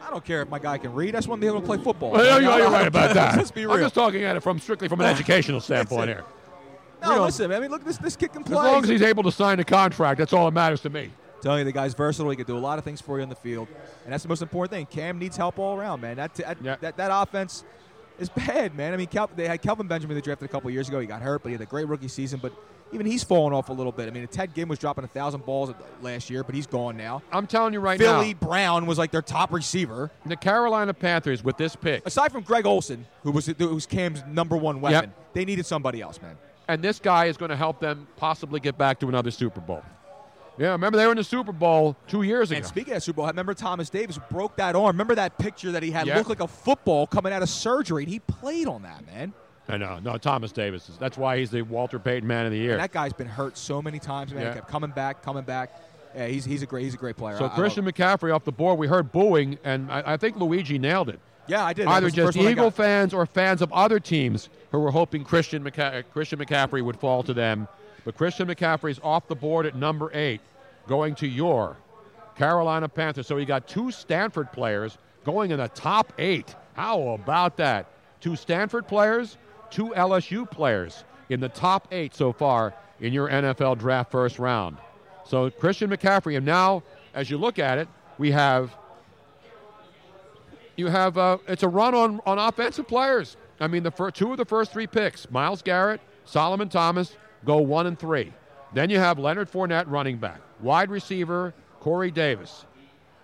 [0.05, 1.15] I don't care if my guy can read.
[1.15, 2.11] I just want to be able to play football.
[2.11, 3.37] Well, you're, you're right about that.
[3.37, 3.71] Let's be real.
[3.71, 3.85] I'm real.
[3.85, 6.25] just talking at it from strictly from an educational standpoint here.
[7.01, 7.59] no, listen, man.
[7.59, 8.57] I mean, look, this this kid can play.
[8.57, 11.11] As long as he's able to sign a contract, that's all that matters to me.
[11.41, 12.29] Telling you, the guy's versatile.
[12.29, 13.69] He can do a lot of things for you on the field,
[14.03, 14.85] and that's the most important thing.
[14.87, 16.17] Cam needs help all around, man.
[16.17, 17.63] That that, that, that offense
[18.23, 18.93] is bad, man.
[18.93, 20.99] I mean, Cal, they had Kelvin Benjamin they drafted a couple years ago.
[20.99, 22.39] He got hurt, but he had a great rookie season.
[22.41, 22.53] But
[22.91, 24.07] even he's fallen off a little bit.
[24.07, 27.21] I mean, Ted Ginn was dropping a thousand balls last year, but he's gone now.
[27.31, 28.19] I'm telling you right Philly now.
[28.21, 30.11] Philly Brown was like their top receiver.
[30.25, 34.23] The Carolina Panthers with this pick, Aside from Greg Olsen, who was who was Cam's
[34.27, 36.37] number one weapon, they needed somebody else, man.
[36.67, 39.83] and this guy is going to help them possibly get back to another Super Bowl.
[40.57, 42.57] Yeah, remember they were in the Super Bowl two years ago.
[42.57, 44.87] And speaking of Super Bowl, remember Thomas Davis broke that arm.
[44.87, 48.11] Remember that picture that he had looked like a football coming out of surgery, and
[48.11, 49.33] he played on that, man.
[49.67, 49.97] I know.
[49.99, 50.89] No, Thomas Davis.
[50.89, 52.73] is- That's why he's the Walter Payton Man of the Year.
[52.73, 54.43] And that guy's been hurt so many times, man.
[54.43, 54.49] Yeah.
[54.49, 55.71] He kept coming back, coming back.
[56.15, 57.37] Yeah, he's, he's a great he's a great player.
[57.37, 58.77] So I- I Christian love- McCaffrey off the board.
[58.77, 61.19] We heard booing, and I, I think Luigi nailed it.
[61.47, 61.87] yeah, I did.
[61.87, 66.37] Either just Eagle fans or fans of other teams who were hoping Christian, McCa- Christian
[66.39, 67.67] McCaffrey would fall to them.
[68.05, 70.41] But Christian McCaffrey's off the board at number eight,
[70.87, 71.77] going to your
[72.35, 73.27] Carolina Panthers.
[73.27, 76.55] So you got two Stanford players going in the top eight.
[76.73, 77.87] How about that?
[78.19, 79.37] Two Stanford players,
[79.69, 84.77] two LSU players in the top eight so far in your NFL draft first round.
[85.25, 86.83] So Christian McCaffrey, and now
[87.13, 87.87] as you look at it,
[88.17, 88.75] we have
[90.75, 93.37] you have uh, it's a run on, on offensive players.
[93.59, 97.15] I mean, the fir- two of the first three picks, Myles Garrett, Solomon Thomas,
[97.45, 98.33] go one and three.
[98.73, 102.65] Then you have Leonard Fournette, running back, wide receiver Corey Davis,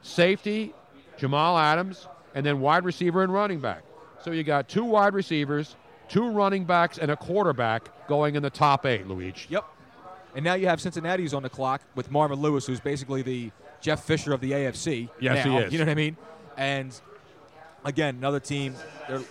[0.02, 0.74] safety
[1.18, 3.84] Jamal Adams, and then wide receiver and running back.
[4.24, 5.76] So you got two wide receivers,
[6.08, 9.08] two running backs, and a quarterback going in the top eight.
[9.08, 9.48] Luigi.
[9.50, 9.66] Yep.
[10.36, 13.52] And now you have Cincinnati's on the clock with Marvin Lewis, who's basically the
[13.82, 15.10] Jeff Fisher of the AFC.
[15.20, 15.74] Yes, now, he is.
[15.74, 16.18] You know what I mean?
[16.58, 17.00] And
[17.84, 18.76] again, another team.
[19.08, 19.22] They're,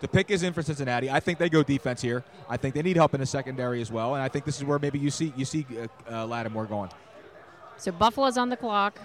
[0.00, 1.10] the pick is in for Cincinnati.
[1.10, 2.24] I think they go defense here.
[2.48, 4.64] I think they need help in the secondary as well, and I think this is
[4.64, 5.66] where maybe you see you see
[6.08, 6.90] uh, uh, Lattimore going.
[7.76, 8.98] So Buffalo's on the clock.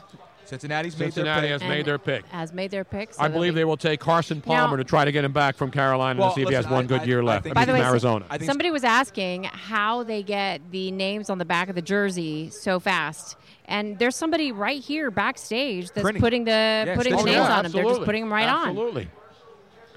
[0.43, 1.49] Cincinnati's made their Cincinnati pick.
[1.53, 2.25] has made their pick.
[2.27, 3.13] Has made their pick.
[3.15, 5.31] so I believe be- they will take Carson Palmer Now- to try to get him
[5.31, 7.23] back from Carolina Well, to see if he has one I- good I- year I
[7.23, 7.43] left.
[7.45, 8.25] think- By the way, from so- Arizona.
[8.43, 12.79] Somebody was asking how they get the names on the back of the jersey so
[12.79, 13.37] fast.
[13.67, 16.21] And there's somebody right here backstage that's Printing.
[16.21, 17.57] putting the Yeah, putting the stitching names them.
[17.57, 17.71] on them.
[17.71, 18.67] They're just putting them right on.
[18.69, 19.07] Absolutely.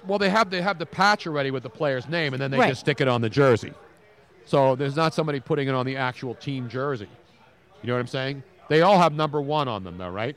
[0.06, 2.58] Well, they have they have the patch already with the player's name, and then they
[2.58, 2.68] Right.
[2.68, 3.72] just stick it on the jersey.
[4.44, 7.08] So there's not somebody putting it on the actual team jersey.
[7.82, 8.42] You know what I'm saying?
[8.68, 10.36] They all have number one on them, though, right?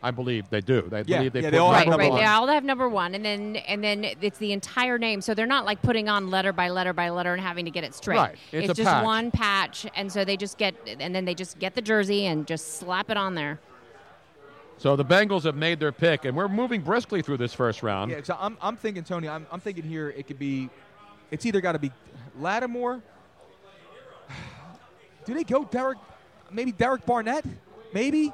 [0.00, 0.82] I believe they do.
[0.82, 2.20] They Yeah, believe they yeah, put they all have number right, one.
[2.20, 5.20] they all have number one, and then and then it's the entire name.
[5.20, 7.82] So they're not like putting on letter by letter by letter and having to get
[7.82, 8.16] it straight.
[8.18, 9.04] Right, it's a just patch.
[9.04, 12.46] one patch, and so they just get and then they just get the jersey and
[12.46, 13.58] just slap it on there.
[14.78, 18.10] So the Bengals have made their pick, and we're moving briskly through this first round.
[18.12, 20.70] Yeah, 'cause I'm, I'm thinking, Tony, I'm, I'm thinking here it could be,
[21.30, 21.90] it's either got to be
[22.38, 23.02] Lattimore.
[25.24, 25.98] Do they go Derek,
[26.50, 27.44] maybe Derek Barnett?
[27.92, 28.32] Maybe?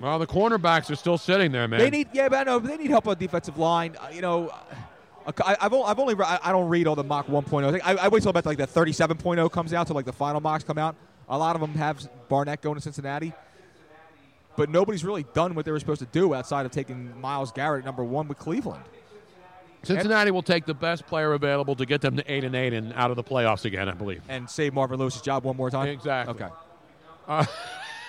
[0.00, 1.78] Well, the cornerbacks are still sitting there, man.
[1.78, 3.96] They need, yeah, but I know, but they need help on the defensive line.
[4.00, 4.48] Uh, you know,
[5.26, 7.64] uh, I, I've, only, I've only, re- I I don't read all the mock 1.0.
[7.66, 10.12] I, think- I, I wait till about like the 37.0 comes out, till like the
[10.12, 10.96] final mocks come out.
[11.28, 13.32] A lot of them have Barnett going to Cincinnati.
[14.56, 17.80] But nobody's really done what they were supposed to do outside of taking Myles Garrett
[17.80, 18.84] at number one with Cleveland.
[19.82, 22.92] Cincinnati will take the best player available to get them to eight and eight and
[22.94, 24.22] out of the playoffs again, I believe.
[24.28, 25.88] And save Marvin Lewis's job one more time?
[25.88, 26.34] Exactly.
[26.34, 26.54] Okay.
[27.28, 27.44] Uh,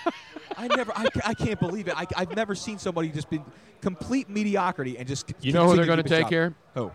[0.56, 1.94] I never, I, I can't believe it.
[1.98, 3.44] I, I've never seen somebody just been
[3.80, 5.32] complete mediocrity and just.
[5.40, 6.54] You know who they're going to take here?
[6.74, 6.90] Who?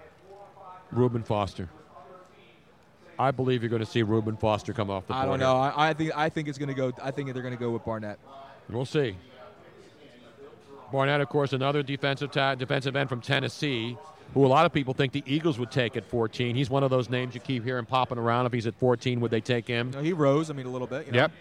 [0.92, 1.70] Reuben Foster.
[3.20, 5.24] I believe you're going to see Reuben Foster come off the board.
[5.24, 5.56] I don't know.
[5.58, 6.92] I, I think I think it's going to go.
[7.02, 8.18] I think they're going to go with Barnett.
[8.68, 9.16] We'll see.
[10.92, 13.98] Barnett, of course, another defensive ta- defensive end from Tennessee,
[14.34, 16.56] who a lot of people think the Eagles would take at 14.
[16.56, 18.46] He's one of those names you keep hearing popping around.
[18.46, 19.92] If he's at 14, would they take him?
[19.92, 20.50] No, he rose.
[20.50, 21.06] I mean, a little bit.
[21.08, 21.18] You know?
[21.20, 21.32] Yep.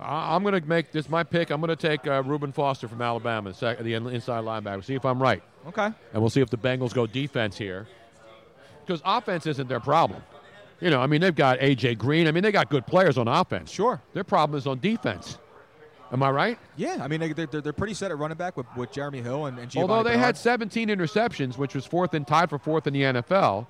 [0.00, 1.50] I- I'm going to make this my pick.
[1.50, 4.84] I'm going to take uh, Reuben Foster from Alabama, sec- the in- inside linebacker.
[4.84, 5.42] See if I'm right.
[5.66, 5.86] Okay.
[6.12, 7.86] And we'll see if the Bengals go defense here.
[8.86, 10.22] Because offense isn't their problem.
[10.80, 11.96] You know, I mean, they've got A.J.
[11.96, 12.28] Green.
[12.28, 13.70] I mean, they got good players on offense.
[13.70, 14.00] Sure.
[14.14, 15.36] Their problem is on defense.
[16.10, 16.58] Am I right?
[16.76, 19.46] Yeah, I mean they, they're, they're pretty set at running back with, with Jeremy Hill
[19.46, 20.24] and, and Giovani Although they Bernard.
[20.26, 23.66] had 17 interceptions, which was fourth and tied for fourth in the NFL,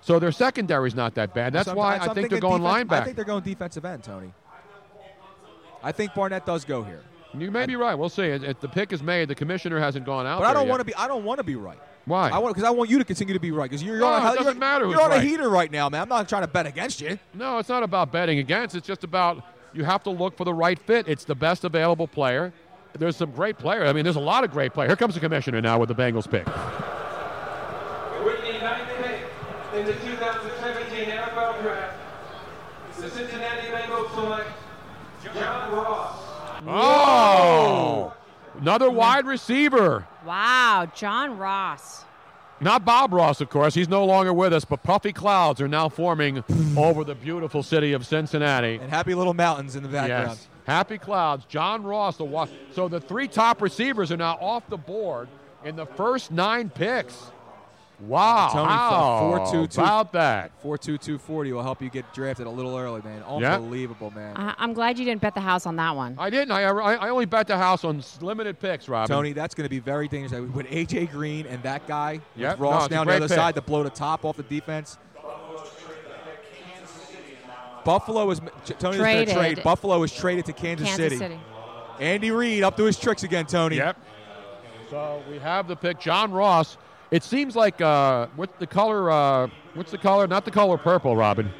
[0.00, 1.52] so their secondary's not that bad.
[1.52, 4.02] That's So why so I think they're going defense- I think they're going defensive end,
[4.02, 4.32] Tony.
[5.82, 7.02] I think Barnett does go here,
[7.38, 7.94] You may be right.
[7.94, 8.24] We'll see.
[8.24, 10.40] If the pick is made, the commissioner hasn't gone out.
[10.40, 10.94] but I don't want to be.
[10.96, 11.78] I don't want to be right.
[12.06, 12.30] Why?
[12.30, 14.22] I want because I want you to continue to be right because you're, No, on,
[14.26, 16.02] a, it doesn't you're, matter you're on a heater right now, man.
[16.02, 17.18] I'm not trying to bet against you.
[17.34, 18.74] No, it's not about betting against.
[18.76, 19.42] It's just about
[19.76, 21.06] you have to look for the right fit.
[21.06, 22.52] It's the best available player.
[22.98, 23.88] There's some great players.
[23.88, 24.88] I mean, there's a lot of great players.
[24.88, 26.46] Here comes the commissioner now with the Bengals pick.
[28.24, 29.20] With the ninth pick
[29.78, 31.98] in the 2017 NFL Draft,
[32.98, 34.48] the Cincinnati Bengals select
[35.22, 36.22] John Ross.
[36.66, 38.14] Oh,
[38.58, 40.06] another wide receiver.
[40.24, 42.04] Wow, John Ross.
[42.60, 43.74] Not Bob Ross, of course.
[43.74, 46.42] He's no longer with us, but puffy clouds are now forming
[46.76, 48.76] over the beautiful city of Cincinnati.
[48.80, 50.28] And happy little mountains in the background.
[50.30, 50.48] Yes.
[50.66, 51.44] Happy clouds.
[51.46, 55.28] John Ross, the wa- so the three top receivers are now off the board
[55.64, 57.30] in the first nine picks.
[58.00, 58.50] Wow.
[58.52, 60.52] Tony, How four two two about that?
[60.60, 63.22] Four two two forty will help you get drafted a little early, man.
[63.40, 63.54] Yeah.
[63.54, 64.36] Unbelievable, man.
[64.36, 66.14] I- I'm glad you didn't bet the house on that one.
[66.18, 66.50] I didn't.
[66.52, 69.08] I, I, I only bet the house on limited picks, Rob.
[69.08, 72.58] Tony, that's going to be very dangerous with AJ Green and that guy, with Yep.
[72.58, 73.34] No, Ross it's a now on the other pick.
[73.36, 74.98] side to blow the top off the defense.
[77.84, 79.34] Buffalo is Tony going to Traded.
[79.34, 79.62] trade.
[79.62, 81.38] Buffalo is traded to Kansas, Kansas City.
[82.00, 83.76] Andy Reid up to his tricks again, Tony.
[83.76, 83.96] Yep.
[84.90, 85.98] So we have the pick.
[86.00, 86.76] John Ross.
[87.10, 89.10] It seems like uh, what's the color?
[89.10, 90.26] Uh, what's the color?
[90.26, 91.50] Not the color purple, Robin,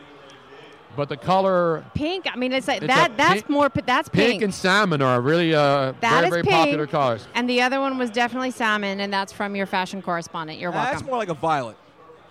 [0.97, 2.27] but the color Pink.
[2.33, 3.17] I mean, it's like It's that.
[3.17, 3.69] That's pink- more.
[3.69, 4.31] That's pink.
[4.31, 6.55] pink and salmon are really uh, That very is very pink.
[6.55, 7.29] popular colors.
[7.35, 10.59] And the other one was definitely salmon, and that's from your fashion correspondent.
[10.59, 10.95] You're welcome.
[10.95, 11.77] That's more like a violet.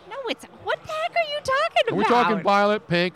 [0.10, 1.98] no, it's what the heck are you talking about?
[1.98, 3.14] We're talking violet, pink,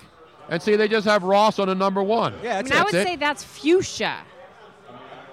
[0.47, 2.35] and see they just have Ross on a number one.
[2.41, 3.05] Yeah, I, mean, I would it.
[3.05, 4.19] say that's fuchsia.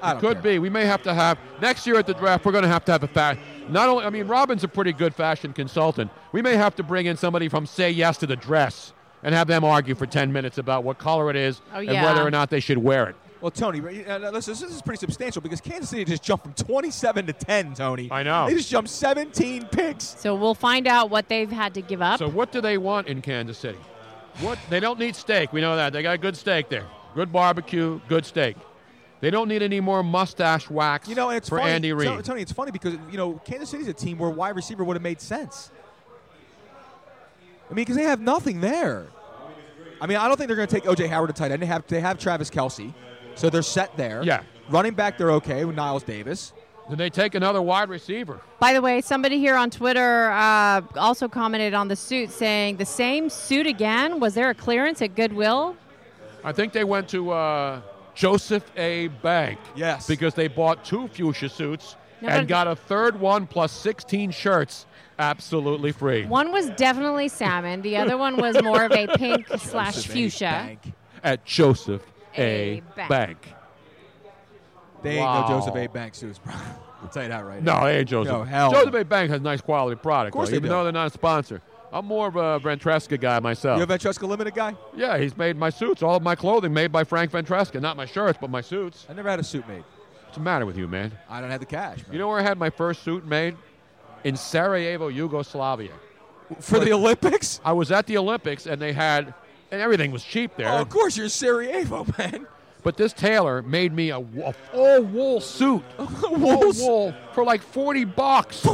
[0.02, 0.55] I don't could care.
[0.55, 0.59] be.
[0.59, 2.44] We may have to have next year at the draft.
[2.44, 3.43] We're going to have to have a fashion.
[3.68, 6.10] Not only, I mean, Robin's a pretty good fashion consultant.
[6.32, 9.48] We may have to bring in somebody from Say Yes to the Dress and have
[9.48, 12.51] them argue for ten minutes about what color it is Oh, and whether or not
[12.51, 13.16] they should wear it.
[13.40, 17.26] Well, Tony, uh, listen, this is pretty substantial because Kansas City just jumped from 27
[17.26, 18.09] to 10, Tony.
[18.10, 18.47] I know.
[18.47, 20.05] They just jumped 17 picks.
[20.18, 22.18] So we'll find out what they've had to give up.
[22.18, 23.78] So what do they want in Kansas City?
[24.40, 25.52] What they don't need steak.
[25.52, 26.86] We know that they got good steak there.
[27.14, 28.56] Good barbecue, good steak.
[29.20, 32.09] They don't need any more mustache wax You know, and it's for funny, Andy Reid.
[32.09, 34.94] Tony, Tony, it's funny because you know Kansas City's a team where wide receiver would
[34.94, 35.70] have made sense.
[37.70, 39.06] I mean, because they have nothing there.
[40.01, 41.62] I mean, I don't think they're going to take OJ Howard to tight end.
[41.62, 42.93] They have they have Travis Kelce,
[43.34, 44.22] so they're set there.
[44.22, 44.43] Yeah.
[44.68, 46.52] Running back, they're okay with Niles Davis.
[46.88, 48.40] Then they take another wide receiver?
[48.60, 52.84] By the way, somebody here on Twitter uh, also commented on the suit, saying the
[52.84, 54.20] same suit again.
[54.20, 55.76] Was there a clearance at Goodwill?
[56.44, 57.80] I think they went to uh,
[58.16, 59.09] Joseph A.
[59.09, 59.60] Bank.
[59.76, 60.09] Yes.
[60.09, 64.86] Because they bought two fuchsia suits Yeah, and got a third one plus 16 shirts
[65.18, 66.24] absolutely free.
[66.26, 67.82] One was definitely salmon.
[67.82, 70.44] The other one was more of a pink slash fuchsia.
[70.44, 70.93] Bank.
[71.22, 72.02] At Joseph
[72.36, 72.78] A.
[72.78, 72.80] A.
[72.97, 73.09] Bank.
[73.09, 73.48] Bank.
[75.02, 75.43] They ain't Wow.
[75.43, 75.86] no Joseph A.
[75.86, 76.55] Bank suits, bro.
[77.02, 77.74] I'll tell you that right now.
[77.74, 77.84] No, now.
[77.86, 78.32] they ain't Joseph.
[78.32, 78.94] No, hell Joseph.
[78.94, 79.05] A.
[79.05, 80.74] Bank has nice quality product, Of course though, they even do.
[80.74, 81.60] though they're not a sponsor.
[81.97, 83.78] I'm more of a Ventresca guy myself.
[83.78, 84.74] You're a Ventresca Limited guy?
[84.94, 87.81] yeah, he's made my suits, all of my clothing made by Frank Ventresca.
[87.81, 89.06] Not my shirts, but my suits.
[89.09, 89.82] I never had a suit made.
[90.24, 91.12] What's the matter with you, man?
[91.31, 92.12] I don't have the cash, man.
[92.12, 93.56] You know where I had my first suit made?
[94.24, 95.93] In Sarajevo, Yugoslavia.
[96.60, 97.60] For the Olympics?
[97.64, 99.32] I was at the Olympics, and they had,
[99.70, 100.68] and everything was cheap there.
[100.68, 102.47] Oh, of course, you're Sarajevo, man.
[102.82, 108.05] But this tailor made me a, a full wool suit, full wool for like forty
[108.05, 108.64] bucks.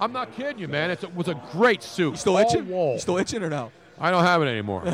[0.00, 0.90] I'm not kidding you, man.
[0.90, 2.12] It's, it was a great suit.
[2.12, 2.68] You still all itching?
[2.68, 2.94] Wool.
[2.94, 3.72] You still itching or no?
[3.98, 4.84] I don't have it anymore.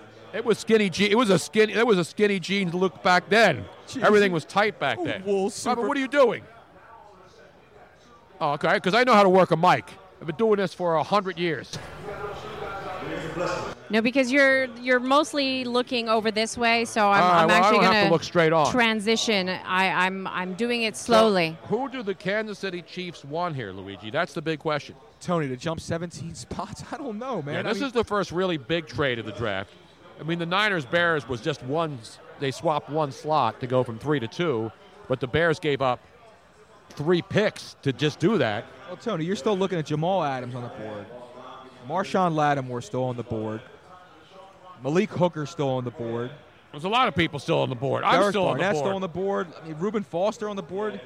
[0.34, 1.12] it was skinny jeans.
[1.12, 1.72] It was a skinny.
[1.72, 3.64] It was a skinny jeans look back then.
[3.88, 4.02] Jeez.
[4.02, 5.24] Everything was tight back then.
[5.24, 6.44] Wool Robert, what are you doing?
[8.40, 9.88] Oh, okay, because I know how to work a mic.
[10.20, 11.78] I've been doing this for a hundred years.
[13.92, 17.62] No, because you're you're mostly looking over this way, so I'm, All right, I'm well,
[17.62, 18.72] actually going to look straight on.
[18.72, 19.50] transition.
[19.50, 21.58] I, I'm I'm doing it slowly.
[21.60, 24.10] So, who do the Kansas City Chiefs want here, Luigi?
[24.10, 24.94] That's the big question.
[25.20, 26.82] Tony, to jump 17 spots?
[26.90, 27.54] I don't know, man.
[27.54, 29.70] Yeah, I this mean- is the first really big trade of the draft.
[30.18, 31.98] I mean, the Niners Bears was just one.
[32.40, 34.72] They swapped one slot to go from three to two,
[35.06, 36.00] but the Bears gave up
[36.90, 38.64] three picks to just do that.
[38.88, 41.04] Well, Tony, you're still looking at Jamal Adams on the board.
[41.86, 43.60] Marshon Lattimore still on the board.
[44.82, 46.30] Malik Hooker still on the board.
[46.72, 48.02] There's a lot of people still on the board.
[48.02, 48.76] I'm Derek still on the board.
[48.76, 49.46] still on the board.
[49.62, 51.00] I mean, Reuben Foster on the board.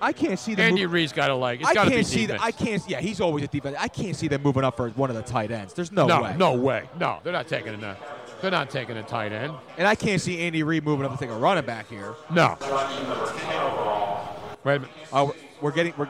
[0.00, 0.66] I can't see them.
[0.70, 1.60] Andy move- Reid's got to like.
[1.60, 2.42] It's I got to can't be see that.
[2.42, 2.82] I can't.
[2.88, 3.76] Yeah, he's always a defense.
[3.78, 5.74] I can't see them moving up for one of the tight ends.
[5.74, 6.34] There's no, no, way.
[6.36, 6.88] no way.
[6.98, 7.96] No, they're not taking a.
[8.40, 9.52] They're not taking a tight end.
[9.78, 12.16] And I can't see Andy Reid moving up to take a running back here.
[12.32, 12.56] No.
[14.64, 14.90] Wait a minute.
[15.12, 15.94] Oh, we're- we're getting.
[15.96, 16.06] We're,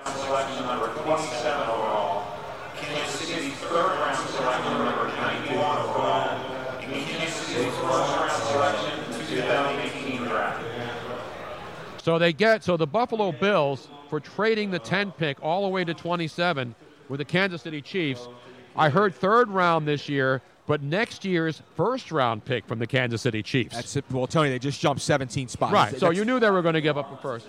[12.03, 15.85] So they get so the Buffalo Bills for trading the 10 pick all the way
[15.85, 16.75] to 27
[17.09, 18.27] with the Kansas City Chiefs.
[18.75, 23.23] I heard third round this year, but next year's first round pick from the Kansas
[23.23, 23.77] City Chiefs.
[23.77, 24.05] that's it.
[24.11, 25.73] Well, Tony, they just jumped 17 spots.
[25.73, 25.93] right.
[25.93, 27.47] So That's- you knew they were going to give up a first.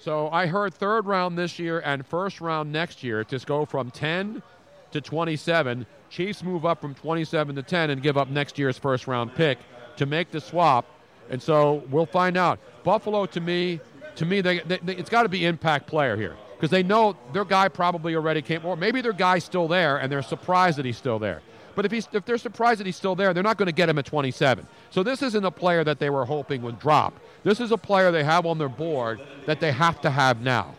[0.00, 3.92] So I heard third round this year and first round next year to go from
[3.92, 4.42] 10
[4.90, 5.86] to 27.
[6.10, 9.58] Chiefs move up from 27 to 10 and give up next year's first round pick
[9.96, 10.86] to make the swap.
[11.30, 12.58] And so we'll find out.
[12.84, 13.80] Buffalo, to me,
[14.16, 17.16] to me, they, they, they- it's got to be impact player here because they know
[17.32, 20.84] their guy probably already came, or maybe their guy's still there and they're surprised that
[20.84, 21.40] he's still there.
[21.74, 23.88] But if he's if they're surprised that he's still there, they're not going to get
[23.88, 24.64] him at 27.
[24.90, 27.18] So this isn't a player that they were hoping would drop.
[27.42, 30.76] This is a player they have on their board that they have to have now.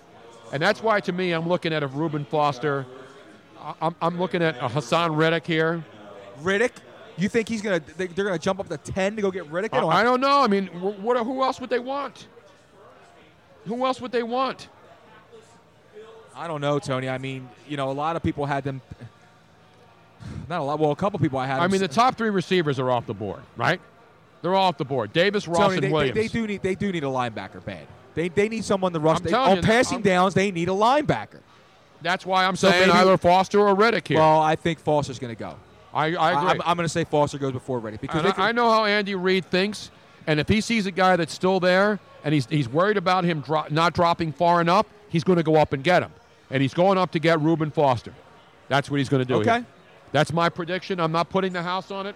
[0.54, 2.86] And that's why, to me, I'm looking at a Reuben Foster.
[3.82, 5.84] I'm, I'm looking at a Haason Reddick here.
[6.42, 6.72] Riddick.
[7.18, 7.80] You think he's gonna?
[7.80, 9.72] They, they're gonna jump up to 10 to go get Riddick?
[9.72, 10.42] They I, I don't know.
[10.42, 12.28] I mean, what, who else would they want?
[13.66, 14.68] Who else would they want?
[16.36, 17.08] I don't know, Tony.
[17.08, 18.82] I mean, you know, a lot of people had them.
[20.50, 20.80] Not a lot.
[20.80, 21.60] Well, a couple people I had.
[21.60, 23.80] I mean, the top three receivers are off the board, right?
[24.42, 25.14] They're all off the board.
[25.14, 26.16] Davis, Ross, Tony, and they, they, Williams.
[26.16, 27.88] they do need they do need a linebacker bad.
[28.14, 29.20] They, they need someone to rush.
[29.20, 31.40] They, on you, passing I'm- downs, they need a linebacker.
[32.02, 34.20] That's why I'm So saying maybe- either Foster or Reddick here.
[34.20, 35.56] Well, I think Foster's going to go.
[35.96, 36.50] I, I agree.
[36.50, 38.86] I'm, I'm going to say Foster goes before Reddick because I, can, I know how
[38.86, 39.92] Andy Reid thinks,
[40.28, 43.40] and if he sees a guy that's still there and he's, he's worried about him
[43.40, 46.12] dro- not dropping far enough, he's going to go up and get him.
[46.52, 48.14] And he's going up to get Reuben Foster.
[48.68, 49.36] That's what he's going to do.
[49.36, 49.52] Okay.
[49.52, 49.66] here.
[50.12, 51.00] That's my prediction.
[51.00, 52.16] I'm not putting the house on it,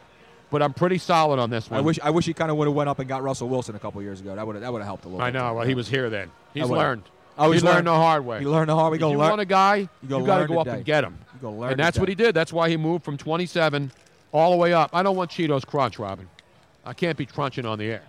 [0.52, 1.80] but I'm pretty solid on this one.
[1.80, 3.76] I wish I wish he kind of would have went up and got Russell Wilson
[3.76, 4.36] a couple years ago.
[4.36, 5.22] That would that would have helped a little.
[5.22, 5.40] I bit.
[5.40, 5.54] know.
[5.56, 6.32] Well, he was here then.
[6.54, 7.04] He's I learned.
[7.42, 7.88] Oh, he's he learned learned.
[7.88, 8.40] the hard way.
[8.40, 8.96] He learned the hard way.
[8.98, 10.78] If Gonna you learn- want a guy, you you, got to learn go up today.
[10.78, 11.18] and get him.
[11.36, 12.02] You gonna learn and that's today.
[12.02, 12.36] what he did.
[12.36, 13.92] That's why he moved from 27
[14.32, 14.90] all the way up.
[14.94, 16.28] I don't want Cheetos Crunch, Robin.
[16.86, 18.02] I can't be crunching on the air.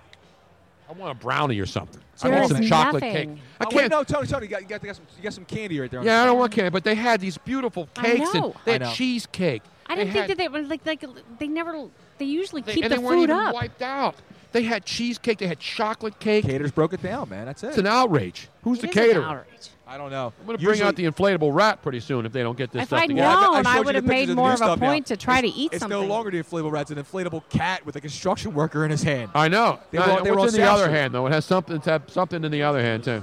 [0.89, 2.01] I want a brownie or something.
[2.23, 3.37] I want some chocolate nothing.
[3.37, 3.43] cake.
[3.61, 3.75] I Oh, can't.
[3.75, 5.79] wait, no, Tony, Tony, you got, you got, you got, some, you got some candy
[5.81, 6.03] right there.
[6.03, 8.55] Yeah, the I don't want candy, but they had these beautiful I cakes and know.
[8.65, 8.93] they I had know.
[8.93, 9.63] cheesecake.
[9.87, 11.05] I didn't think had- that they were like like
[11.39, 11.87] they never
[12.19, 13.55] they usually they, keep and the they weren't food even up.
[13.55, 14.17] wiped out.
[14.53, 15.39] They had cheesecake.
[15.39, 16.45] They had chocolate cake.
[16.45, 17.47] Caterers broke it down, man.
[17.47, 17.69] That's it.
[17.69, 18.49] It's an outrage.
[18.63, 19.25] Who's It the is an caterer?
[19.25, 19.69] outrage.
[19.87, 20.33] I don't know.
[20.41, 22.83] I'm going to bring out the inflatable rat pretty soon if they don't get this
[22.83, 23.41] If stuff I'd together.
[23.41, 24.87] known, I I showed would have made more of a stuff now.
[24.89, 26.01] point to try to It's- eat it's something.
[26.01, 26.83] no longer the inflatable rat.
[26.83, 29.31] It's an inflatable cat with a construction worker in his hand.
[29.35, 29.81] I know.
[29.91, 30.95] They were- Uh, they were What's in the other Street.
[30.97, 31.27] hand, though?
[31.27, 31.75] It has something.
[31.77, 33.23] It's have something in the other hand too.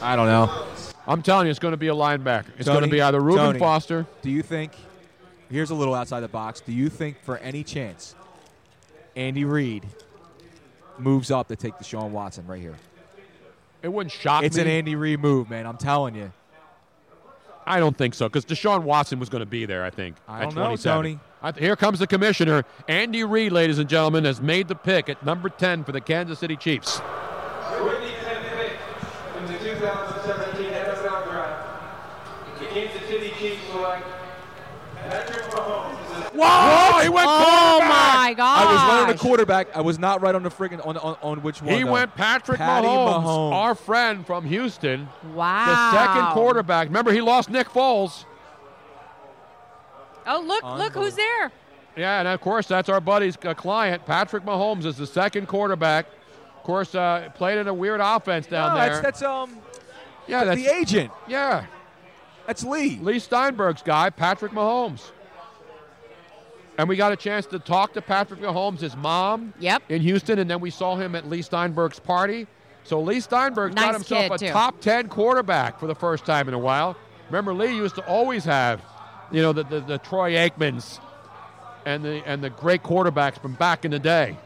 [0.00, 0.50] I don't know.
[1.06, 2.46] I'm telling you, it's going to be a linebacker.
[2.58, 4.06] It's going to be either Reuben Tony, Foster.
[4.22, 4.72] Do you think?
[5.50, 6.60] Here's a little outside the box.
[6.60, 8.14] Do you think, for any chance,
[9.16, 9.86] Andy Reid
[10.98, 12.76] moves up to take the Deshaun Watson right here.
[13.82, 14.46] It wouldn't shock me.
[14.46, 14.62] It's me.
[14.62, 15.66] an Andy Reid move, man.
[15.66, 16.32] I'm telling you.
[17.66, 19.84] I don't think so because Deshaun Watson was going to be there.
[19.84, 21.18] I think I don't know, Tony.
[21.42, 25.24] Th- here comes the commissioner, Andy Reid, ladies and gentlemen, has made the pick at
[25.24, 26.98] number 10 for the Kansas City Chiefs.
[26.98, 28.72] With the 10th pick
[29.38, 34.06] in the 2017 NFL Draft, the Kansas City Chiefs select
[34.96, 36.27] Patrick Mahomes.
[36.40, 37.00] Whoa!
[37.02, 38.14] He went Oh quarterback!
[38.14, 38.66] my God!
[38.66, 39.76] I was right on the quarterback.
[39.76, 41.74] I was not right on the friggin' on on, on which one.
[41.74, 41.92] He though.
[41.92, 43.52] went Patrick Patty Mahomes, Mahomes.
[43.52, 45.66] our friend from Houston, Wow.
[45.66, 46.88] the second quarterback.
[46.88, 48.24] Remember, he lost Nick Foles.
[50.26, 51.50] Oh, look, look who's there.
[51.96, 54.04] Yeah, and of course, that's our buddy's uh, client.
[54.06, 56.06] Patrick Mahomes is the second quarterback.
[56.58, 58.88] Of course, uh, played in a weird offense down No, there.
[58.90, 59.56] That's, that's um.
[60.26, 61.10] yeah, that's that's the agent.
[61.26, 61.64] Yeah,
[62.46, 62.98] That's Leigh.
[63.00, 65.10] Leigh Steinberg's guy, Patrick Mahomes.
[66.78, 69.82] And we got a chance to talk to Patrick Mahomes, his mom, Yep.
[69.88, 72.46] in Houston, and then we saw him at Leigh Steinberg's party.
[72.84, 74.48] So Leigh Steinberg got himself a too.
[74.48, 76.96] top 10 quarterback for the first time in a while.
[77.28, 78.80] Remember, Leigh used to always have,
[79.32, 81.00] you know, the, the, the Troy Aikmans
[81.84, 84.36] and the, and the great quarterbacks from back in the day.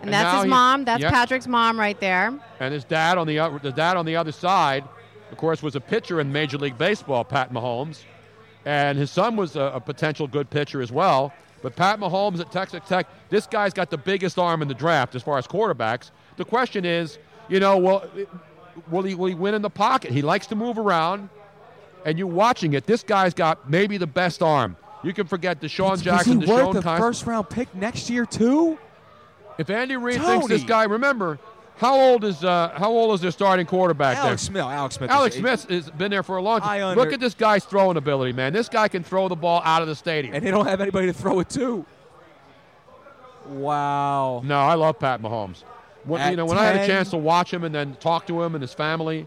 [0.00, 0.84] And that's his he- mom.
[0.84, 1.12] That's Yep.
[1.12, 2.32] Patrick's mom right there.
[2.58, 4.84] And his dad on the other, the dad on the other side,
[5.30, 8.00] of course, was a pitcher in Major League Baseball, Pat Mahomes,
[8.64, 11.32] and his son was a, a potential good pitcher as well.
[11.62, 15.14] But Pat Mahomes at Texas Tech, this guy's got the biggest arm in the draft
[15.14, 16.10] as far as quarterbacks.
[16.36, 17.18] The question is,
[17.48, 18.04] you know, will
[18.90, 20.10] will he will he win in the pocket?
[20.10, 21.28] He likes to move around,
[22.04, 22.86] and you're watching it.
[22.86, 24.76] This guy's got maybe the best arm.
[25.02, 26.98] You can forget Deshaun Jackson, Is he worth Deshaun the Kizer.
[26.98, 28.78] first round pick next year too?
[29.58, 31.38] If Andy Reid thinks this guy, remember,
[31.76, 34.52] how old is uh, how old is their starting quarterback Alex there?
[34.52, 34.62] Smith.
[34.64, 35.10] Alex Smith.
[35.10, 36.82] Alex Smith has been there for a long time.
[36.82, 38.52] under- Look at this guy's throwing ability, man.
[38.52, 40.34] This guy can throw the ball out of the stadium.
[40.34, 41.84] and they don't have anybody to throw it to.
[43.46, 44.40] Wow.
[44.44, 45.64] no, I love Pat Mahomes.
[46.04, 48.42] When, you know, when I had a chance to watch him and then talk to
[48.42, 49.26] him and his family,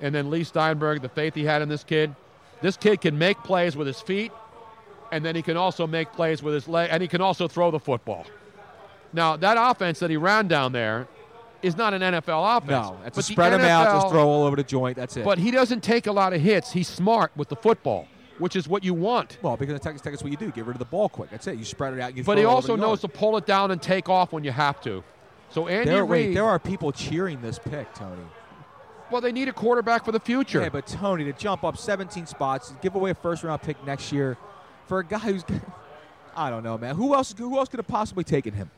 [0.00, 2.14] and then Leigh Steinberg, the faith he had in this kid,
[2.62, 4.32] this kid can make plays with his feet,
[5.12, 7.70] and then he can also make plays with his leg, and he can also throw
[7.70, 8.26] the football.
[9.12, 11.06] Now, that offense that he ran down there
[11.62, 12.70] is not an NFL offense.
[12.70, 14.96] No, that's but a the spread him out, just throw all over the joint.
[14.96, 15.24] That's it.
[15.24, 16.72] But he doesn't take a lot of hits.
[16.72, 18.06] He's smart with the football,
[18.38, 19.38] which is what you want.
[19.42, 20.50] well, because in Texas Tech, that's what you do.
[20.50, 21.30] Get rid of the ball quick.
[21.30, 21.58] That's it.
[21.58, 22.16] You spread it out.
[22.16, 23.12] You But he also knows yard.
[23.12, 25.02] to pull it down and take off when you have to.
[25.50, 26.36] So Andy There, wait, Reid.
[26.36, 28.22] there are people cheering this pick, Tony.
[29.10, 30.60] well, they need a quarterback for the future.
[30.60, 34.10] Yeah, but Tony to jump up 17 spots, give away a first round pick next
[34.12, 34.36] year
[34.86, 35.44] for a guy who's,
[36.36, 36.96] I don't know, man.
[36.96, 37.32] Who else?
[37.38, 38.70] Who else could have possibly taken him?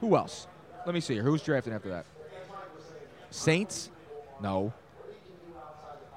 [0.00, 0.46] Who else?
[0.86, 1.22] Let me see here.
[1.22, 2.06] Who's drafting after that?
[3.30, 3.90] Saints?
[4.42, 4.72] No.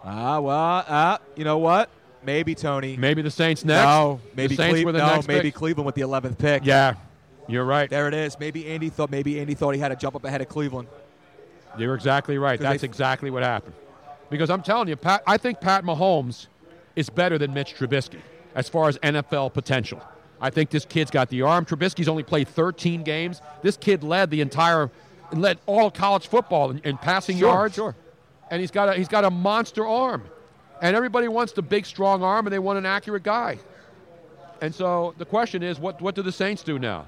[0.04, 1.90] Ah, well, ah, you know what?
[2.24, 2.98] Maybe Tony.
[2.98, 3.86] Maybe the Saints next.
[3.86, 5.56] No, The maybe Saints Cle- were the no, next maybe pick.
[5.56, 6.66] Cleveland with the 11th pick.
[6.66, 6.96] Yeah,
[7.48, 7.90] you're right.
[7.90, 8.40] There it is.
[8.40, 9.12] Maybe Andy thought.
[9.12, 10.88] Maybe Andy thought he had to jump up ahead of Cleveland.
[11.78, 12.60] You're exactly right.
[12.60, 13.74] That's exactly what happened.
[14.30, 16.48] Because I'm telling you, Pat, I think Pat Mahomes
[16.96, 18.20] is better than Mitch Trubisky
[18.56, 20.02] as far as NFL potential.
[20.42, 21.66] I think this kid's got the arm.
[21.66, 23.42] Trubisky's only played 13 games.
[23.62, 24.90] This kid led the entire,
[25.32, 27.76] led all college football in, in passing Sure, yards.
[27.76, 27.96] sure.
[28.50, 30.24] And he's got a he's got a monster arm,
[30.82, 33.60] and everybody wants the big strong arm, and they want an accurate guy.
[34.62, 37.06] And so the question is, what what do the Saints do now?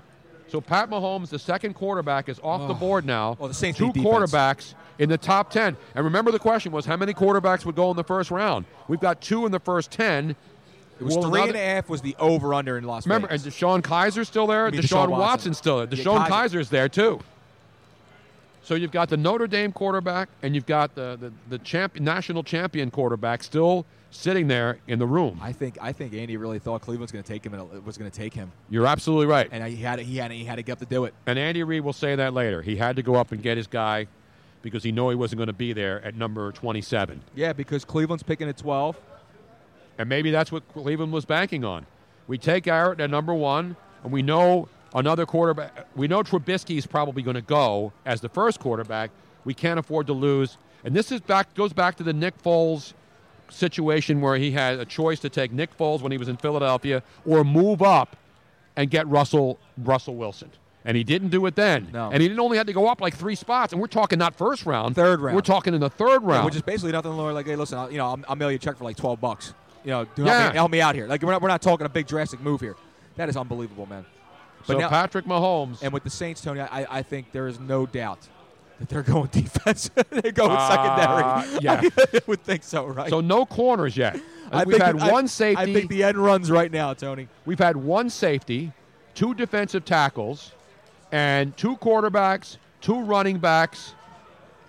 [0.48, 2.78] So Pat Mahomes, the second quarterback, is off the Oh.
[2.78, 3.36] board now.
[3.40, 5.76] Well, the Saints two quarterbacks in the top ten.
[5.96, 8.66] And remember, the question was how many quarterbacks would go in the first round?
[8.88, 10.36] We've got two in the first ten.
[11.04, 13.44] It was Will three and a half was the over under in Las Remember, Vegas.
[13.46, 14.68] and DeShone Kizer's still there.
[14.68, 15.20] You mean Deshaun, Deshaun Watson.
[15.20, 15.98] Watson's still there.
[15.98, 16.30] Yeah, DeShone Kizer.
[16.50, 17.20] Kizer's there too.
[18.64, 22.44] So you've got the Notre Dame quarterback, and you've got the the, the champ, national
[22.44, 25.40] champion quarterback still sitting there in the room.
[25.42, 27.98] I think I think Andy really thought Cleveland's going to take him and it was
[27.98, 29.50] going to take him, You're absolutely right.
[29.52, 31.14] and he had he had he had to get up to do it.
[31.26, 32.62] And Andy Reid will say that later.
[32.62, 34.08] He had to go up and get his guy
[34.62, 37.22] because he knew he wasn't going to be there at number 27.
[37.36, 38.96] Yeah, because Cleveland's picking at 12.
[39.98, 41.86] And maybe that's what Cleveland was banking on.
[42.28, 45.88] We take Garrett at number one, and we know another quarterback.
[45.96, 49.12] We know Trubisky is probably going to go as the first quarterback.
[49.46, 50.58] We can't afford to lose.
[50.84, 52.94] And this is back goes back to the Nick Foles
[53.50, 57.04] situation where he had a choice to take Nick Foles when he was in Philadelphia
[57.26, 58.16] or move up
[58.76, 60.50] and get Russell Russell Wilson.
[60.86, 61.90] And he didn't do it then.
[61.94, 62.10] No.
[62.12, 63.72] And he didn't only had to go up like three spots.
[63.72, 65.34] And we're talking not first round, Third round.
[65.36, 66.46] We're talking in the third Yeah, round.
[66.46, 67.32] which is basically nothing lower.
[67.32, 69.22] Like, hey, listen, I'll, you know, I'll, I'll mail you a check for like 12
[69.22, 69.54] bucks.
[69.84, 70.50] You know, do help, Yeah.
[70.50, 71.08] me, help me out here.
[71.08, 72.76] Like, we're not, we're not talking a big drastic move here.
[73.18, 74.06] That is unbelievable, man.
[74.66, 75.82] so now- Patrick Mahomes.
[75.82, 78.28] And with the Saints, Tony, I, I think there is no doubt
[78.80, 79.90] that they're going defense.
[80.10, 81.60] they're going Uh, secondary.
[81.62, 81.82] yeah.
[82.14, 83.10] I would think so, right?
[83.10, 84.20] So no corners yet.
[84.52, 85.62] I We've think- had I- one safety.
[85.62, 87.28] I think the end runs right now, Tony.
[87.46, 88.72] We've had one safety,
[89.16, 90.54] two defensive tackles,
[91.12, 93.94] and two quarterbacks, two running backs,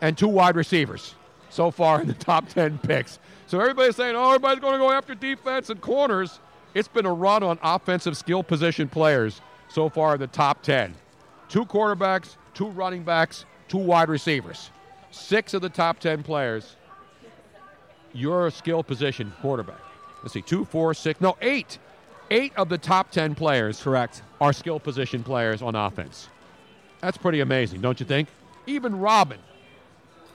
[0.01, 1.15] and two wide receivers
[1.51, 3.19] so far in the top 10 picks.
[3.55, 6.41] So everybody's saying, oh, everybody's going to go after defense and corners.
[6.75, 10.93] It's been a run on offensive skill position players so far in the top 10.
[11.49, 14.73] Two quarterbacks, two running backs, two wide receivers.
[15.13, 16.75] Six of the top 10 players,
[18.13, 19.79] your skill position quarterback.
[20.25, 21.79] Let's see, two, four, six, no, eight.
[22.33, 26.29] Eight of the top 10 players correct are skill position players on offense.
[27.01, 28.31] That's pretty amazing, don't you think?
[28.67, 29.39] Even Robin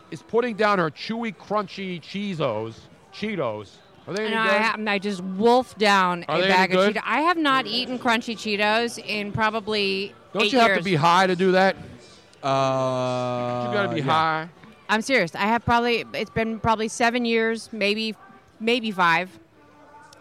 [0.09, 2.75] is putting down her chewy, crunchy Cheetos.
[3.13, 3.71] Cheetos.
[4.07, 4.55] Are they any And good?
[4.55, 6.93] I, ha- I just wolfed down Are a bag of?
[6.93, 7.01] Cheetos.
[7.05, 10.77] I have not eaten crunchy Cheetos in probably Don't eight you have years.
[10.79, 11.75] to be high to do that?
[12.41, 14.03] Uh, you got to be yeah.
[14.03, 14.49] high.
[14.87, 15.35] I'm serious.
[15.35, 18.15] I have probably it's been probably seven years, maybe
[18.59, 19.37] maybe five,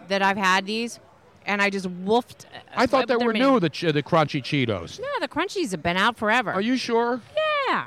[0.08, 1.00] that I've had these,
[1.46, 2.46] and I just wolfed.
[2.76, 5.00] I thought they were new, the, ch- the crunchy Cheetos.
[5.00, 6.52] No, the crunchies have been out forever.
[6.52, 7.20] Are you sure?
[7.68, 7.86] Yeah.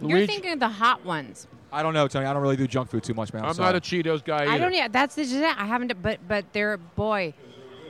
[0.00, 1.46] You're thinking of the hot ones.
[1.72, 2.26] I don't know, Tony.
[2.26, 3.44] I don't really do junk food too much, man.
[3.44, 4.50] I'm, I'm not a Cheetos guy either.
[4.52, 4.74] I don't.
[4.74, 5.22] e- That's the.
[5.56, 6.00] I haven't.
[6.02, 7.32] But but they're boy,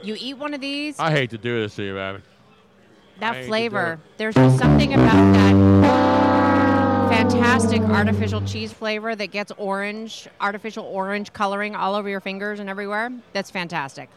[0.02, 0.98] you eat one of these.
[0.98, 2.23] I hate to do this to you, Evan.
[2.23, 4.01] I hate that to flavor.
[4.19, 11.74] There's just something about that fantastic artificial cheese flavor that gets orange, artificial orange coloring
[11.74, 13.11] all over your fingers and everywhere.
[13.32, 14.09] That's fantastic.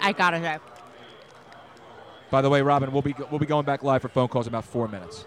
[0.00, 0.58] I gotta say.
[2.30, 4.50] By the way, Robin, we'll be we'll be going back live for phone calls in
[4.52, 5.24] about four minutes.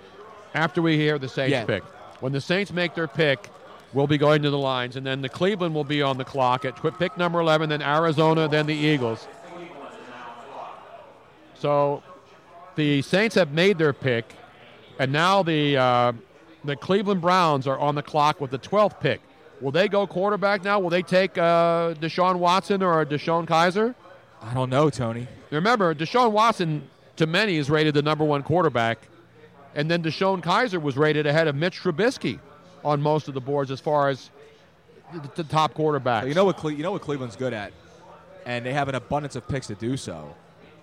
[0.53, 1.65] After we hear the Saints Yeah.
[1.65, 1.83] pick.
[2.19, 3.49] When the Saints make their pick,
[3.93, 6.65] we'll be going to the lines, and then the Cleveland will be on the clock
[6.65, 9.27] at pick number 11, then Arizona, then the Eagles.
[11.55, 12.03] So
[12.75, 14.33] the Saints have made their pick,
[14.97, 16.13] and now the uh,
[16.63, 19.21] the Cleveland Browns are on the clock with the 12th pick.
[19.61, 20.79] Will they go quarterback now?
[20.79, 23.93] Will they take uh, Deshaun Watson or DeShone Kizer?
[24.41, 25.27] I don't know, Tony.
[25.51, 26.87] Remember, Deshaun Watson,
[27.17, 28.99] to many, is rated the number one quarterback,
[29.79, 32.37] and then DeShone Kizer was rated ahead of Mitch Trubisky
[32.83, 34.29] on most of the boards as far as
[35.35, 36.27] the, top quarterbacks.
[36.27, 36.57] You know what?
[36.57, 37.71] Cle- you know what Cleveland's good at,
[38.45, 40.35] and they have an abundance of picks to do so.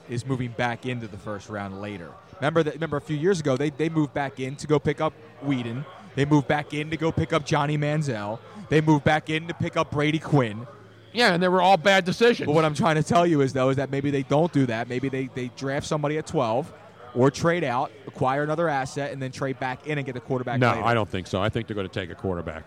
[0.08, 2.10] Is moving back into the first round later.
[2.36, 2.72] Remember that?
[2.72, 5.12] Remember a few years ago they they moved back in to go pick up
[5.44, 5.84] Weeden.
[6.14, 8.38] They moved back in to go pick up Johnny Manziel.
[8.70, 10.66] They moved back in to pick up Brady Quinn.
[11.12, 12.46] Yeah, and they were all bad decisions.
[12.46, 14.64] But what I'm trying to tell you is though is that maybe they don't do
[14.66, 14.88] that.
[14.88, 16.72] Maybe they, they draft somebody at 12
[17.16, 20.60] or trade out, acquire another asset, and then trade back in and get the quarterback.
[20.60, 20.84] no, later.
[20.84, 21.40] I don't think so.
[21.40, 22.64] I think they're going to take a quarterback.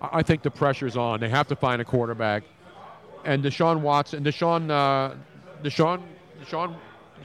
[0.00, 1.20] I I think the pressure's on.
[1.20, 2.42] They have to find a quarterback.
[3.24, 5.14] And Deshaun Watson, Deshaun, uh,
[5.62, 6.02] Deshaun,
[6.42, 6.74] Deshaun,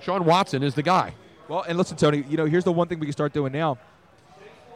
[0.01, 1.13] Deshaun Watson is the guy.
[1.47, 2.25] Well, and listen, Tony.
[2.27, 3.77] You know, here's the one thing we can start doing now.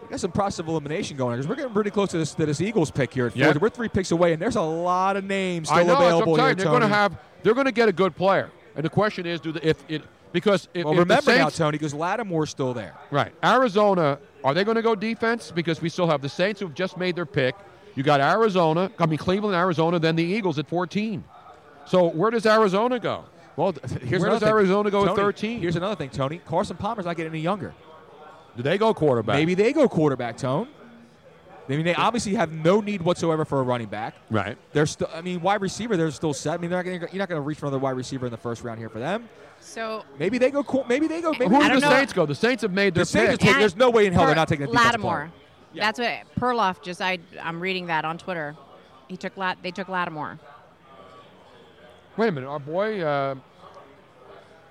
[0.01, 2.45] We got some process of elimination going because we're getting pretty close to this, to
[2.45, 3.27] this Eagles pick here.
[3.27, 3.53] At Yeah.
[3.59, 5.87] We're three picks away, and there's a lot of names still I know.
[5.89, 6.55] that's available here.
[6.55, 6.93] They're going to Tony.
[6.93, 7.17] have.
[7.43, 8.49] They're going to get a good player.
[8.75, 11.77] And the question is, do the, if it because if, Well, if remember now, Tony,
[11.77, 12.95] because Lattimore's still there.
[13.11, 13.33] Right.
[13.43, 15.51] Arizona, are they going to go defense?
[15.51, 17.55] Because we still have the Saints who've just made their pick.
[17.95, 21.23] You got Arizona, I mean Cleveland, Arizona, then the Eagles at 14.
[21.85, 23.25] So where does Arizona go?
[23.55, 23.73] Well,
[24.03, 24.49] here's where does thing.
[24.49, 25.59] Arizona go Tony, at 13?
[25.59, 26.37] Here's another thing, Tony.
[26.45, 27.73] Carson Palmer's not getting any younger.
[28.55, 29.35] Do they go quarterback?
[29.35, 30.67] Maybe they go quarterback, Tone.
[31.69, 34.15] I mean, they obviously have no need whatsoever for a running back.
[34.31, 34.57] Right.
[34.73, 35.09] They're still.
[35.13, 35.95] I mean, wide receiver.
[35.95, 36.55] They're still set.
[36.55, 38.31] I mean, they're not gonna, you're not going to reach for another wide receiver in
[38.31, 39.29] the first round here for them.
[39.59, 40.63] So Maybe they go.
[40.63, 41.31] qu- Maybe they go.
[41.33, 42.25] Maybe Who do the go- Saints go?
[42.25, 43.41] The Saints have made their The Saints pick.
[43.41, 45.31] are taking- there's no way in hell they're not taking a defensive Lattimore.
[45.73, 45.81] player.
[45.83, 47.01] That's what Perloff just.
[47.01, 48.55] I I'm reading that on Twitter.
[49.07, 49.57] He took Lat.
[49.61, 50.39] They took Lattimore.
[52.17, 52.47] Wait a minute.
[52.47, 53.35] Our boy, uh,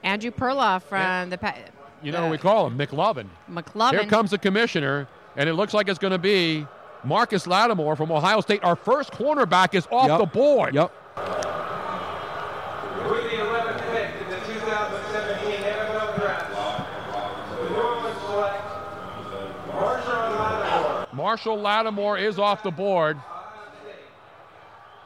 [0.03, 1.39] Andrew Perloff from the.
[1.39, 1.55] Pa-
[2.03, 2.79] you know what we call him?
[2.79, 3.27] McLovin.
[3.51, 3.91] McLovin.
[3.91, 6.67] Here comes the commissioner, and it looks like it's going to be
[7.05, 8.63] Marcus Lattimore from Ohio State.
[8.65, 10.75] Our first cornerback is off the board.
[10.75, 10.93] Yep.
[12.99, 16.51] The 11th pick in the 2017 NFL Draft,
[17.57, 18.65] the New select
[19.73, 21.07] Marshon Lattimore.
[21.15, 23.19] Marshall Lattimore is off the board.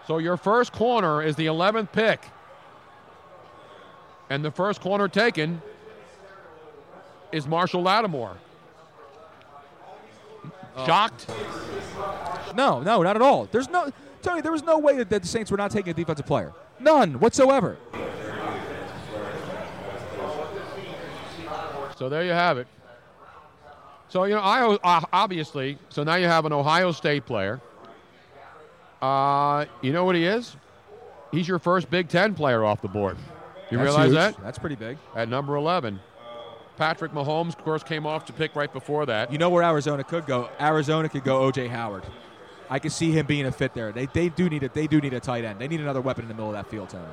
[0.06, 2.20] So your first corner is the 11th pick.
[4.30, 5.62] And the first corner taken
[7.32, 8.36] is Marshall Lattimore.
[10.86, 11.26] Shocked?
[12.54, 13.48] No, no, not at all.
[13.50, 13.90] There's no
[14.22, 14.40] Tony.
[14.40, 16.52] There was no way that, that the Saints were not taking a defensive player.
[16.80, 17.76] None whatsoever.
[21.96, 22.66] So there you have it.
[24.08, 27.60] So, you know, I, uh, obviously, so now you have an Ohio State player.
[29.00, 30.56] Uh, you know what he is?
[31.30, 33.16] He's your first Big Ten player off the board.
[33.70, 34.14] You That's realize huge.
[34.16, 34.42] that?
[34.42, 34.98] That's pretty big.
[35.16, 35.98] At number 11.
[36.76, 39.32] Patrick Mahomes, of course, came off to pick right before that.
[39.32, 40.50] You know where Arizona could go?
[40.60, 42.04] Arizona could go OJ Howard.
[42.72, 43.92] I can see him being a fit there.
[43.92, 45.58] They, they do need a they do need a tight end.
[45.58, 47.04] They need another weapon in the middle of that field, Tony.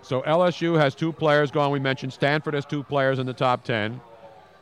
[0.00, 1.70] So LSU has two players gone.
[1.70, 4.00] We mentioned Stanford has two players in the top 10.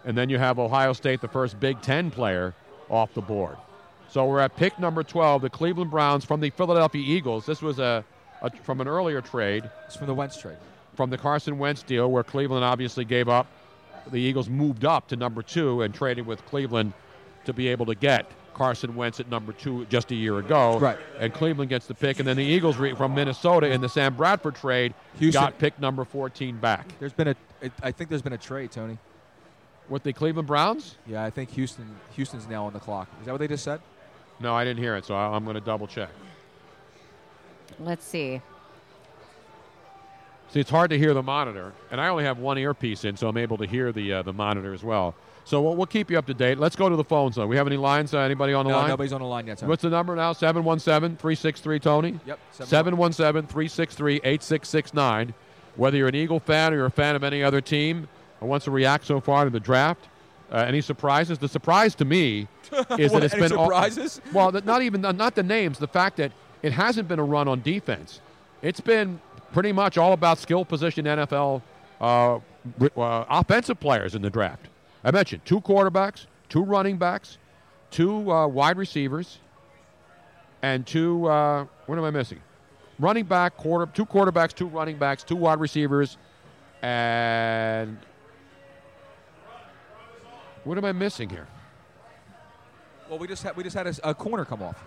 [0.07, 2.55] And then you have Ohio State, the first Big Ten player,
[2.89, 3.57] off the board.
[4.09, 7.45] So we're at pick number 12, the Cleveland Browns from the Philadelphia Eagles.
[7.45, 8.05] This was a,
[8.41, 9.69] a from an earlier trade.
[9.85, 10.57] It's from the Wentz trade.
[10.95, 13.49] From the Carson Wentz deal, where Cleveland obviously gave up.
[14.11, 16.93] The Eagles moved up to number two and traded with Cleveland
[17.45, 20.79] to be able to get Carson Wentz at number two just a year ago.
[20.79, 20.99] Right.
[21.19, 22.21] And Cleveland gets the pick.
[22.21, 25.43] And then the Eagles re- from Minnesota in the Sam Bradford trade Houston.
[25.43, 26.87] got pick number 14 back.
[27.01, 27.37] There's been a,
[27.83, 28.99] I think there's been a trade, Tony.
[29.89, 30.97] With the Cleveland Browns?
[31.07, 31.87] Yeah, I think Houston,
[32.17, 33.09] Houston's now on the clock.
[33.21, 33.81] Is that what they just said?
[34.41, 36.11] No, I didn't hear it, so I- I'm going to double check.
[37.79, 38.41] Let's see.
[40.51, 43.29] See, it's hard to hear the monitor, and I only have one earpiece in, so
[43.29, 45.15] I'm able to hear the uh, the monitor as well.
[45.45, 46.59] So we'll, we'll keep you up to date.
[46.59, 47.47] Let's go to the phones, though.
[47.47, 48.15] We have any lines?
[48.15, 48.89] Uh, anybody on the no, line?
[48.89, 49.59] nobody's on the line yet.
[49.59, 49.69] Tony.
[49.71, 50.33] What's the number now?
[50.33, 52.21] 717 363 Tony?
[52.27, 55.35] Yep, 717 363 8669.
[55.77, 58.09] Whether you're an Eagle fan or you're a fan of any other team or
[58.45, 60.09] wants to react so far to the draft,
[60.53, 61.39] uh, any surprises?
[61.39, 62.49] The surprise to me
[62.99, 64.21] is that it's been all- surprises?
[64.33, 66.33] well, that not even not the names, the fact that
[66.63, 68.21] it hasn't been a run on defense.
[68.63, 69.21] It's been
[69.53, 71.63] pretty much all about skill position NFL
[72.01, 72.41] uh, uh,
[73.29, 74.69] offensive players in the draft.
[75.05, 77.39] I mentioned two quarterbacks, two running backs,
[77.91, 79.39] two uh, wide receivers,
[80.63, 81.27] and two.
[81.27, 82.41] Uh, what am I missing?
[82.99, 86.17] Running back, quarter, two quarterbacks, two running backs, two wide receivers,
[86.83, 87.99] and
[90.67, 91.47] what am I missing here?
[93.09, 94.85] Well, we just had we just had a, a corner come off.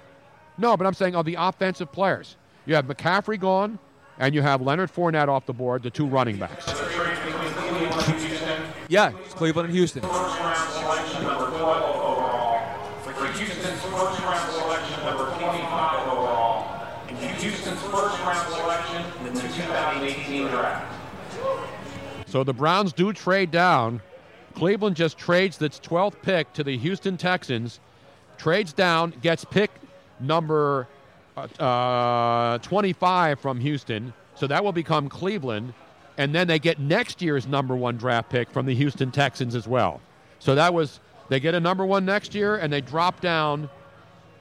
[0.57, 2.35] No, but I'm saying of the offensive players.
[2.65, 3.79] You have McCaffrey gone,
[4.19, 6.67] and you have Leonard Fournette off the board, the two running backs.
[8.89, 10.01] Yeah, it's Cleveland and Houston.
[10.01, 12.59] First round selection number 12 overall.
[13.03, 15.89] For Houston's first round selection number 25
[17.39, 20.93] Houston's first round selection in the 2018 draft.
[22.25, 24.01] So the Browns do trade down.
[24.55, 27.79] Cleveland just trades its 12th pick to the Houston Texans,
[28.37, 29.71] trades down, gets pick
[30.19, 30.87] number
[31.37, 34.13] uh, uh, 25 from Houston.
[34.35, 35.73] So that will become Cleveland.
[36.17, 39.67] And then they get next year's number one draft pick from the Houston Texans as
[39.67, 40.01] well.
[40.39, 40.99] So that was,
[41.29, 43.69] they get a number one next year and they drop down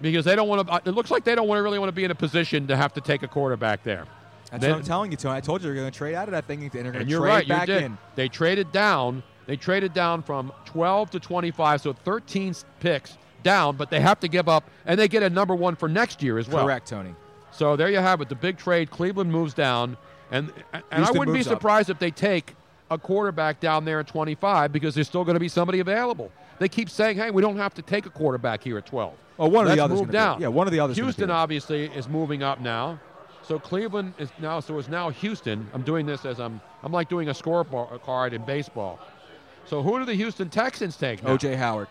[0.00, 1.92] because they don't want to, it looks like they don't want to really want to
[1.94, 4.06] be in a position to have to take a quarterback there.
[4.50, 5.36] That's Then- what I'm telling you, Tony.
[5.36, 7.04] I told you they're going to trade out of that thing and they're going and
[7.04, 7.82] to you're trade right, back you did.
[7.84, 7.98] in.
[8.16, 9.22] They traded down.
[9.48, 14.28] They traded down from 12 to 25, so 13 picks down, but they have to
[14.28, 16.66] give up, and they get a number one for next year as well.
[16.66, 17.14] Correct, Tony.
[17.50, 18.28] So there you have it.
[18.28, 18.90] The big trade.
[18.90, 19.96] Cleveland moves down,
[20.30, 21.54] and and I wouldn't be moves up.
[21.54, 22.56] surprised if they take
[22.90, 26.30] a quarterback down there at 25 because there's still going to be somebody available.
[26.58, 29.48] They keep saying, "Hey, we don't have to take a quarterback here at 12." Oh,
[29.48, 30.40] one of the others move gonna be- down.
[30.42, 33.00] yeah, one of the others Houston obviously is moving up now.
[33.44, 34.60] So Cleveland is now.
[34.60, 35.66] So it's now Houston.
[35.72, 36.60] I'm doing this as I'm.
[36.82, 38.98] I'm like doing a scorecard in baseball.
[39.68, 41.22] So who do the Houston Texans take?
[41.22, 41.32] Now?
[41.32, 41.54] O.J.
[41.56, 41.88] Howard.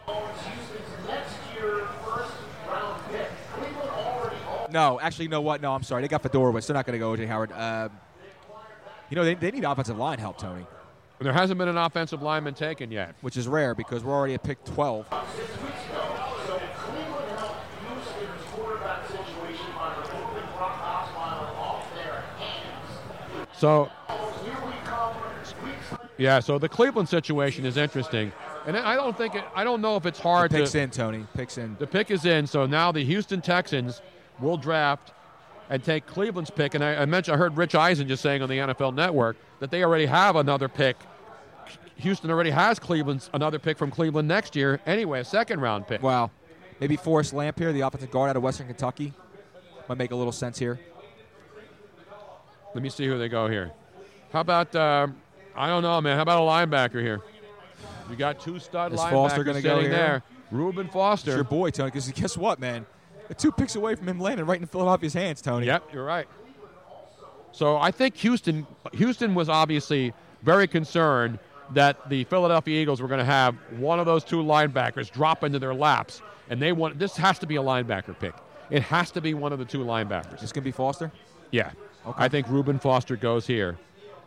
[4.71, 5.61] No, actually, you know what?
[5.61, 6.01] No, I'm sorry.
[6.01, 6.65] They got Fiedorowicz.
[6.65, 7.27] They're not going to go O.J.
[7.27, 7.51] Howard.
[7.51, 7.91] Um,
[9.11, 10.65] you know, they, they need offensive line help, Tony.
[11.19, 13.15] There hasn't been an offensive lineman taken yet.
[13.21, 15.07] Which is rare because we're already at pick 12.
[23.53, 23.89] So
[26.17, 28.31] Yeah, so the Cleveland situation is interesting,
[28.65, 30.81] and I don't think it, I don't know if it's hard Picks to.
[30.81, 31.27] in, Tony.
[31.35, 31.75] Picks in.
[31.77, 34.01] The pick is in, so now the Houston Texans
[34.39, 35.13] will draft
[35.69, 36.73] and take Cleveland's pick.
[36.73, 39.69] And I, I mentioned, I heard Rich Eisen just saying on the NFL Network that
[39.69, 40.97] they already have another pick.
[41.97, 44.79] Houston already has Cleveland's another pick from Cleveland next year.
[44.85, 46.01] Anyway, a second round pick.
[46.01, 46.31] Wow.
[46.79, 49.13] Maybe Forrest Lamp here, the offensive guard out of Western Kentucky.
[49.89, 50.79] Might make a little sense here.
[52.73, 53.71] Let me see who they go here.
[54.31, 55.07] How about uh,
[55.57, 56.15] I don't know, man.
[56.15, 57.21] How about a linebacker here?
[58.09, 59.99] You got two stud Is linebackers Foster gonna go sitting here?
[59.99, 60.23] there.
[60.51, 61.31] Reuben Foster.
[61.31, 62.85] It's your boy, Tony, because guess what, man?
[63.27, 65.65] They're two picks away from him landing right in Philadelphia's hands, Tony.
[65.65, 66.27] Yep, you're right.
[67.51, 70.13] So I think Houston Houston was obviously
[70.43, 71.39] very concerned
[71.73, 75.59] that the Philadelphia Eagles were going to have one of those two linebackers drop into
[75.59, 78.35] their laps, and they want this has to be a linebacker pick.
[78.69, 80.43] It has to be one of the two linebackers.
[80.43, 81.11] It's going to be Foster.
[81.51, 81.71] Yeah,
[82.05, 82.23] okay.
[82.23, 83.77] I think Reuben Foster goes here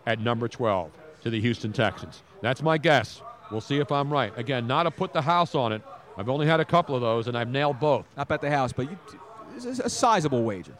[0.06, 0.90] at number 12
[1.22, 2.22] to the Houston Texans.
[2.40, 3.22] That's my guess.
[3.50, 4.32] We'll see if I'm right.
[4.38, 5.82] Again, not to put the house on it.
[6.16, 8.06] I've only had a couple of those, and I've nailed both.
[8.16, 8.98] Not bet the house, but you,
[9.56, 10.74] it's a sizable wager.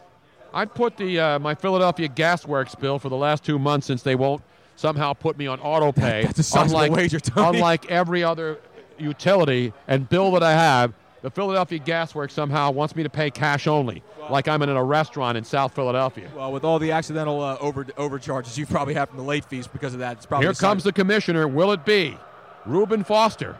[0.53, 4.15] I'd put the uh, my Philadelphia Gasworks bill for the last two months since they
[4.15, 4.41] won't
[4.75, 6.23] somehow put me on auto pay.
[6.25, 7.57] That's a sizable unlike, wager, Tony.
[7.57, 8.59] unlike every other
[8.97, 13.67] utility and bill that I have, the Philadelphia Gasworks somehow wants me to pay cash
[13.67, 16.29] only, like I'm in a restaurant in South Philadelphia.
[16.35, 19.67] Well, with all the accidental uh, over overcharges you probably have from the late fees
[19.67, 21.47] because of that, it's probably Here comes the commissioner.
[21.47, 22.17] Will it be
[22.65, 23.57] Reuben Foster?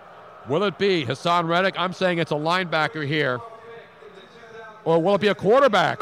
[0.50, 1.76] Will it be Haason Reddick?
[1.78, 3.40] I'm saying it's a linebacker here.
[4.84, 6.02] Or will it be a quarterback?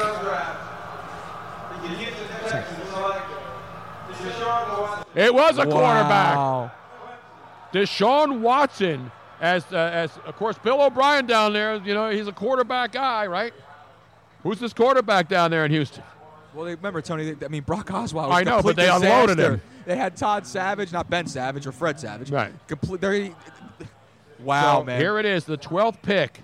[5.14, 6.72] It was a quarterback.
[7.72, 11.76] Deshaun Watson, as uh, as of course Bill O'Brien down there.
[11.76, 13.52] You know he's a quarterback guy, right?
[14.42, 16.02] Who's this quarterback down there in Houston?
[16.54, 17.32] Well, they, remember Tony.
[17.32, 18.28] They, I mean, Brock Osweiler.
[18.28, 19.60] Was I know, but they unloaded him.
[19.84, 22.30] They had Todd Savage, not Ben Savage or Fred Savage.
[22.30, 22.52] Right.
[22.66, 23.34] Complete.
[24.42, 24.98] Wow, So man.
[24.98, 26.40] Here it is, the 12th pick.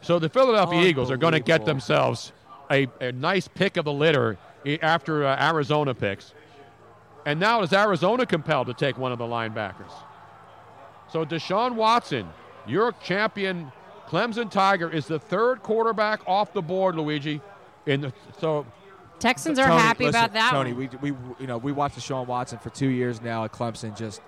[0.00, 2.32] So the Philadelphia Eagles are going to get themselves
[2.70, 4.38] a, a nice pick of the litter
[4.80, 6.32] after uh, Arizona picks.
[7.26, 9.92] And now is Arizona compelled to take one of the linebackers?
[11.10, 12.28] So Deshaun Watson,
[12.66, 13.72] your champion
[14.06, 17.40] Clemson Tiger, is the third quarterback off the board, Luigi.
[17.86, 18.66] In the, so
[19.18, 20.50] Texans are Tony, happy listen, about that.
[20.50, 20.88] Tony, one.
[21.00, 24.20] we, we you know we watched Deshaun Watson for two years now at Clemson just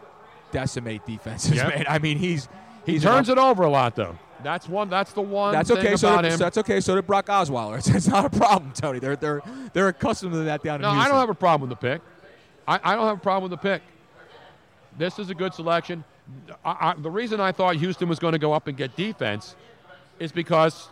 [0.50, 1.68] decimate defenses, Yep.
[1.68, 1.84] man.
[1.88, 2.48] I mean, he's
[2.86, 4.18] he he's turns it over a lot, though.
[4.42, 4.88] That's one.
[4.88, 5.52] That's the one.
[5.52, 5.96] That's thing okay.
[5.96, 6.38] So did, him.
[6.38, 6.80] that's okay.
[6.80, 7.76] So did Brock Osweiler.
[7.78, 8.98] It's, it's not a problem, Tony.
[8.98, 9.42] They're they're
[9.72, 12.00] they're accustomed to that down in No, I don't have a problem with the pick.
[12.66, 13.82] I, I don't have a problem with the pick.
[14.96, 16.04] This is a good selection.
[16.64, 19.54] I, I, the reason I thought Houston was going to go up and get defense
[20.18, 20.88] is because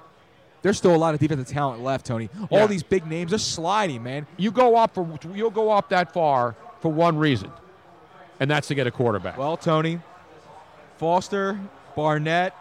[0.62, 2.28] There's still a lot of defensive talent left, Tony.
[2.50, 2.60] Yeah.
[2.60, 4.26] All these big names are sliding, man.
[4.36, 7.50] you go up for you'll go up that far for one reason,
[8.40, 9.36] and that's to get a quarterback.
[9.38, 10.00] Well, Tony,
[10.96, 11.58] Foster,
[11.94, 12.52] Barnett,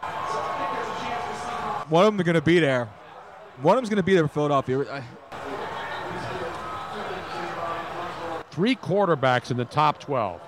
[1.88, 2.88] one of them are going to be there.
[3.62, 5.02] One of them's going to be there for Philadelphia.
[8.50, 10.40] Three quarterbacks in the top 12.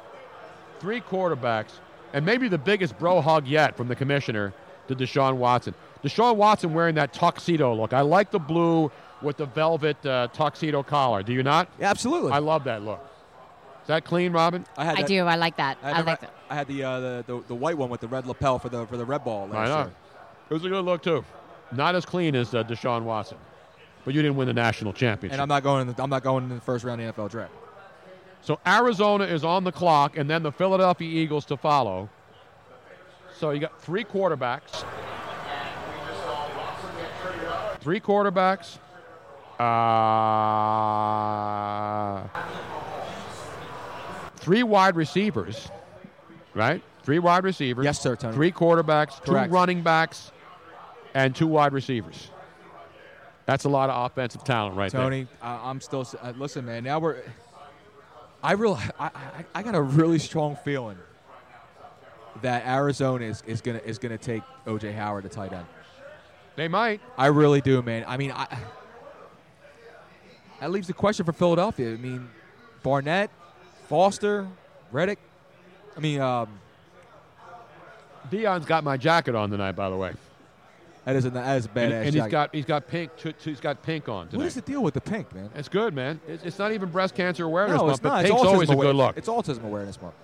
[0.81, 1.73] Three quarterbacks,
[2.12, 4.53] and maybe the biggest bro hug yet from the commissioner
[4.89, 5.74] to Deshaun Watson.
[6.03, 7.93] Deshaun Watson wearing that tuxedo look.
[7.93, 8.91] I like the blue
[9.23, 11.23] with the velvet uh, tuxedo collar.
[11.23, 11.69] Do you not?
[11.78, 12.32] Yeah, absolutely.
[12.32, 13.05] I love that look.
[13.82, 14.65] Is that clean, Robin?
[14.77, 15.24] I had I that- do.
[15.24, 15.78] I like that.
[15.82, 16.35] I, I, had like the, that.
[16.49, 18.87] I had the, uh, the, the the white one with the red lapel for the
[18.87, 19.51] for the red ball.
[19.53, 19.78] I know.
[19.78, 19.93] year.
[20.49, 21.24] It was a good look too.
[21.73, 23.39] Not as clean as uh, Deshaun Watson,
[24.05, 25.35] but you didn't win the national championship.
[25.35, 25.89] And I'm not going.
[25.89, 27.53] In the, I'm not going in the first round of the NFL draft.
[28.42, 32.08] So Arizona is on the clock, and then the Philadelphia Eagles to follow.
[33.36, 34.84] So you got three quarterbacks.
[37.80, 38.78] Three quarterbacks.
[39.60, 39.66] Uh,
[44.36, 45.68] three wide receivers,
[46.54, 46.82] right?
[47.02, 47.84] Three wide receivers.
[47.84, 48.34] Yes, sir, Tony.
[48.34, 49.50] Three quarterbacks, Correct.
[49.50, 50.32] two running backs,
[51.14, 52.30] and two wide receivers.
[53.44, 55.02] That's a lot of offensive talent right there.
[55.02, 56.06] Tony, I'm still.
[56.22, 56.84] Uh, listen, man.
[56.84, 57.18] Now we're.
[58.42, 58.78] I real.
[58.98, 60.98] I, I, I got a really strong feeling
[62.42, 65.66] that Arizona is, is gonna is gonna take OJ Howard to tight end.
[66.56, 67.00] They might.
[67.18, 68.04] I really do, man.
[68.06, 68.46] I mean, I,
[70.60, 71.92] that leaves the question for Philadelphia.
[71.92, 72.28] I mean,
[72.82, 73.30] Barnett,
[73.88, 74.46] Foster,
[74.90, 75.18] Reddick.
[75.96, 76.48] I mean, um,
[78.30, 80.12] Dion's got my jacket on tonight, by the way.
[81.12, 81.82] That is a that is a badass.
[81.82, 82.31] and, and he's jacket.
[82.31, 83.16] got he's got pink.
[83.16, 84.39] T- t- he's got pink on tonight.
[84.39, 85.51] What is the deal with the pink, man?
[85.55, 86.20] It's good, man.
[86.28, 88.24] It's, it's not even breast cancer awareness No, month, it's but not.
[88.24, 89.16] It's pink's autism always a good look.
[89.16, 90.15] It's autism awareness month.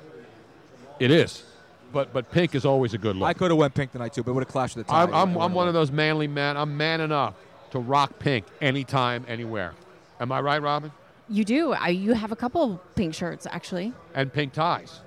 [1.01, 1.45] It is,
[1.93, 3.29] but but pink is always a good look.
[3.29, 5.03] I could have went pink tonight too, but it would have clashed with the tie.
[5.03, 6.57] I'm, I'm, I'm one of those manly men.
[6.57, 7.35] I'm man enough
[7.71, 9.75] to rock pink anytime, anywhere.
[10.21, 10.93] Am I right, Robin?
[11.29, 11.73] You do.
[11.73, 13.93] I, you have a couple pink shirts, actually.
[14.15, 15.01] And pink ties.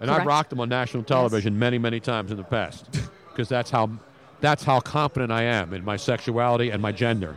[0.00, 2.88] And I've rocked them on national television many, many times in the past
[3.30, 3.90] because that's how
[4.40, 7.36] that's how confident I am in my sexuality and my gender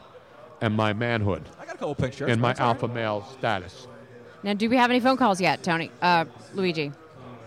[0.61, 2.31] and my manhood I got a couple pink shirts.
[2.31, 2.83] and my That's all right.
[2.83, 3.87] alpha male status.
[4.43, 5.91] Now, do we have any phone calls yet, Tony?
[6.01, 6.91] Uh, Luigi.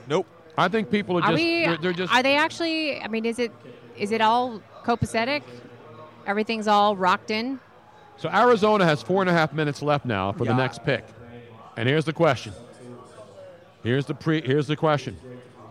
[0.06, 0.26] Nope.
[0.56, 1.64] I think people are Are just we?
[1.66, 3.00] they're, they're just Are they actually?
[3.00, 3.50] I mean, is it
[3.96, 5.42] is it all copacetic?
[6.26, 7.58] Everything's all rocked in.
[8.16, 11.04] So Arizona has four and a half minutes left now for the next pick.
[11.76, 12.52] And here's the question.
[13.82, 15.16] Here's the pre here's the question.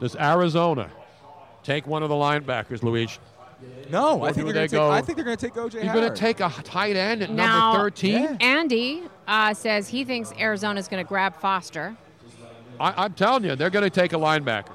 [0.02, 0.90] Does Arizona
[1.64, 3.16] take one of the linebackers, Luigi?
[3.90, 4.80] No, Or I think do they're going to take.
[4.80, 7.22] go- I think they're going to take OJ You're going to take a tight end
[7.22, 8.38] at now, number 13?
[8.40, 11.96] Andy uh, says he thinks Arizona's going to grab Foster.
[12.80, 14.72] I, I'm telling you, they're going to take a linebacker.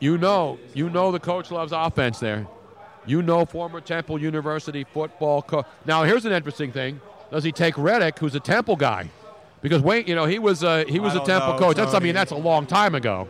[0.00, 2.46] You know, you know the coach loves offense there.
[3.06, 5.66] You know former Temple University football coach.
[5.84, 7.00] Now, here's an interesting thing.
[7.30, 9.08] Does he take Reddick, who's a Temple guy?
[9.62, 11.76] Because Wayne, you know, he was uh, he was I a don't Temple know, coach.
[11.76, 13.28] That's I mean, that's a long time ago.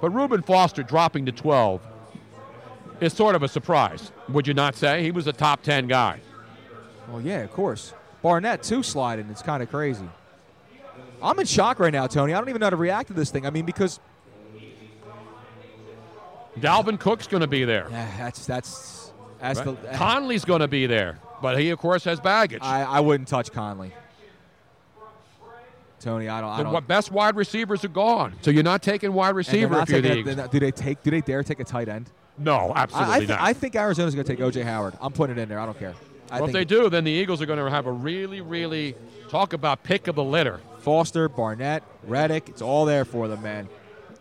[0.00, 1.80] But Reuben Foster dropping to 12
[3.02, 4.12] is sort of a surprise.
[4.28, 5.02] Would you not say?
[5.02, 6.20] He was a top 10 guy.
[7.08, 7.94] Well, yeah, of course.
[8.22, 9.28] Barnett too sliding.
[9.30, 10.08] It's kind of crazy.
[11.22, 12.32] I'm in shock right now, Tony.
[12.34, 13.46] I don't even know how to react to this thing.
[13.46, 14.00] I mean, because
[16.58, 17.88] Dalvin Cook's going to be there.
[17.90, 19.80] yeah, that's that's as Right?
[19.82, 19.96] the eh.
[19.96, 22.62] Conley's going to be there, but he of course has baggage.
[22.62, 23.92] I, I wouldn't touch Conley.
[26.00, 26.50] Tony, I don't.
[26.50, 26.86] I the don't.
[26.88, 30.10] best wide receivers are gone, so you're not taking wide receiver if you're the taking
[30.10, 30.36] a- Eagles.
[30.36, 31.02] they're not- do they take?
[31.02, 32.10] Do they dare take a tight end?
[32.38, 33.40] No, absolutely I, I, thi- not.
[33.40, 34.94] I think Arizona's going to take OJ Howard.
[35.00, 35.58] I'm putting it in there.
[35.60, 35.94] I don't care.
[36.30, 38.94] I well, if they do, then the Eagles are going to have a really, really
[39.28, 40.60] talk about pick of the litter.
[40.80, 43.68] Foster, Barnett, Reddick, it's all there for them, man.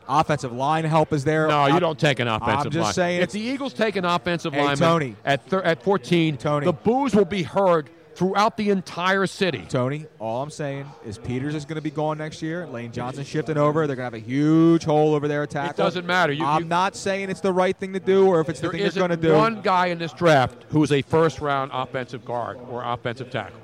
[0.09, 1.47] Offensive line help is there.
[1.47, 2.65] No, you I'm- don't take an offensive line.
[2.65, 2.93] I'm just line.
[2.93, 3.21] saying.
[3.21, 5.15] if the Eagles take an offensive Hey, lineman Tony.
[5.23, 6.65] at thir- at 14, Tony.
[6.65, 7.89] the boos will be heard
[8.21, 9.65] throughout the entire city.
[9.67, 12.67] Tony, all I'm saying is Peters is going to be gone next year.
[12.67, 13.87] Lane Johnson shifting over.
[13.87, 15.71] They're going to have a huge hole over there at tackle.
[15.71, 16.31] It doesn't matter.
[16.31, 18.69] You- I'm you- not saying it's the right thing to do or if it's the
[18.69, 19.33] thing they're going to do.
[19.33, 23.57] one guy in this draft who is a first-round offensive guard or offensive tackle.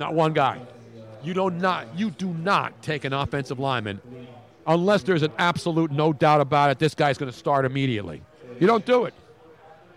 [0.00, 0.60] Not one guy.
[1.22, 1.86] You do not.
[1.96, 4.00] You do not take an offensive lineman
[4.66, 6.80] unless there's an absolute no doubt about it.
[6.80, 8.20] This guy's going to start immediately.
[8.58, 9.14] You don't do it.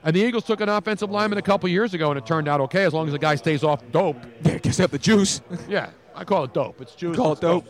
[0.07, 2.61] And the Eagles took an offensive lineman a couple years ago, and it turned out
[2.61, 4.15] okay as long as the guy stays off dope.
[4.45, 5.41] Yeah, because they have the juice.
[5.69, 6.79] Yeah, I call it dope.
[6.79, 7.17] It's juice.
[7.17, 7.65] Call it dope.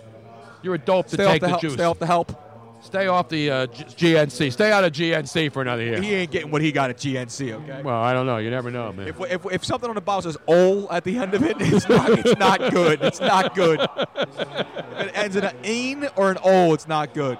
[0.62, 1.62] You're a dope to Stay off take the the, help.
[1.62, 1.74] juice.
[1.74, 2.44] Stay off the help.
[2.84, 4.54] Stay off the uh, G- GNC.
[4.54, 6.00] Stay out of GNC for another year.
[6.00, 7.54] He ain't getting what he got at GNC.
[7.54, 7.82] Okay.
[7.82, 8.38] Well, I don't know.
[8.38, 9.08] You never know, man.
[9.08, 11.90] If, if, if something on the bottle says "ol" at the end of it, it's
[11.90, 13.02] not, it's not good.
[13.02, 13.80] It's not good.
[13.82, 17.40] if it ends in an "een" or an "ol," it's not good.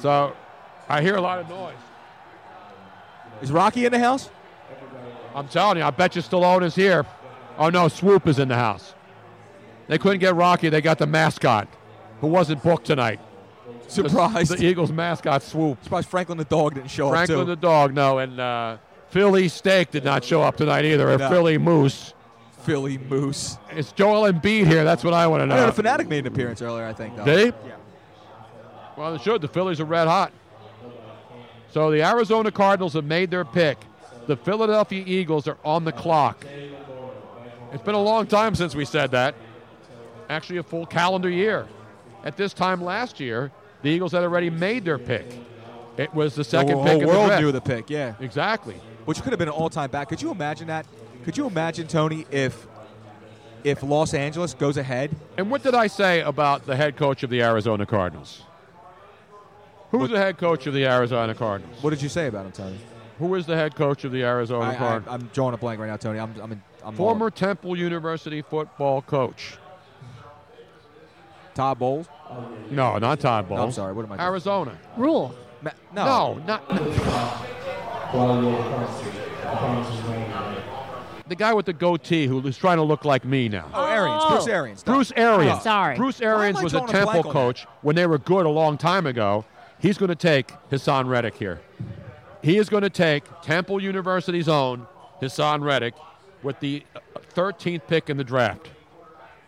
[0.00, 0.34] So,
[0.88, 1.74] I hear a lot of noise.
[3.42, 4.30] Is Rocky in the house?
[5.34, 7.04] I'm telling you, I bet you Stallone is here.
[7.58, 8.94] Oh no, Swoop is in the house.
[9.88, 10.68] They couldn't get Rocky.
[10.68, 11.68] They got the mascot,
[12.20, 13.20] who wasn't booked tonight.
[13.88, 15.82] The- The, Eagles mascot Swoop.
[15.82, 18.76] Surprised Franklin the dog didn't show Franklin up Franklin the dog, no, and uh,
[19.08, 21.10] Philly Steak did not show up tonight either.
[21.10, 21.28] Or No.
[21.28, 22.14] Philly Moose.
[22.62, 23.58] Philly Moose.
[23.70, 24.84] It's Joel Embiid here.
[24.84, 25.66] That's what I want to I know.
[25.66, 26.84] know the Phanatic made an appearance earlier.
[26.86, 27.16] I think.
[27.16, 27.24] Though.
[27.24, 27.68] Did he?
[27.68, 27.74] Yeah.
[28.96, 29.40] Well, they should.
[29.42, 30.32] The Phillies are red hot.
[31.72, 33.78] So the Arizona Cardinals have made their pick.
[34.26, 36.44] The Philadelphia Eagles are on the clock.
[37.72, 39.34] It's been a long time since we said that.
[40.28, 41.66] Actually, a full calendar year.
[42.24, 43.50] At this time last year,
[43.82, 45.26] the Eagles had already made their pick.
[45.96, 47.42] It was the second the pick whole of world the draft.
[47.42, 47.90] knew the pick.
[47.90, 48.14] Yeah.
[48.20, 48.74] Exactly.
[49.04, 50.08] Which could have been an all-time back.
[50.08, 50.86] Could you imagine that?
[51.24, 52.66] Could you imagine Tony if
[53.64, 55.14] if Los Angeles goes ahead?
[55.36, 58.42] And what did I say about the head coach of the Arizona Cardinals?
[59.92, 61.82] Who's the head coach of the Arizona Cardinals?
[61.82, 62.78] What did you say about him, Tony?
[63.18, 65.10] Who is the head coach of the Arizona I, Cardinals?
[65.10, 66.18] I, am drawing a blank right now, Tony.
[66.18, 69.58] I'm I'm, in, I'm Former Temple University football coach.
[71.54, 72.08] Todd Bowles.
[72.70, 73.58] No, not Todd Bowles.
[73.58, 73.92] No, I'm sorry.
[73.92, 74.16] What am I?
[74.16, 74.26] doing?
[74.26, 74.78] Arizona.
[74.96, 75.34] Rhule.
[75.60, 76.66] Ma- No, not
[81.28, 83.68] the guy with the goatee who is trying to look like me now.
[83.72, 84.24] Oh, Arians.
[84.24, 84.50] Bruce oh.
[84.50, 84.82] Arians.
[84.82, 85.58] Bruce Arians.
[85.60, 85.96] Oh, sorry.
[85.96, 88.78] Bruce Arians was a drawing a blank Temple coach when they were good a long
[88.78, 89.44] time ago.
[89.82, 91.60] He's going to take Haason Reddick here.
[92.40, 94.86] He is going to take Temple University's own
[95.20, 95.94] Haason Reddick
[96.42, 97.00] with the uh,
[97.34, 98.70] 13th pick in the draft.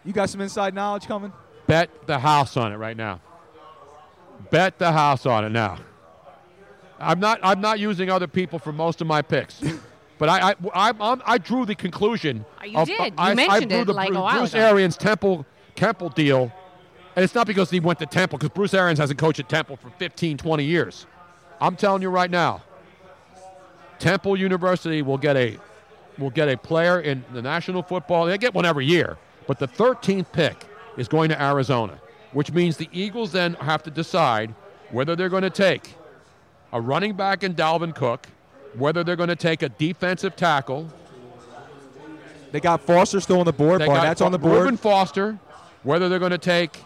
[0.05, 1.33] You got some inside knowledge coming?
[1.67, 3.21] Bet the house on it right now.
[4.51, 5.79] Bet the house on it now.
[6.99, 7.41] I'm not.
[7.43, 9.61] I'm not using other people for most of my picks,
[10.19, 12.45] but I I, I, I'm- I drew the conclusion.
[12.61, 12.99] Uh, you of, did.
[13.01, 14.63] You I, I mentioned drew it the like a Bruce, while Bruce ago.
[14.63, 16.53] Arians Temple Temple deal,
[17.17, 19.77] and it's not because he went to Temple because Bruce Arians hasn't coached at Temple
[19.77, 21.07] for 15, 20 years.
[21.61, 22.63] I'm telling you right now,
[23.99, 25.59] Temple University will get a
[26.19, 28.27] will get a player in the National Football.
[28.27, 29.17] They get one every year,
[29.47, 30.67] but the 13th pick
[30.97, 31.99] is going to Arizona,
[32.33, 34.55] which means the Eagles then have to decide:
[34.91, 35.95] whether they're going to take
[36.73, 38.27] a running back in Dalvin Cook,
[38.75, 40.89] whether they're going to take a defensive tackle.
[42.51, 43.81] They got Foster still on the board.
[43.85, 44.61] Barnett's on the board.
[44.61, 45.39] Reuben Foster,
[45.83, 46.79] whether they're going to take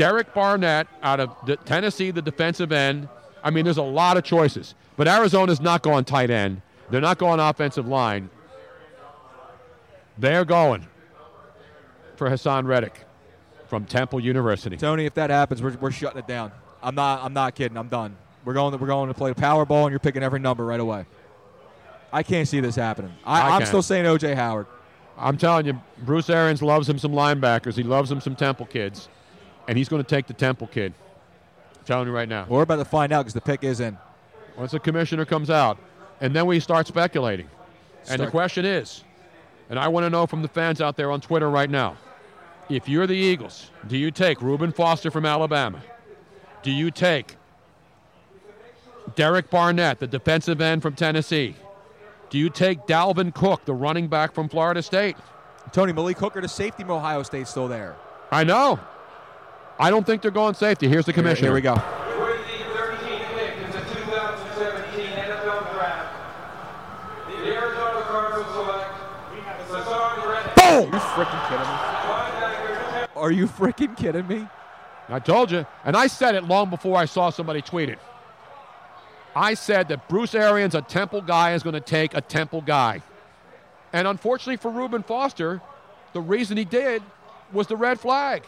[0.00, 3.06] Derek Barnett out of the Tennessee, the defensive end.
[3.44, 4.74] I mean, there's a lot of choices.
[4.96, 6.62] But Arizona's not going tight end.
[6.88, 8.30] They're not going offensive line.
[10.16, 10.86] They're going
[12.16, 13.04] for Haason Reddick
[13.68, 14.78] from Temple University.
[14.78, 16.50] Tony, if that happens, we're, we're shutting it down.
[16.82, 17.22] I'm not.
[17.22, 17.76] I'm not kidding.
[17.76, 18.16] I'm done.
[18.46, 18.78] We're going.
[18.80, 21.04] We're going to play the Powerball, and you're picking every number right away.
[22.10, 23.12] I can't see this happening.
[23.22, 24.66] I, I I'm still saying OJ Howard.
[25.18, 27.74] I'm telling you, Bruce Arians loves him some linebackers.
[27.74, 29.10] He loves him some Temple kids,
[29.68, 30.92] and he's going to take the Temple kid.
[31.78, 32.46] I'm telling you right now.
[32.48, 33.96] We're about to find out because the pick is in.
[34.56, 35.78] Once the commissioner comes out,
[36.20, 37.48] and then we start speculating.
[38.08, 39.04] And the question is,
[39.68, 41.96] and I want to know from the fans out there on Twitter right now,
[42.68, 45.82] if you're the Eagles, do you take Reuben Foster from Alabama?
[46.62, 47.36] Do you take
[49.14, 51.56] Derek Barnett, the defensive end from Tennessee?
[52.28, 55.16] Do you take Dalvin Cook, the running back from Florida State?
[55.72, 57.96] Tony Malik Hooker, the safety from Ohio State, still there.
[58.30, 58.78] I know.
[59.80, 60.88] I don't think they're going safety.
[60.88, 61.48] Here's the commissioner.
[61.48, 61.72] Here we go.
[61.72, 66.16] With the 13th pick in the 2017 NFL Draft,
[67.26, 68.90] the Arizona Cardinals select
[69.70, 70.54] Haason Reddick.
[70.54, 70.92] Boom!
[70.92, 73.06] You freaking kidding me?
[73.16, 74.48] Are you freaking kidding me?
[75.08, 77.98] I told you, and I said it long before I saw somebody tweet it.
[79.34, 83.00] I said that Bruce Arians, a Temple guy, is going to take a Temple guy.
[83.94, 85.62] And unfortunately for Reuben Foster,
[86.12, 87.02] the reason he did
[87.50, 88.42] was the red flag.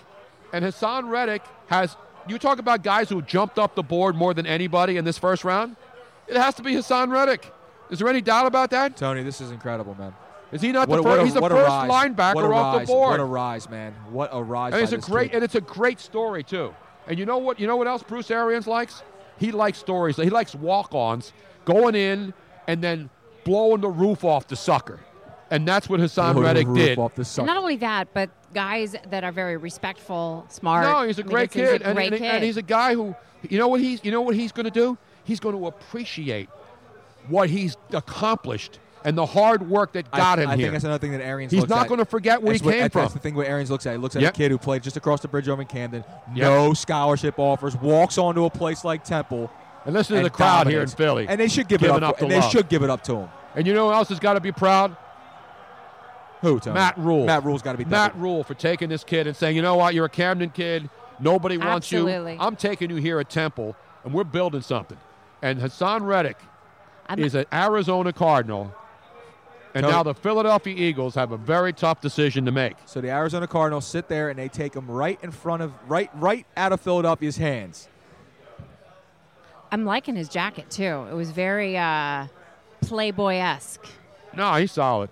[0.52, 1.96] And Haason Reddick has,
[2.28, 5.44] you talk about guys who jumped up the board more than anybody in this first
[5.44, 5.76] round?
[6.28, 7.50] It has to be Haason Reddick.
[7.90, 8.96] Is there any doubt about that?
[8.96, 10.14] Tony, this is incredible, man.
[10.50, 11.20] Is he not What the first?
[11.20, 11.90] a- he's the first rise.
[11.90, 12.86] linebacker off rise.
[12.86, 13.10] the board.
[13.12, 13.94] What a rise, man.
[14.10, 14.74] What a rise.
[14.74, 15.36] And it's a great kid.
[15.36, 16.74] and it's a great story too.
[17.06, 17.58] And you know what?
[17.58, 19.02] You know what else Bruce Arians likes?
[19.38, 20.16] He likes stories.
[20.16, 21.32] He likes walk-ons
[21.64, 22.34] going in
[22.68, 23.08] and then
[23.44, 25.00] blowing the roof off the sucker.
[25.52, 26.98] And that's what Haason Blow Reddick did.
[26.98, 30.84] off the not only that, but guys that are very respectful, smart.
[30.86, 32.34] No, he's a I mean, great it's- he's kid, a great and- kid.
[32.34, 33.14] and he's a guy who,
[33.48, 34.96] you know what he's, you know what he's going to do?
[35.24, 36.48] He's going to appreciate
[37.28, 40.64] what he's accomplished and the hard work that I- got him I, here.
[40.66, 41.52] think that's another thing that Arians.
[41.52, 43.02] He's looks not going to forget where he what- came that's- from.
[43.02, 43.92] That's the thing what Arians looks at.
[43.92, 44.34] He looks at Yep.
[44.34, 46.02] a kid who played just across the bridge over in Camden,
[46.34, 46.36] Yep.
[46.36, 49.50] no scholarship offers, walks onto a place like Temple.
[49.84, 50.94] And listen to and the crowd here in dominates.
[50.94, 52.00] Philly, and they should give it up.
[52.02, 52.52] up to, and the they love.
[52.52, 53.28] should give it up to him.
[53.56, 54.96] And you know who else has got to be proud?
[56.42, 56.60] Who?
[56.60, 56.74] Tony?
[56.74, 57.24] Matt Rhule.
[57.24, 59.76] Matt Rhule's got to be Matt Rhule for taking this kid and saying, you know
[59.76, 60.90] what, you're a Camden kid.
[61.20, 62.32] Nobody wants Absolutely.
[62.34, 62.38] you.
[62.40, 64.98] I'm taking you here at Temple, and we're building something.
[65.40, 66.38] And Haason Reddick
[67.16, 68.74] is an Arizona Cardinal,
[69.74, 72.74] and Tony- now the Philadelphia Eagles have a very tough decision to make.
[72.86, 76.10] So the Arizona Cardinals sit there and they take him right in front of right
[76.14, 77.88] right out of Philadelphia's hands.
[79.70, 81.06] I'm liking his jacket too.
[81.10, 82.26] It was very uh,
[82.82, 83.86] Playboy esque.
[84.36, 85.10] No, he's solid.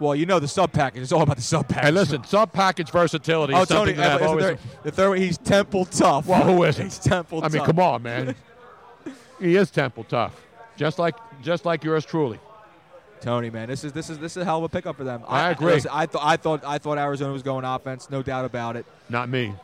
[0.00, 1.02] Well, you know the sub package.
[1.02, 1.84] It's all about the sub package.
[1.84, 4.44] Hey, listen, sub package versatility Oh, is Tony, something that I've uh, always.
[4.82, 6.26] the, third, the one, he's Temple tough.
[6.26, 6.82] Well, who isn't?
[6.84, 7.52] He's Temple tough.
[7.52, 8.34] I mean, come on, man.
[9.38, 10.40] he is Temple tough,
[10.76, 12.38] just like just like yours truly.
[13.20, 15.22] Tony, man, this is this is this is a hell of a pickup for them.
[15.28, 15.74] I agree.
[15.74, 18.86] listen, I thought I thought I thought Arizona was going offense, no doubt about it.
[19.10, 19.54] Not me.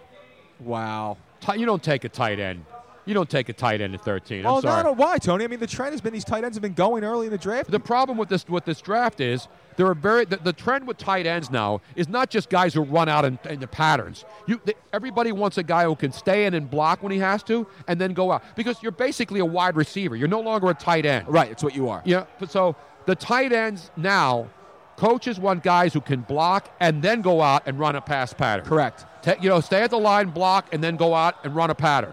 [0.61, 1.17] Wow.
[1.41, 2.65] Ti- You don't take a tight end.
[3.07, 4.41] You don't take a tight end at 13.
[4.41, 4.83] I'm oh, sorry.
[4.83, 5.45] no, no, why, Tony?
[5.45, 7.39] I mean, the trend has been these tight ends have been going early in the
[7.39, 7.71] draft.
[7.71, 9.47] The problem with this with this draft is
[9.77, 12.83] there are very the, the trend with tight ends now is not just guys who
[12.83, 14.25] run out in, in the patterns.
[14.47, 17.45] You the, everybody wants a guy who can stay in and block when he has
[17.45, 20.17] to and then go out because you're basically a wide receiver.
[20.17, 21.29] You're no longer a tight end.
[21.29, 22.03] Right, it's what you are.
[22.05, 22.25] Yeah.
[22.41, 22.75] but So
[23.07, 24.49] the tight ends now,
[24.97, 28.67] coaches want guys who can block and then go out and run a pass pattern.
[28.67, 29.07] Correct.
[29.41, 32.13] You know, stay at the line, block, and then go out and run a pattern.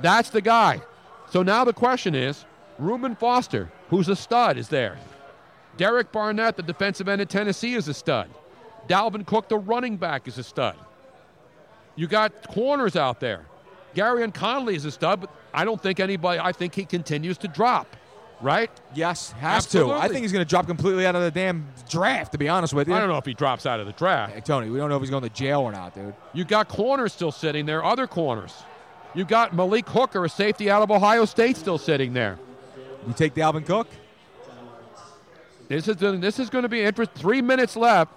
[0.00, 0.80] That's the guy.
[1.30, 2.44] So now the question is,
[2.78, 4.98] Reuben Foster, who's a stud, is there.
[5.76, 8.28] Derek Barnett, the defensive end at Tennessee, is a stud.
[8.88, 10.76] Dalvin Cook, the running back, is a stud.
[11.96, 13.44] You got corners out there.
[13.94, 16.38] Gareon Conley is a stud, but I don't think anybody.
[16.40, 17.96] I think he continues to drop.
[18.40, 18.70] Right?
[18.94, 19.94] Yes, has Absolutely.
[19.94, 19.98] to.
[19.98, 22.30] I think he's going to drop completely out of the damn draft.
[22.32, 24.32] To be honest with you, I don't know if he drops out of the draft.
[24.32, 26.14] Hey, Tony, we don't know if he's going to jail or not, dude.
[26.34, 28.54] You got corners still sitting there, other corners.
[29.14, 32.38] You got Malik Hooker, a safety out of Ohio State, still sitting there.
[33.06, 33.88] You take Dalvin Cook.
[35.68, 37.20] This is this is going to be interesting.
[37.20, 38.12] Three minutes left,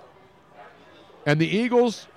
[1.26, 2.08] and the Eagles,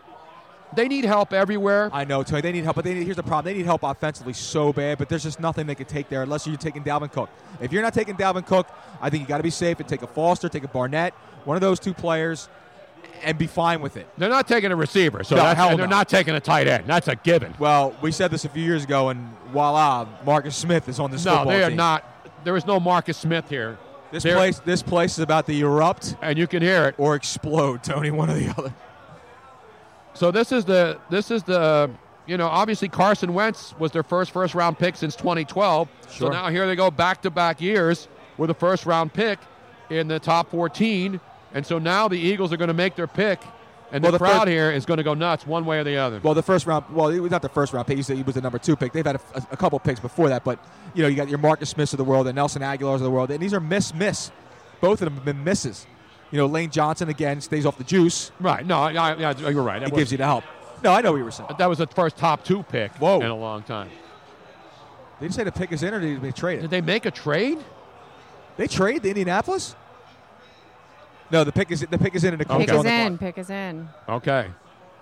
[0.77, 1.91] they need help everywhere.
[1.93, 2.43] I know, Tony.
[2.43, 4.99] They need help, but they need, here's the problem: they need help offensively so bad,
[4.99, 7.31] but there's just nothing they can take there unless you're taking Dalvin Cook.
[7.61, 8.69] If you're not taking Dalvin Cook,
[9.01, 11.15] I think you got to be safe and take a Foster, take a Barnett,
[11.45, 12.49] one of those two players.
[13.23, 14.07] And be fine with it.
[14.19, 16.67] They're not taking a receiver, so No, that's, hell and they're not taking a tight
[16.67, 16.85] end.
[16.87, 17.55] That's a given.
[17.59, 21.25] Well, we said this a few years ago, and voila, Marcus Smith is on this
[21.25, 21.77] No, they are team.
[21.77, 22.05] not.
[22.45, 23.79] There is no Marcus Smith here.
[24.11, 27.15] This They're- place, this place is about to erupt, and you can hear it or
[27.15, 27.83] explode.
[27.83, 28.73] Tony, one or the other.
[30.15, 31.91] So this is the this is the
[32.27, 35.89] you know obviously Carson Wentz was their first first round pick since 2012.
[36.11, 36.29] Sure.
[36.29, 39.39] So now here they go back to back years with a first round pick
[39.91, 41.21] in the top 14,
[41.55, 43.43] and so now the Eagles are going to make their pick,
[43.93, 45.85] and Well, the, the crowd first- here is going to go nuts one way or
[45.85, 46.21] the other.
[46.23, 46.85] Well, the first round.
[46.91, 47.97] Well, it was not the first round pick.
[47.97, 48.93] He said he was the number two pick.
[48.93, 50.59] They've had a, a, a couple picks before that, but
[50.95, 53.11] you know, you got your Marcus Smiths of the world and Nelson Agholor's of the
[53.11, 54.31] world, and these are miss miss.
[54.81, 55.87] Both of them have been misses.
[56.31, 58.33] You know, Lane Johnson again stays off the juice.
[58.41, 58.67] Right.
[58.67, 59.79] No, I, I, you're right.
[59.79, 60.43] That It gives you the help.
[60.83, 61.49] No, I know what you were saying.
[61.59, 63.21] That was the first top two pick Whoa.
[63.21, 63.89] in a long time.
[65.21, 66.63] They Did you say the pick is in or did they trade it?
[66.63, 67.59] Did they make a trade?
[68.57, 69.77] They trade the Indianapolis?
[71.35, 72.85] No, the pick is the pick is in and the Pick Colts are us on
[72.85, 73.19] the in.
[73.19, 73.89] Pick us in.
[74.09, 74.47] Okay.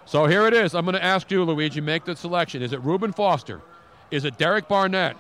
[0.07, 0.75] So here it is.
[0.75, 2.63] I'm going to ask you, Luigi, make the selection.
[2.63, 3.61] Is it Reuben Foster?
[4.11, 5.15] Is it Derek Barnett?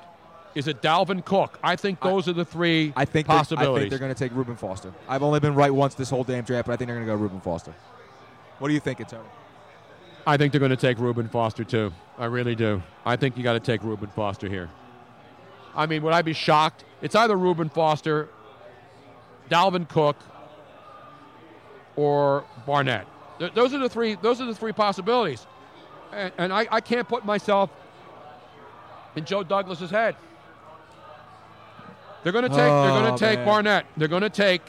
[0.55, 1.59] Is it Dalvin Cook?
[1.63, 3.83] I think those are the three I think they- I possibilities.
[3.83, 4.91] think they're going to take Reuben Foster.
[5.07, 7.13] I've only been right once this whole damn draft, but I think they're going to
[7.13, 7.75] go Reuben Foster.
[8.59, 9.23] What do you think, Tony?
[10.27, 11.93] I think they're going to take Reuben Foster too.
[12.19, 12.83] I really do.
[13.05, 14.71] I think you got to take Reuben Foster here.
[15.77, 16.85] I mean, would I be shocked?
[17.03, 18.31] It's either Reuben Foster,
[19.51, 20.17] Dalvin Cook,
[21.97, 23.07] or Barnett.
[23.39, 24.15] Th- those are the three.
[24.17, 25.47] Those are the three possibilities,
[26.13, 27.71] and, and I, I can't put myself
[29.17, 30.17] in Joe Douglas's head.
[32.23, 32.59] They're going to take.
[32.59, 33.47] they're going Oh, to take man.
[33.47, 33.87] Barnett.
[33.97, 34.63] They're going to take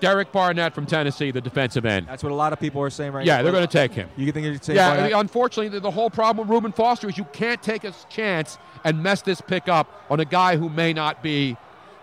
[0.00, 2.06] Derek Barnett from Tennessee, the defensive end.
[2.06, 3.42] That's what a lot of people are saying right Yeah, now.
[3.42, 4.08] they're going to take him.
[4.16, 5.12] You think going to Yeah, Barnett?
[5.12, 9.02] unfortunately, the, the whole problem with Reuben Foster is you can't take a chance and
[9.02, 11.56] mess this pick up on a guy who may not be,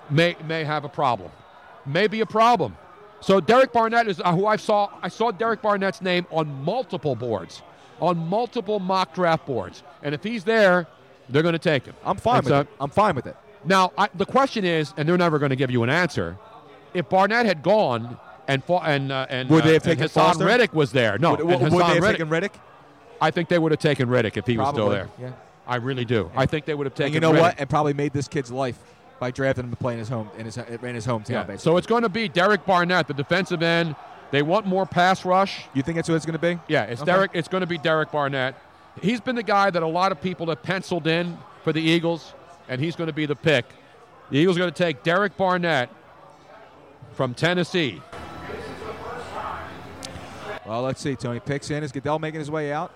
[0.09, 1.31] may may have a problem,
[1.85, 2.75] may be a problem.
[3.21, 4.89] So Derek Barnett is uh, who I saw.
[5.01, 7.61] I saw Derek Barnett's name on multiple boards,
[7.99, 10.85] on multiple mock draft boards, and if he's there,
[11.29, 11.95] they're going to take him.
[12.03, 12.67] I'm fine with it.
[12.79, 13.35] I'm fine with it.
[13.63, 16.37] Now I, the question is, and they're never going to give you an answer.
[16.93, 18.17] If Barnett had gone
[18.47, 20.45] and and uh, and Would they uh, have and taken Haason Foster?
[20.45, 21.17] Reddick was there?
[21.17, 22.53] No, Would- would- would they have Reddick- taken Reddick?
[23.21, 25.09] I think they would have taken Reddick if he was still there.
[25.19, 25.31] yeah.
[25.67, 26.29] I really do.
[26.35, 27.05] I think they would have taken.
[27.07, 27.55] And you know what?
[27.59, 28.77] And probably made this kid's life
[29.19, 31.29] by drafting him to play in his home in his in his hometown.
[31.29, 31.43] Yeah.
[31.43, 31.57] Basically.
[31.57, 33.95] So it's going to be Derek Barnett, the defensive end.
[34.31, 35.65] They want more pass rush.
[35.73, 36.59] You think that's who it's going to be?
[36.67, 37.11] Yeah, it's Okay.
[37.11, 37.31] Derek.
[37.33, 38.55] It's going to be Derek Barnett.
[39.01, 42.33] He's been the guy that a lot of people have penciled in for the Eagles,
[42.67, 43.65] and he's going to be the pick.
[44.31, 45.89] The Eagles are going to take Derek Barnett
[47.13, 48.01] from Tennessee.
[50.65, 51.15] Well, let's see.
[51.15, 51.83] Tony picks in.
[51.83, 52.91] Is Goodell making his way out?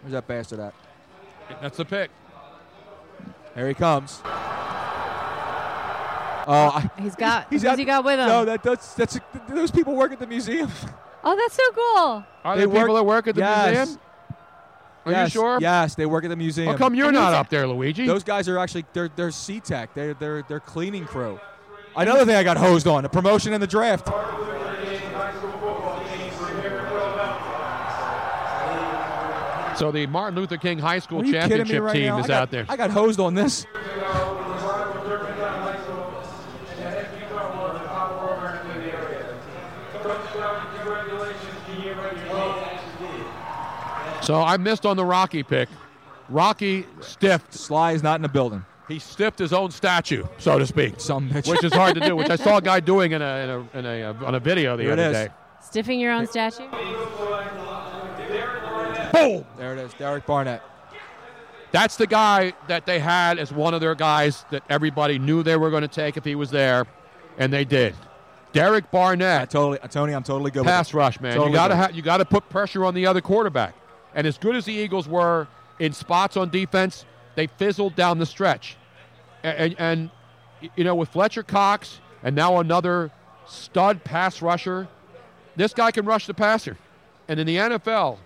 [0.00, 0.74] Where's that bastard at?
[1.60, 2.10] That's the pick.
[3.54, 4.22] There he comes.
[6.46, 7.48] Oh, I, He's got.
[7.50, 8.28] He's got, he got with him?
[8.28, 9.18] No, that, that's that's
[9.48, 10.70] those people work at the museum.
[11.24, 12.24] oh, that's so cool.
[12.44, 13.76] Are They there people that work at the Yes.
[13.76, 14.00] museum?
[15.06, 15.58] Are yes, you sure?
[15.60, 16.68] Yes, they work at the museum.
[16.68, 18.06] How come you're And not up there, Luigi?
[18.06, 19.94] Those guys are actually they're they're C-Tech.
[19.94, 21.38] They're they're they're cleaning crew.
[21.96, 24.08] Another thing I got hosed on: the promotion and the draft.
[29.76, 32.18] so the Martin Luther King High School Are you kidding me championship right team now?
[32.20, 32.66] is got, out there.
[32.68, 33.66] I got hosed on this.
[44.26, 45.68] So I missed on the Rocky pick.
[46.28, 47.54] Rocky stiffed.
[47.54, 48.64] Sly is not in the building.
[48.88, 51.48] He stiffed his own statue, so to speak, Some bitch.
[51.48, 52.16] which is hard to do.
[52.16, 54.76] Which I saw a guy doing in a, in a, in a on a video
[54.76, 55.28] the Here other day.
[55.60, 56.68] Stiffing your own statue.
[59.12, 59.44] Boom!
[59.56, 60.62] There it is, Derek Barnett.
[61.70, 65.56] That's the guy that they had as one of their guys that everybody knew they
[65.56, 66.86] were going to take if he was there,
[67.38, 67.94] and they did.
[68.52, 69.26] Derek Barnett.
[69.26, 70.98] I Barnett, totally, Tony, I'm totally good pass with it.
[70.98, 71.34] rush man.
[71.34, 71.80] Totally you got to good.
[71.80, 73.74] ha- you got to put pressure on the other quarterback.
[74.16, 75.46] And as good as the Eagles were
[75.78, 77.04] in spots on defense,
[77.36, 78.76] they fizzled down the stretch.
[79.44, 80.10] And, and, and
[80.76, 83.12] you know, with Fletcher Cox and now another
[83.46, 84.88] stud pass rusher,
[85.54, 86.76] this guy can rush the passer.
[87.28, 88.18] And in the NFL,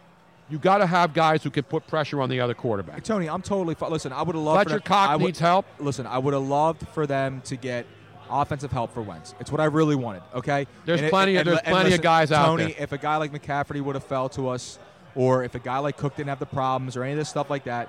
[0.49, 3.03] you got to have guys who can put pressure on the other quarterback.
[3.05, 3.75] Tony, I'm totally.
[3.75, 4.63] Fi- listen, I would have loved.
[4.65, 5.67] for Fletcher them- Cox would- needs help.
[5.79, 7.87] Listen, I would have loved for them to get
[8.31, 9.35] offensive help for Wentz.
[9.41, 10.23] It's what I really wanted.
[10.35, 10.67] Okay.
[10.85, 12.67] There's And it- plenty of- and- there's and plenty of listen, guys out there.
[12.69, 14.79] Tony, if a guy like McCafferty would have fell to us,
[15.15, 17.51] or if a guy like Cook didn't have the problems, or any of this stuff
[17.51, 17.89] like that,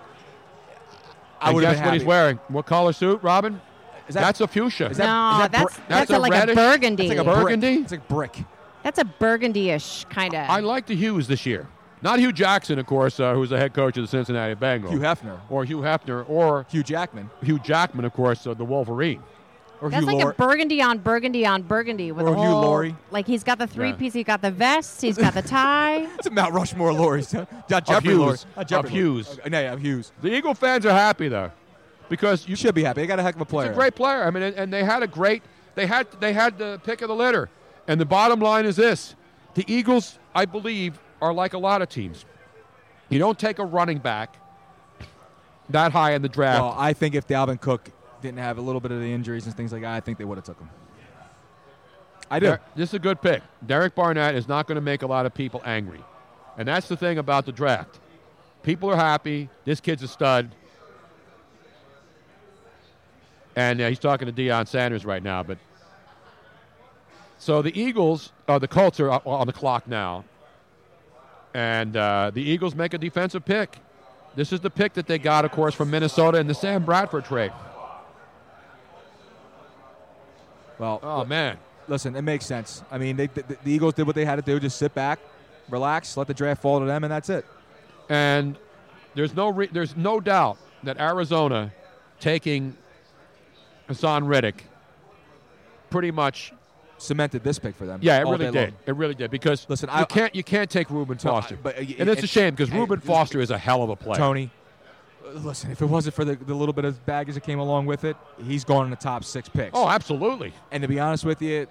[1.39, 2.39] I And would guess been what he's wearing?
[2.49, 3.59] What color suit, Robin?
[4.07, 4.89] Is that- that's a fuchsia.
[4.89, 7.07] is that- no, is that that's br- that's, that's a, a like reddish- a burgundy.
[7.07, 7.43] It's like a brick.
[7.43, 7.73] Burgundy?
[7.81, 8.43] It's like brick.
[8.83, 10.49] that's a burgundy-ish kind of.
[10.49, 11.67] I like the hues this year.
[12.03, 14.89] Not Hue Jackson, of course, uh, who's the head coach of the Cincinnati Bengals.
[14.89, 15.39] Hugh Hefner.
[15.51, 17.29] Or Hugh Hefner, or Hugh Jackman.
[17.43, 19.21] Hugh Jackman, of course, uh, the Wolverine.
[19.89, 22.95] That's like a burgundy on burgundy on burgundy with Or a Hugh whole, Laurie.
[23.09, 23.95] Like he's got the three Yeah.
[23.95, 24.13] piece.
[24.13, 25.01] He got the vest.
[25.01, 26.07] He's got the tie.
[26.17, 27.33] It's a Mount Rushmore Lorries.
[27.33, 28.17] Not Of Jeffrey Hughes.
[28.19, 28.37] Laurie.
[28.55, 29.37] Not Of Jeffrey Hughes.
[29.37, 29.49] Laurie.
[29.49, 30.11] No, yeah, Hughes.
[30.21, 31.51] The Eagle fans are happy though,
[32.09, 33.01] because you should be happy.
[33.01, 33.69] They got a heck of a player.
[33.69, 34.23] He's a great player.
[34.23, 35.41] I mean, and, and they had a great.
[35.75, 37.49] They had they had the pick of the litter,
[37.87, 39.15] and the bottom line is this:
[39.55, 42.25] the Eagles, I believe, are like a lot of teams.
[43.09, 44.37] You don't take a running back
[45.69, 46.61] that high in the draft.
[46.61, 47.89] Well, I think if Dalvin Cook
[48.21, 50.25] didn't have a little bit of the injuries and things like that, I think they
[50.25, 50.69] would have took him.
[52.29, 52.57] I do.
[52.75, 53.43] This is a good pick.
[53.65, 56.01] Derek Barnett is not going to make a lot of people angry.
[56.57, 57.99] And that's the thing about the draft.
[58.63, 59.49] People are happy.
[59.65, 60.55] This kid's a stud.
[63.55, 65.43] And uh, he's talking to Deion Sanders right now.
[65.43, 65.57] But
[67.37, 70.23] so the Eagles, uh, the Colts are on the clock now.
[71.53, 73.77] And uh, the Eagles make a defensive pick.
[74.35, 77.25] This is the pick that they got, of course, from Minnesota in the Sam Bradford
[77.25, 77.51] trade.
[80.81, 82.83] Well, oh man, listen, it makes sense.
[82.89, 85.19] I mean, they, the, the Eagles did what they had to do: just sit back,
[85.69, 87.45] relax, let the draft fall to them, and that's it.
[88.09, 88.57] And
[89.13, 91.71] there's no re- there's no doubt that Arizona
[92.19, 92.75] taking
[93.87, 94.65] Haason Reddick
[95.91, 96.51] pretty much
[96.97, 97.99] cemented this pick for them.
[98.01, 98.55] Yeah, it really did.
[98.55, 98.73] long.
[98.87, 101.77] It really did because Listen, you I- can't you can't take Reuben I- Foster, but,
[101.77, 104.15] uh, and it's a shame because and- Reuben Foster is a hell of a player.
[104.17, 104.49] Tony,
[105.33, 108.03] listen, if it wasn't for the, the little bit of baggage that came along with
[108.03, 109.71] it, he's gone in the top six picks.
[109.73, 110.53] Oh, absolutely.
[110.71, 111.67] And to be honest with you,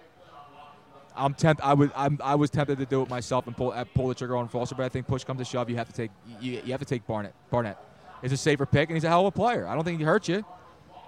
[1.17, 1.63] I'm tempt.
[1.63, 4.15] I was I'm, I was tempted to do it myself and pull uh, pull the
[4.15, 6.11] trigger on Foster, but I think push comes to shove, you have to take
[6.41, 7.35] you, you have to take Barnett.
[7.51, 7.79] Barnett
[8.23, 9.67] is a safer pick, and he's a hell of a player.
[9.67, 10.45] I don't think he hurts you.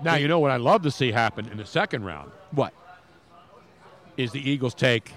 [0.03, 2.33] Now you know what I'd love to see happen in the second round.
[2.51, 2.75] What
[4.17, 5.13] is the Eagles take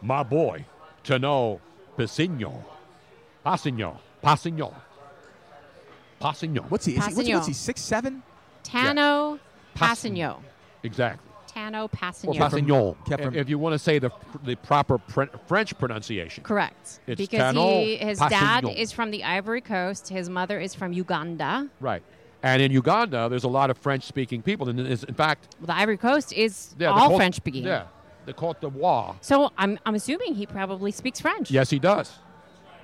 [0.00, 0.64] my boy
[1.04, 1.60] Tanoh
[1.96, 2.64] Pasino,
[3.44, 4.74] Pasino, Pasino,
[6.24, 6.70] Pasino.
[6.70, 6.96] What's he?
[6.96, 7.52] Is he what's, he- what's he?
[7.52, 8.22] Six seven?
[8.62, 9.38] Tanoh
[9.76, 10.36] Passigno.
[10.36, 10.36] Passigno.
[10.82, 11.30] Exactly.
[11.54, 12.34] Tanoh Or Passigno.
[12.36, 14.10] Passignon, kept if, if you want to say the
[14.44, 16.42] the proper pr- French pronunciation.
[16.42, 17.00] Correct.
[17.06, 20.08] It's because Tanoh he, his dad is from the Ivory Coast.
[20.08, 21.68] His mother is from Uganda.
[21.80, 22.02] Right.
[22.42, 24.68] And in Uganda, there's a lot of French-speaking people.
[24.68, 27.64] And in fact, Well, the Ivory Coast is yeah, the all Côte- French speaking.
[27.64, 27.86] Yeah,
[28.26, 29.14] the Côte d'Ivoire.
[29.22, 31.50] So I'm, I'm assuming he probably speaks French.
[31.50, 32.12] Yes, he does.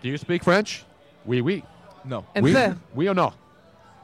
[0.01, 0.85] Do you speak French?
[1.27, 1.63] Oui, oui.
[2.05, 2.25] No.
[2.35, 2.75] Un oui, peu.
[2.95, 3.33] oui ou non?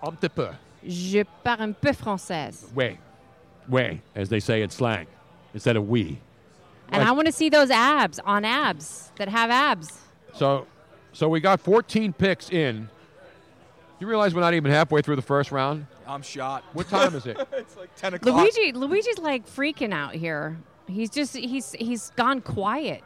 [0.03, 0.49] Un petit peu.
[0.87, 2.67] Je parle un peu française.
[2.75, 2.99] Oui.
[3.69, 5.07] Oui, as they say in slang,
[5.53, 6.19] instead of we.
[6.93, 9.99] And I want to see those abs on abs that have abs.
[10.35, 10.67] So,
[11.13, 12.89] so we got 14 picks in.
[13.99, 15.87] You realize we're not even halfway through the first round?
[16.07, 16.63] I'm shot.
[16.75, 17.37] What time is it?
[17.53, 18.37] it's like ten o'clock.
[18.37, 20.57] Luigi, Luigi's like freaking out here.
[20.87, 23.03] He's just he's he's gone quiet.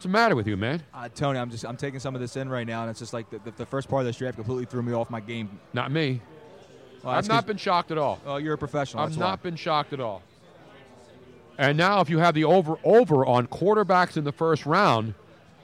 [0.00, 0.82] What's the matter with you, man?
[0.94, 3.12] Uh, Tony, I'm just I'm taking some of this in right now, and it's just
[3.12, 5.60] like the, the, the first part of this draft completely threw me off my game.
[5.74, 6.22] Not me.
[7.02, 8.18] Well, I've not been shocked at all.
[8.24, 9.02] Oh, you're a professional.
[9.02, 9.50] I've not why.
[9.50, 10.22] been shocked at all.
[11.58, 15.12] And now, if you have the over over on quarterbacks in the first round,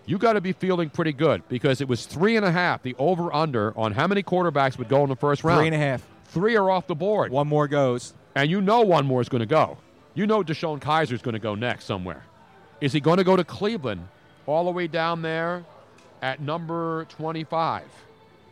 [0.05, 2.83] you got to be feeling pretty good because it was three and a half.
[2.83, 5.61] The over under on how many quarterbacks would go in the first round.
[5.61, 6.07] Three and a half.
[6.27, 7.33] Three are off the board.
[7.33, 8.13] One more goes.
[8.35, 9.79] And you know one more is going to go.
[10.13, 12.27] You know DeShone Kizer is going to go next somewhere.
[12.83, 14.09] Is he going to go to Cleveland
[14.47, 15.65] all the way down there
[16.23, 17.85] at number 25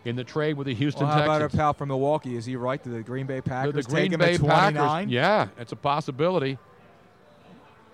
[0.05, 2.37] in the trade with the Houston Well, how about our pal from Milwaukee?
[2.37, 3.75] Is he right to the Green Bay Packers?
[3.75, 4.75] the take Green him Bay at 29?
[4.75, 5.11] Packers.
[5.11, 6.59] Yeah, it's a possibility.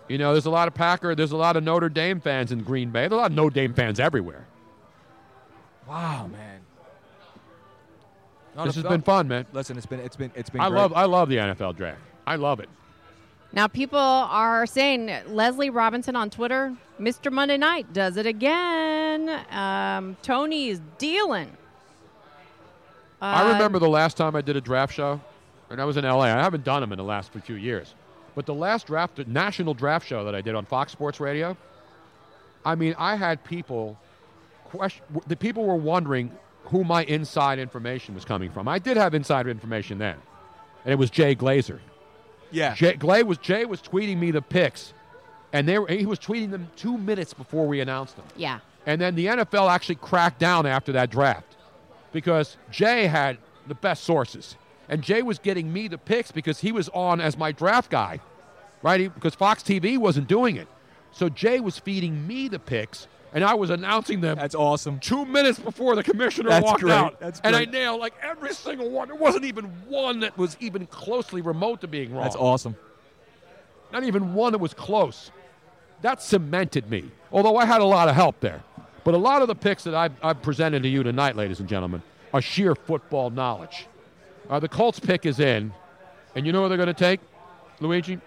[0.09, 2.65] You know, there's a lot of Packer, there's a lot of Notre Dame fans in
[2.65, 3.03] Green Bay.
[3.03, 4.47] There's a lot of Notre Dame fans everywhere.
[5.87, 6.61] Wow, man.
[8.57, 9.47] No, this has been fun, man.
[9.53, 10.61] Listen, it's been it's been it's been.
[10.61, 10.79] I great.
[10.79, 12.01] love I love the NFL draft.
[12.27, 12.69] I love it.
[13.53, 17.33] Now people are saying Leslie Robinson on Twitter, Mr.
[17.33, 19.29] Monday Night does it again.
[19.51, 21.51] Um, Tony's dealing.
[23.21, 25.21] I Uh, remember the last time I did a draft show,
[25.69, 26.23] and I was in LA.
[26.23, 27.95] I haven't done them in the last few years.
[28.37, 31.57] But the last draft, national draft show that I did on Fox Sports Radio,
[32.65, 33.99] I mean, I had people
[34.65, 35.05] question.
[35.27, 36.31] The people were wondering
[36.67, 38.69] who my inside information was coming from.
[38.69, 40.17] I did have inside information then,
[40.85, 41.81] and it was Jay Glazer.
[42.51, 42.75] Yeah.
[42.75, 44.93] Jay, Glay was Jay was tweeting me the picks,
[45.53, 48.27] and they were, he was tweeting them two minutes before we announced them.
[48.37, 48.61] Yeah.
[48.87, 51.57] And then the NFL actually cracked down after that draft
[52.13, 54.57] because Jay had the best sources.
[54.89, 58.21] And Jay was getting me the picks because he was on as my draft guy,
[58.83, 59.01] right?
[59.01, 60.67] He, because Fox TV wasn't doing it.
[61.13, 64.37] So Jay was feeding me the picks, and I was announcing them.
[64.37, 64.99] That's awesome.
[64.99, 66.93] Two minutes before the commissioner That's walked great.
[66.93, 67.21] out.
[67.21, 69.09] That's And I nailed like every single one.
[69.09, 72.23] There wasn't even one that was even closely remote to being wrong.
[72.25, 72.77] That's awesome.
[73.93, 75.31] Not even one that was close.
[76.03, 77.11] That cemented me.
[77.33, 78.63] Although I had a lot of help there.
[79.05, 81.69] But a lot of the picks that I've, I've presented to you tonight, ladies and
[81.69, 82.03] gentlemen,
[82.35, 83.87] are sheer football knowledge.
[84.49, 85.73] Uh, the Colts pick is in,
[86.35, 87.21] and you know who they're going to take,
[87.81, 88.19] Luigi?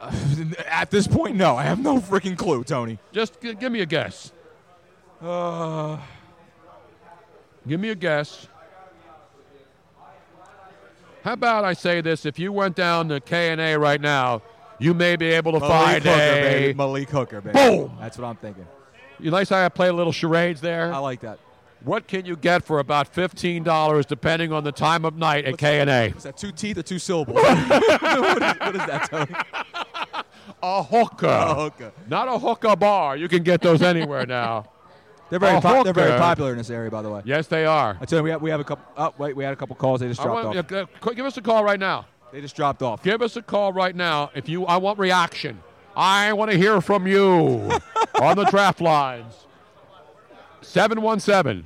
[0.70, 1.56] At this point, no.
[1.56, 2.98] I have no freaking clue, Tony.
[3.12, 4.32] Just g- give me a guess.
[5.20, 5.98] Uh,
[7.66, 8.46] Give me a guess.
[11.24, 12.24] How about I say this?
[12.24, 14.42] If you went down to K and A right now,
[14.78, 16.74] you may be able to Malik find Hooker, a baby.
[16.74, 17.58] Malik Hooker, baby.
[17.58, 17.96] Boom.
[17.98, 18.66] That's what I'm thinking.
[19.18, 20.92] You nice I play a little charades there.
[20.92, 21.40] I like that.
[21.82, 25.58] What can you get for about fifteen dollars, depending on the time of night at
[25.58, 26.14] K and A?
[26.16, 27.36] Is that two teeth or two syllables?
[27.42, 29.34] what, is, what is that, Tony?
[30.62, 31.26] A hooker.
[31.26, 31.92] A hooker.
[32.08, 33.16] Not a hookah bar.
[33.16, 34.66] You can get those anywhere now.
[35.28, 37.22] They're very oh, po- they're very popular in this area, by the way.
[37.24, 37.98] Yes, they are.
[38.00, 38.84] I tell you, we have, we have a couple.
[38.96, 40.00] Oh, wait, we had a couple calls.
[40.00, 40.70] They just dropped want- off.
[40.70, 42.06] yeah, g- give us a call right now.
[42.32, 43.02] They just dropped off.
[43.02, 44.66] Give us a call right now if you.
[44.66, 45.60] I want reaction.
[45.96, 47.70] I want to hear from you
[48.20, 49.32] on the draft lines.
[50.60, 51.64] 717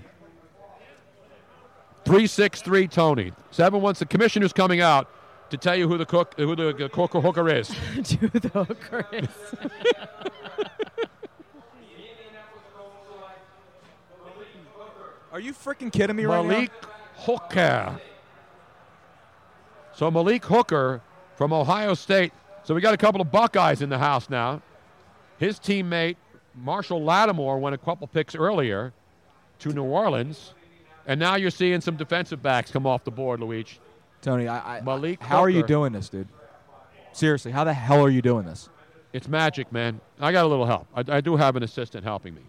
[2.04, 3.32] 363 Tony.
[3.50, 3.98] 717.
[3.98, 5.08] The commissioner's coming out
[5.50, 7.68] to tell you who the cook, who the, the hooker hooker is.
[7.94, 9.28] who the hooker is.
[15.32, 16.50] Are you freaking kidding me right now?
[16.50, 16.72] Malik
[17.18, 18.00] Hooker.
[19.94, 21.00] So Malik Hooker
[21.36, 22.32] from Ohio State.
[22.64, 24.60] So we got a couple of Buckeyes in the house now.
[25.38, 26.16] His teammate
[26.62, 28.92] Marshon Lattimore went a couple picks earlier
[29.60, 30.54] to New Orleans,
[31.06, 33.78] and now you're seeing some defensive backs come off the board, Luigi.
[34.22, 36.28] Tony, I, I Malik how are you doing this, dude?
[37.12, 38.68] Seriously, how the hell are you doing this?
[39.12, 40.00] It's magic, man.
[40.20, 40.86] I got a little help.
[40.94, 42.42] I, I do have an assistant helping me.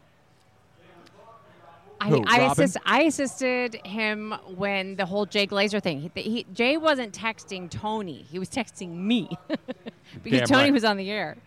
[2.02, 6.10] I, Who, I, assist, I assisted him when the whole Jay Glazer thing.
[6.15, 9.30] He, he, Jay wasn't texting Tony; he was texting me
[10.23, 10.73] because Damn Tony right.
[10.73, 11.38] was on the air.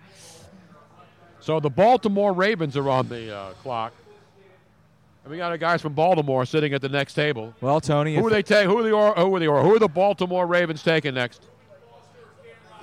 [1.40, 3.92] So the Baltimore Ravens are on the uh, clock.
[5.24, 7.52] And we got our guys from Baltimore sitting at the next table.
[7.60, 8.66] Well, Tony, Who are they take?
[8.66, 11.42] Who are the or, who are the or, who are the Baltimore Ravens taking next?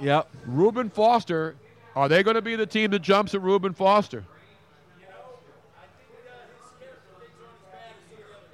[0.01, 0.29] Yep.
[0.45, 1.55] Reuben Foster.
[1.95, 4.25] Are they going to be the team that jumps at Reuben Foster?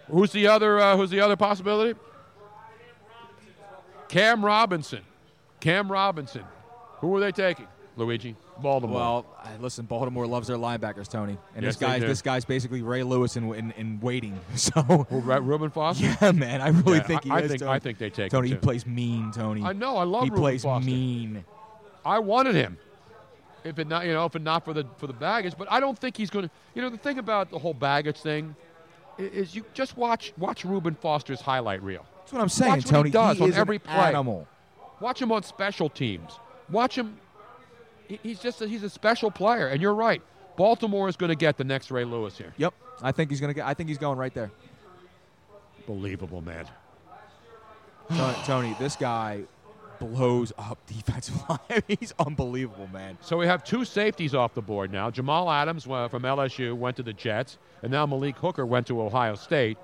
[0.09, 0.79] Who's the other?
[0.79, 1.97] Uh, who's the other possibility?
[4.07, 5.01] Cam Robinson.
[5.59, 6.43] Cam Robinson.
[6.99, 7.67] Who are they taking?
[7.97, 8.35] Luigi.
[8.61, 8.95] Baltimore.
[8.95, 9.25] Well,
[9.59, 13.35] listen, Baltimore loves their linebackers, Tony, and Yes, this guy's this guy's basically Ray Lewis
[13.37, 14.39] in in, in waiting.
[14.55, 16.15] So, Who, Re- Reuben Foster.
[16.21, 17.71] yeah, man, I really Yeah, think he I, I is, think Tony.
[17.71, 19.61] I think they take Tony, he plays mean, Tony.
[19.63, 19.97] I know.
[19.97, 20.85] I love He Reuben plays Foster.
[20.89, 21.45] mean.
[22.05, 22.77] I wanted him.
[23.63, 25.79] If it not, you know, if it not for the for the baggage, but I
[25.79, 26.51] don't think he's going to.
[26.73, 28.55] You know, the thing about the whole baggage thing
[29.17, 32.05] is you just watch watch Reuben Foster's highlight reel.
[32.19, 33.09] That's what I'm saying, Watch what Tony.
[33.09, 33.93] He does He on is an every play.
[33.95, 34.47] animal.
[34.99, 36.39] Watch him on special teams.
[36.69, 37.17] Watch him.
[38.07, 40.21] he- He's just a, he's a special player, and you're right.
[40.57, 42.53] Baltimore is going to get the next Ray Lewis here.
[42.57, 43.65] Yep, I think he's gonna get.
[43.65, 44.51] I think he's going right there.
[45.85, 46.65] Believable, man.
[48.09, 49.43] Tony, Tony this guy
[49.99, 51.83] blows up defensive line.
[51.87, 53.17] he's unbelievable, man.
[53.21, 55.09] So we have two safeties off the board now.
[55.09, 59.01] Jamal Adams uh, from LSU went to the Jets, and now Malik Hooker went to
[59.01, 59.77] Ohio State.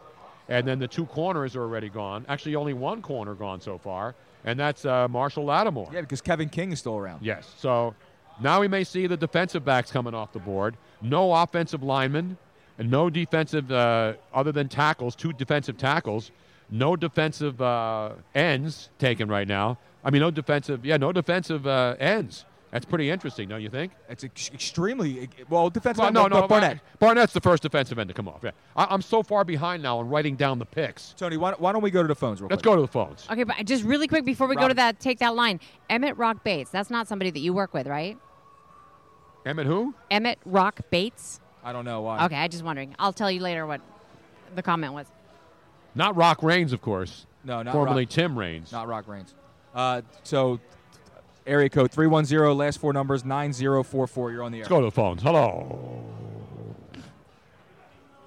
[0.49, 2.25] And then the two corners are already gone.
[2.27, 4.13] Actually, only one corner gone so far,
[4.43, 5.89] and that's uh, Marshon Lattimore.
[5.93, 7.23] Yeah, because Kevin King is still around.
[7.23, 7.53] Yes.
[7.57, 7.95] So
[8.41, 10.75] now we may see the defensive backs coming off the board.
[11.01, 12.37] No offensive linemen,
[12.77, 15.15] and no defensive uh, other than tackles.
[15.15, 16.31] Two defensive tackles.
[16.69, 19.77] No defensive uh, ends taken right now.
[20.03, 20.85] I mean, no defensive.
[20.85, 22.45] Yeah, no defensive uh, ends.
[22.71, 23.91] That's pretty interesting, don't you think?
[24.09, 25.99] It's ex- extremely well defensive.
[25.99, 26.79] Well, end, no, but- no, Barnett.
[26.99, 28.39] Barnett's the first defensive end to come off.
[28.43, 31.13] Yeah, I, I'm so far behind now on writing down the picks.
[31.15, 32.71] Tony, why, why don't we go to the phones real Let's quick?
[32.71, 33.27] go to the phones.
[33.29, 35.59] Okay, but just really quick before we go to that, take that line.
[35.89, 36.71] Emmett Rock Bates.
[36.71, 38.17] That's not somebody that you work with, right?
[39.45, 39.93] Emmett, who?
[40.09, 41.39] Emmett Rock Bates.
[41.63, 42.25] I don't know why.
[42.25, 42.95] Okay, I just wondering.
[42.97, 43.81] I'll tell you later what
[44.55, 45.05] the comment was.
[45.95, 47.27] Not Rock Raines, of course.
[47.43, 48.71] No, not formerly Rock- Tim Raines.
[48.71, 49.35] Not Rock Raines.
[49.73, 50.59] Uh, so,
[51.47, 54.31] area code 310, last four numbers 9044.
[54.31, 54.63] You're on the air.
[54.63, 55.21] Let's go to the phones.
[55.21, 56.03] Hello.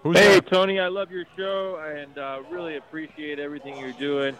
[0.02, 0.40] Who's hey, there?
[0.40, 4.36] Tony, I love your show and uh, really appreciate everything you're doing.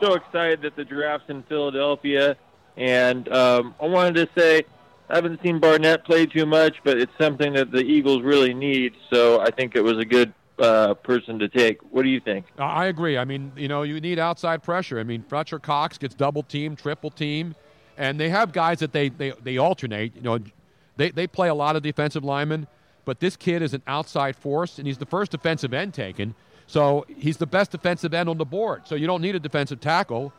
[0.00, 2.36] So excited that the draft's in Philadelphia.
[2.76, 4.64] And um, I wanted to say
[5.10, 8.94] I haven't seen Barnett play too much, but it's something that the Eagles really need.
[9.12, 11.80] So I think it was a good uh, person to take.
[11.90, 12.46] What do you think?
[12.58, 13.18] Uh, I agree.
[13.18, 14.98] I mean, you know, you need outside pressure.
[14.98, 17.54] I mean, Fletcher Cox gets double team, triple team,
[17.96, 20.14] and they have guys that they, they, they alternate.
[20.16, 20.38] You know,
[20.96, 22.66] they, they play a lot of defensive linemen,
[23.04, 26.34] but this kid is an outside force, and he's the first defensive end taken.
[26.66, 28.86] So he's the best defensive end on the board.
[28.86, 30.32] So you don't need a defensive tackle.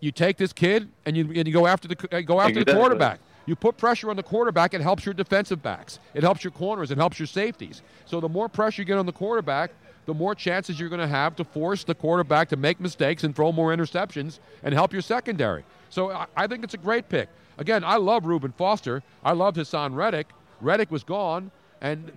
[0.00, 2.74] You take this kid and you, and you go after the uh, go after the
[2.74, 3.20] quarterback.
[3.46, 5.98] You put pressure on the quarterback, it helps your defensive backs.
[6.14, 7.82] It helps your corners, it helps your safeties.
[8.06, 9.72] So the more pressure you get on the quarterback,
[10.06, 13.34] the more chances you're going to have to force the quarterback to make mistakes and
[13.34, 15.64] throw more interceptions and help your secondary.
[15.88, 17.28] So I, I think it's a great pick.
[17.58, 19.02] again, I love Reuben Foster.
[19.24, 20.28] I loved Haason Reddick.
[20.60, 21.50] Reddick was gone,
[21.80, 22.12] and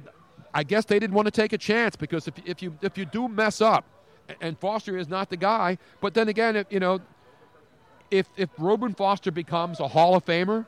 [0.54, 3.06] I guess they didn't want to take a chance because if, if you if you
[3.06, 3.86] do mess up,
[4.42, 7.00] and Foster is not the guy, but then again, if, you know,
[8.12, 10.66] if if Reuben Foster becomes a Hall of Famer,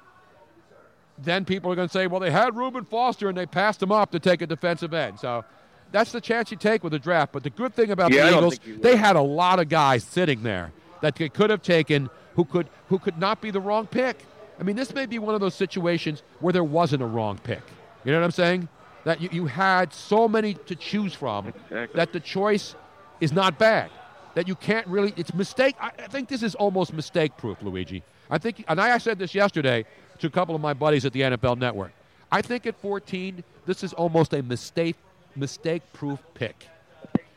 [1.17, 3.91] then people are going to say, well, they had Reuben Foster and they passed him
[3.91, 5.19] up to take a defensive end.
[5.19, 5.45] So
[5.91, 7.31] that's the chance you take with the draft.
[7.31, 8.81] But the good thing about Yeah, the Eagles, think you will.
[8.81, 10.71] they had a lot of guys sitting there
[11.01, 14.25] that they could have taken who could who could not be the wrong pick.
[14.59, 17.61] I mean, this may be one of those situations where there wasn't a wrong pick.
[18.03, 18.67] You know what I'm saying?
[19.05, 22.75] That you, you had so many to choose from that the choice
[23.21, 23.89] is not bad.
[24.33, 25.75] That you can't really, it's mistake.
[25.79, 28.03] I, I think this is almost mistake proof, Luigi.
[28.29, 29.85] I think, and I said this yesterday
[30.19, 31.91] to a couple of my buddies at the NFL Network.
[32.31, 34.95] I think at 14, this is almost a mistake
[35.35, 36.67] mistake proof pick.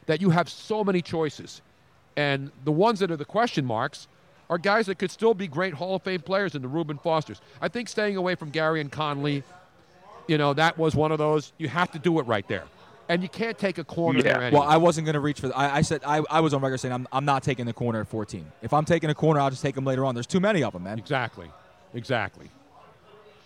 [0.07, 1.61] That you have so many choices.
[2.17, 4.09] And the ones that are the question marks
[4.51, 7.41] are guys that could still be great Hall of Fame players in the Reuben Fosters.
[7.61, 9.43] I think staying away from Gareon Conley,
[10.27, 12.65] you know, that was one of those, you have to do it right there.
[13.11, 14.59] And you can't take a corner there anyway.
[14.59, 15.49] Well, I wasn't going to reach for.
[15.49, 17.73] The, I, I said I, I was on record saying I'm, I'm not taking the
[17.73, 18.45] corner at 14.
[18.63, 20.15] If I'm taking a corner, I'll just take them later on.
[20.15, 20.99] There's too many of them, man.
[20.99, 21.51] Exactly.
[21.95, 22.51] Exactly.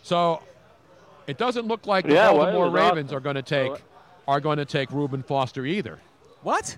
[0.03, 0.43] So
[1.27, 3.17] it doesn't look like the Yeah, Baltimore was Ravens awesome.
[3.17, 3.73] are going to take
[4.29, 5.99] are going to take Reuben Foster either.
[6.43, 6.77] What?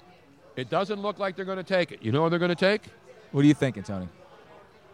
[0.57, 2.03] It doesn't look like they're going to take it.
[2.03, 2.83] You know what they're going to take?
[3.33, 4.09] What are you thinking, Tony?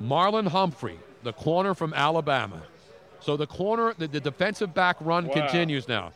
[0.02, 2.62] Marlon Humphrey, the corner from Alabama.
[3.20, 5.34] So the corner, the, the defensive back run Wow.
[5.34, 6.12] continues now.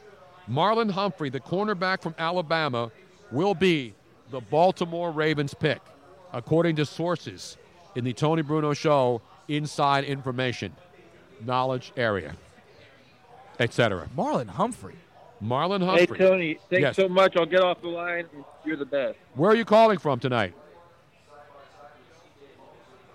[0.50, 2.90] Marlon Humphrey, the cornerback from Alabama,
[3.30, 3.94] will be
[4.30, 5.80] the Baltimore Ravens pick,
[6.32, 7.58] according to sources
[7.94, 10.74] in the Tony Bruno Show Inside Information,
[11.40, 12.36] Knowledge Area,
[13.58, 14.08] etc.
[14.16, 14.96] Marlon Humphrey.
[15.42, 16.18] Marlon Humphrey.
[16.18, 16.96] Hey, Tony, thanks Yes.
[16.96, 17.36] so much.
[17.36, 18.26] I'll get off the line.
[18.64, 19.18] You're the best.
[19.34, 20.54] Where are you calling from tonight?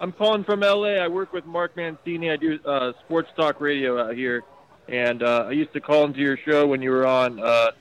[0.01, 0.95] I'm calling from LA.
[0.95, 2.31] I work with Mark Mancini.
[2.31, 4.43] I do uh, sports talk radio out here,
[4.87, 7.71] and uh, I used to call into your show when you were on uh,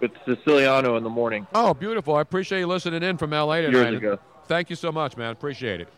[0.00, 1.46] with Siciliano in the morning.
[1.54, 2.14] Oh, beautiful.
[2.16, 3.72] I appreciate you listening in from LA tonight.
[3.90, 4.18] Years ago.
[4.46, 5.32] Thank you so much, man.
[5.32, 5.88] Appreciate it.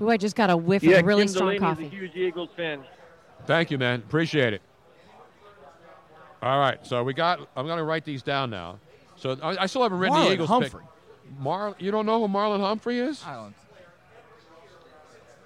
[0.00, 1.86] Ooh, I just got a whiff yeah, of really Kim strong Delaney's coffee.
[1.86, 2.82] a huge Eagles fan.
[3.46, 4.00] Thank you, man.
[4.00, 4.62] Appreciate it.
[6.42, 7.40] All right, so we got.
[7.54, 8.78] I'm going to write these down now.
[9.16, 10.80] So I, I still haven't written the Marlon Eagles Humphrey.
[10.80, 11.38] pick.
[11.38, 13.22] Mar, you don't know who Marlon Humphrey is?
[13.24, 13.54] I don't.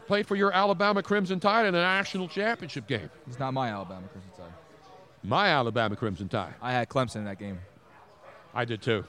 [0.06, 3.10] Played for your Alabama Crimson Tide in a national championship game.
[3.26, 4.52] He's not my Alabama Crimson Tide.
[5.22, 6.55] My Alabama Crimson Tide.
[6.60, 7.59] I had Clemson in that game.
[8.55, 9.05] I did too.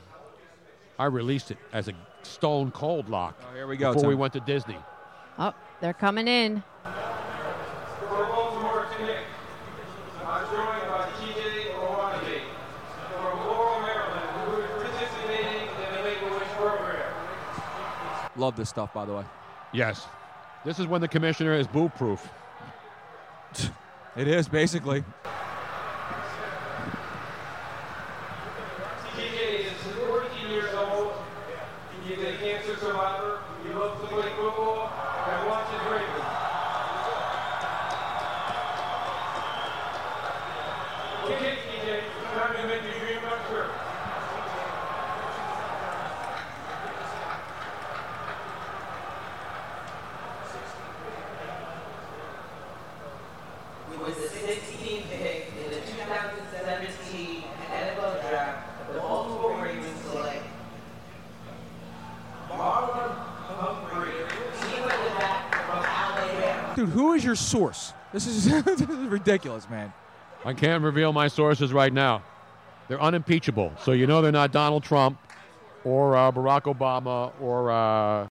[0.97, 1.93] I released it as a
[2.23, 3.37] stone cold lock.
[3.41, 4.77] Oh, here we go, Before we went to Disney.
[5.37, 6.63] Oh, they're coming in.
[6.83, 6.89] For
[8.09, 9.25] Baltimore Connect,
[10.25, 12.41] I'm joined by TJ Owani
[13.11, 17.13] from Laurel, Maryland, who is participating in the Make-A-Wish program.
[18.37, 19.25] Love this stuff, by the way.
[19.73, 20.07] Yes.
[20.63, 22.27] This is when the commissioner is boo proof.
[24.17, 25.03] It is basically.
[29.13, 29.73] TJ is
[30.07, 31.11] 14 years old.
[32.07, 33.39] He's a cancer survivor.
[33.67, 34.89] He loves to play football
[35.27, 36.31] and watches Ravens.
[41.25, 43.69] Okay, TJ, it's time to make your dream come true.
[54.05, 58.93] was the 16th pick in the 2017 NFL Draft.
[58.93, 60.43] The Baltimore Ravens select
[62.49, 63.15] Marlon
[63.47, 66.75] Humphrey, defensive back from Alabama.
[66.75, 67.93] Dude, who is your source?
[68.11, 69.93] This is, this is ridiculous, man.
[70.43, 72.21] I can't reveal my sources right now.
[72.87, 75.17] They're unimpeachable, so you know they're not Donald Trump
[75.83, 78.23] or uh, Barack Obama or uh,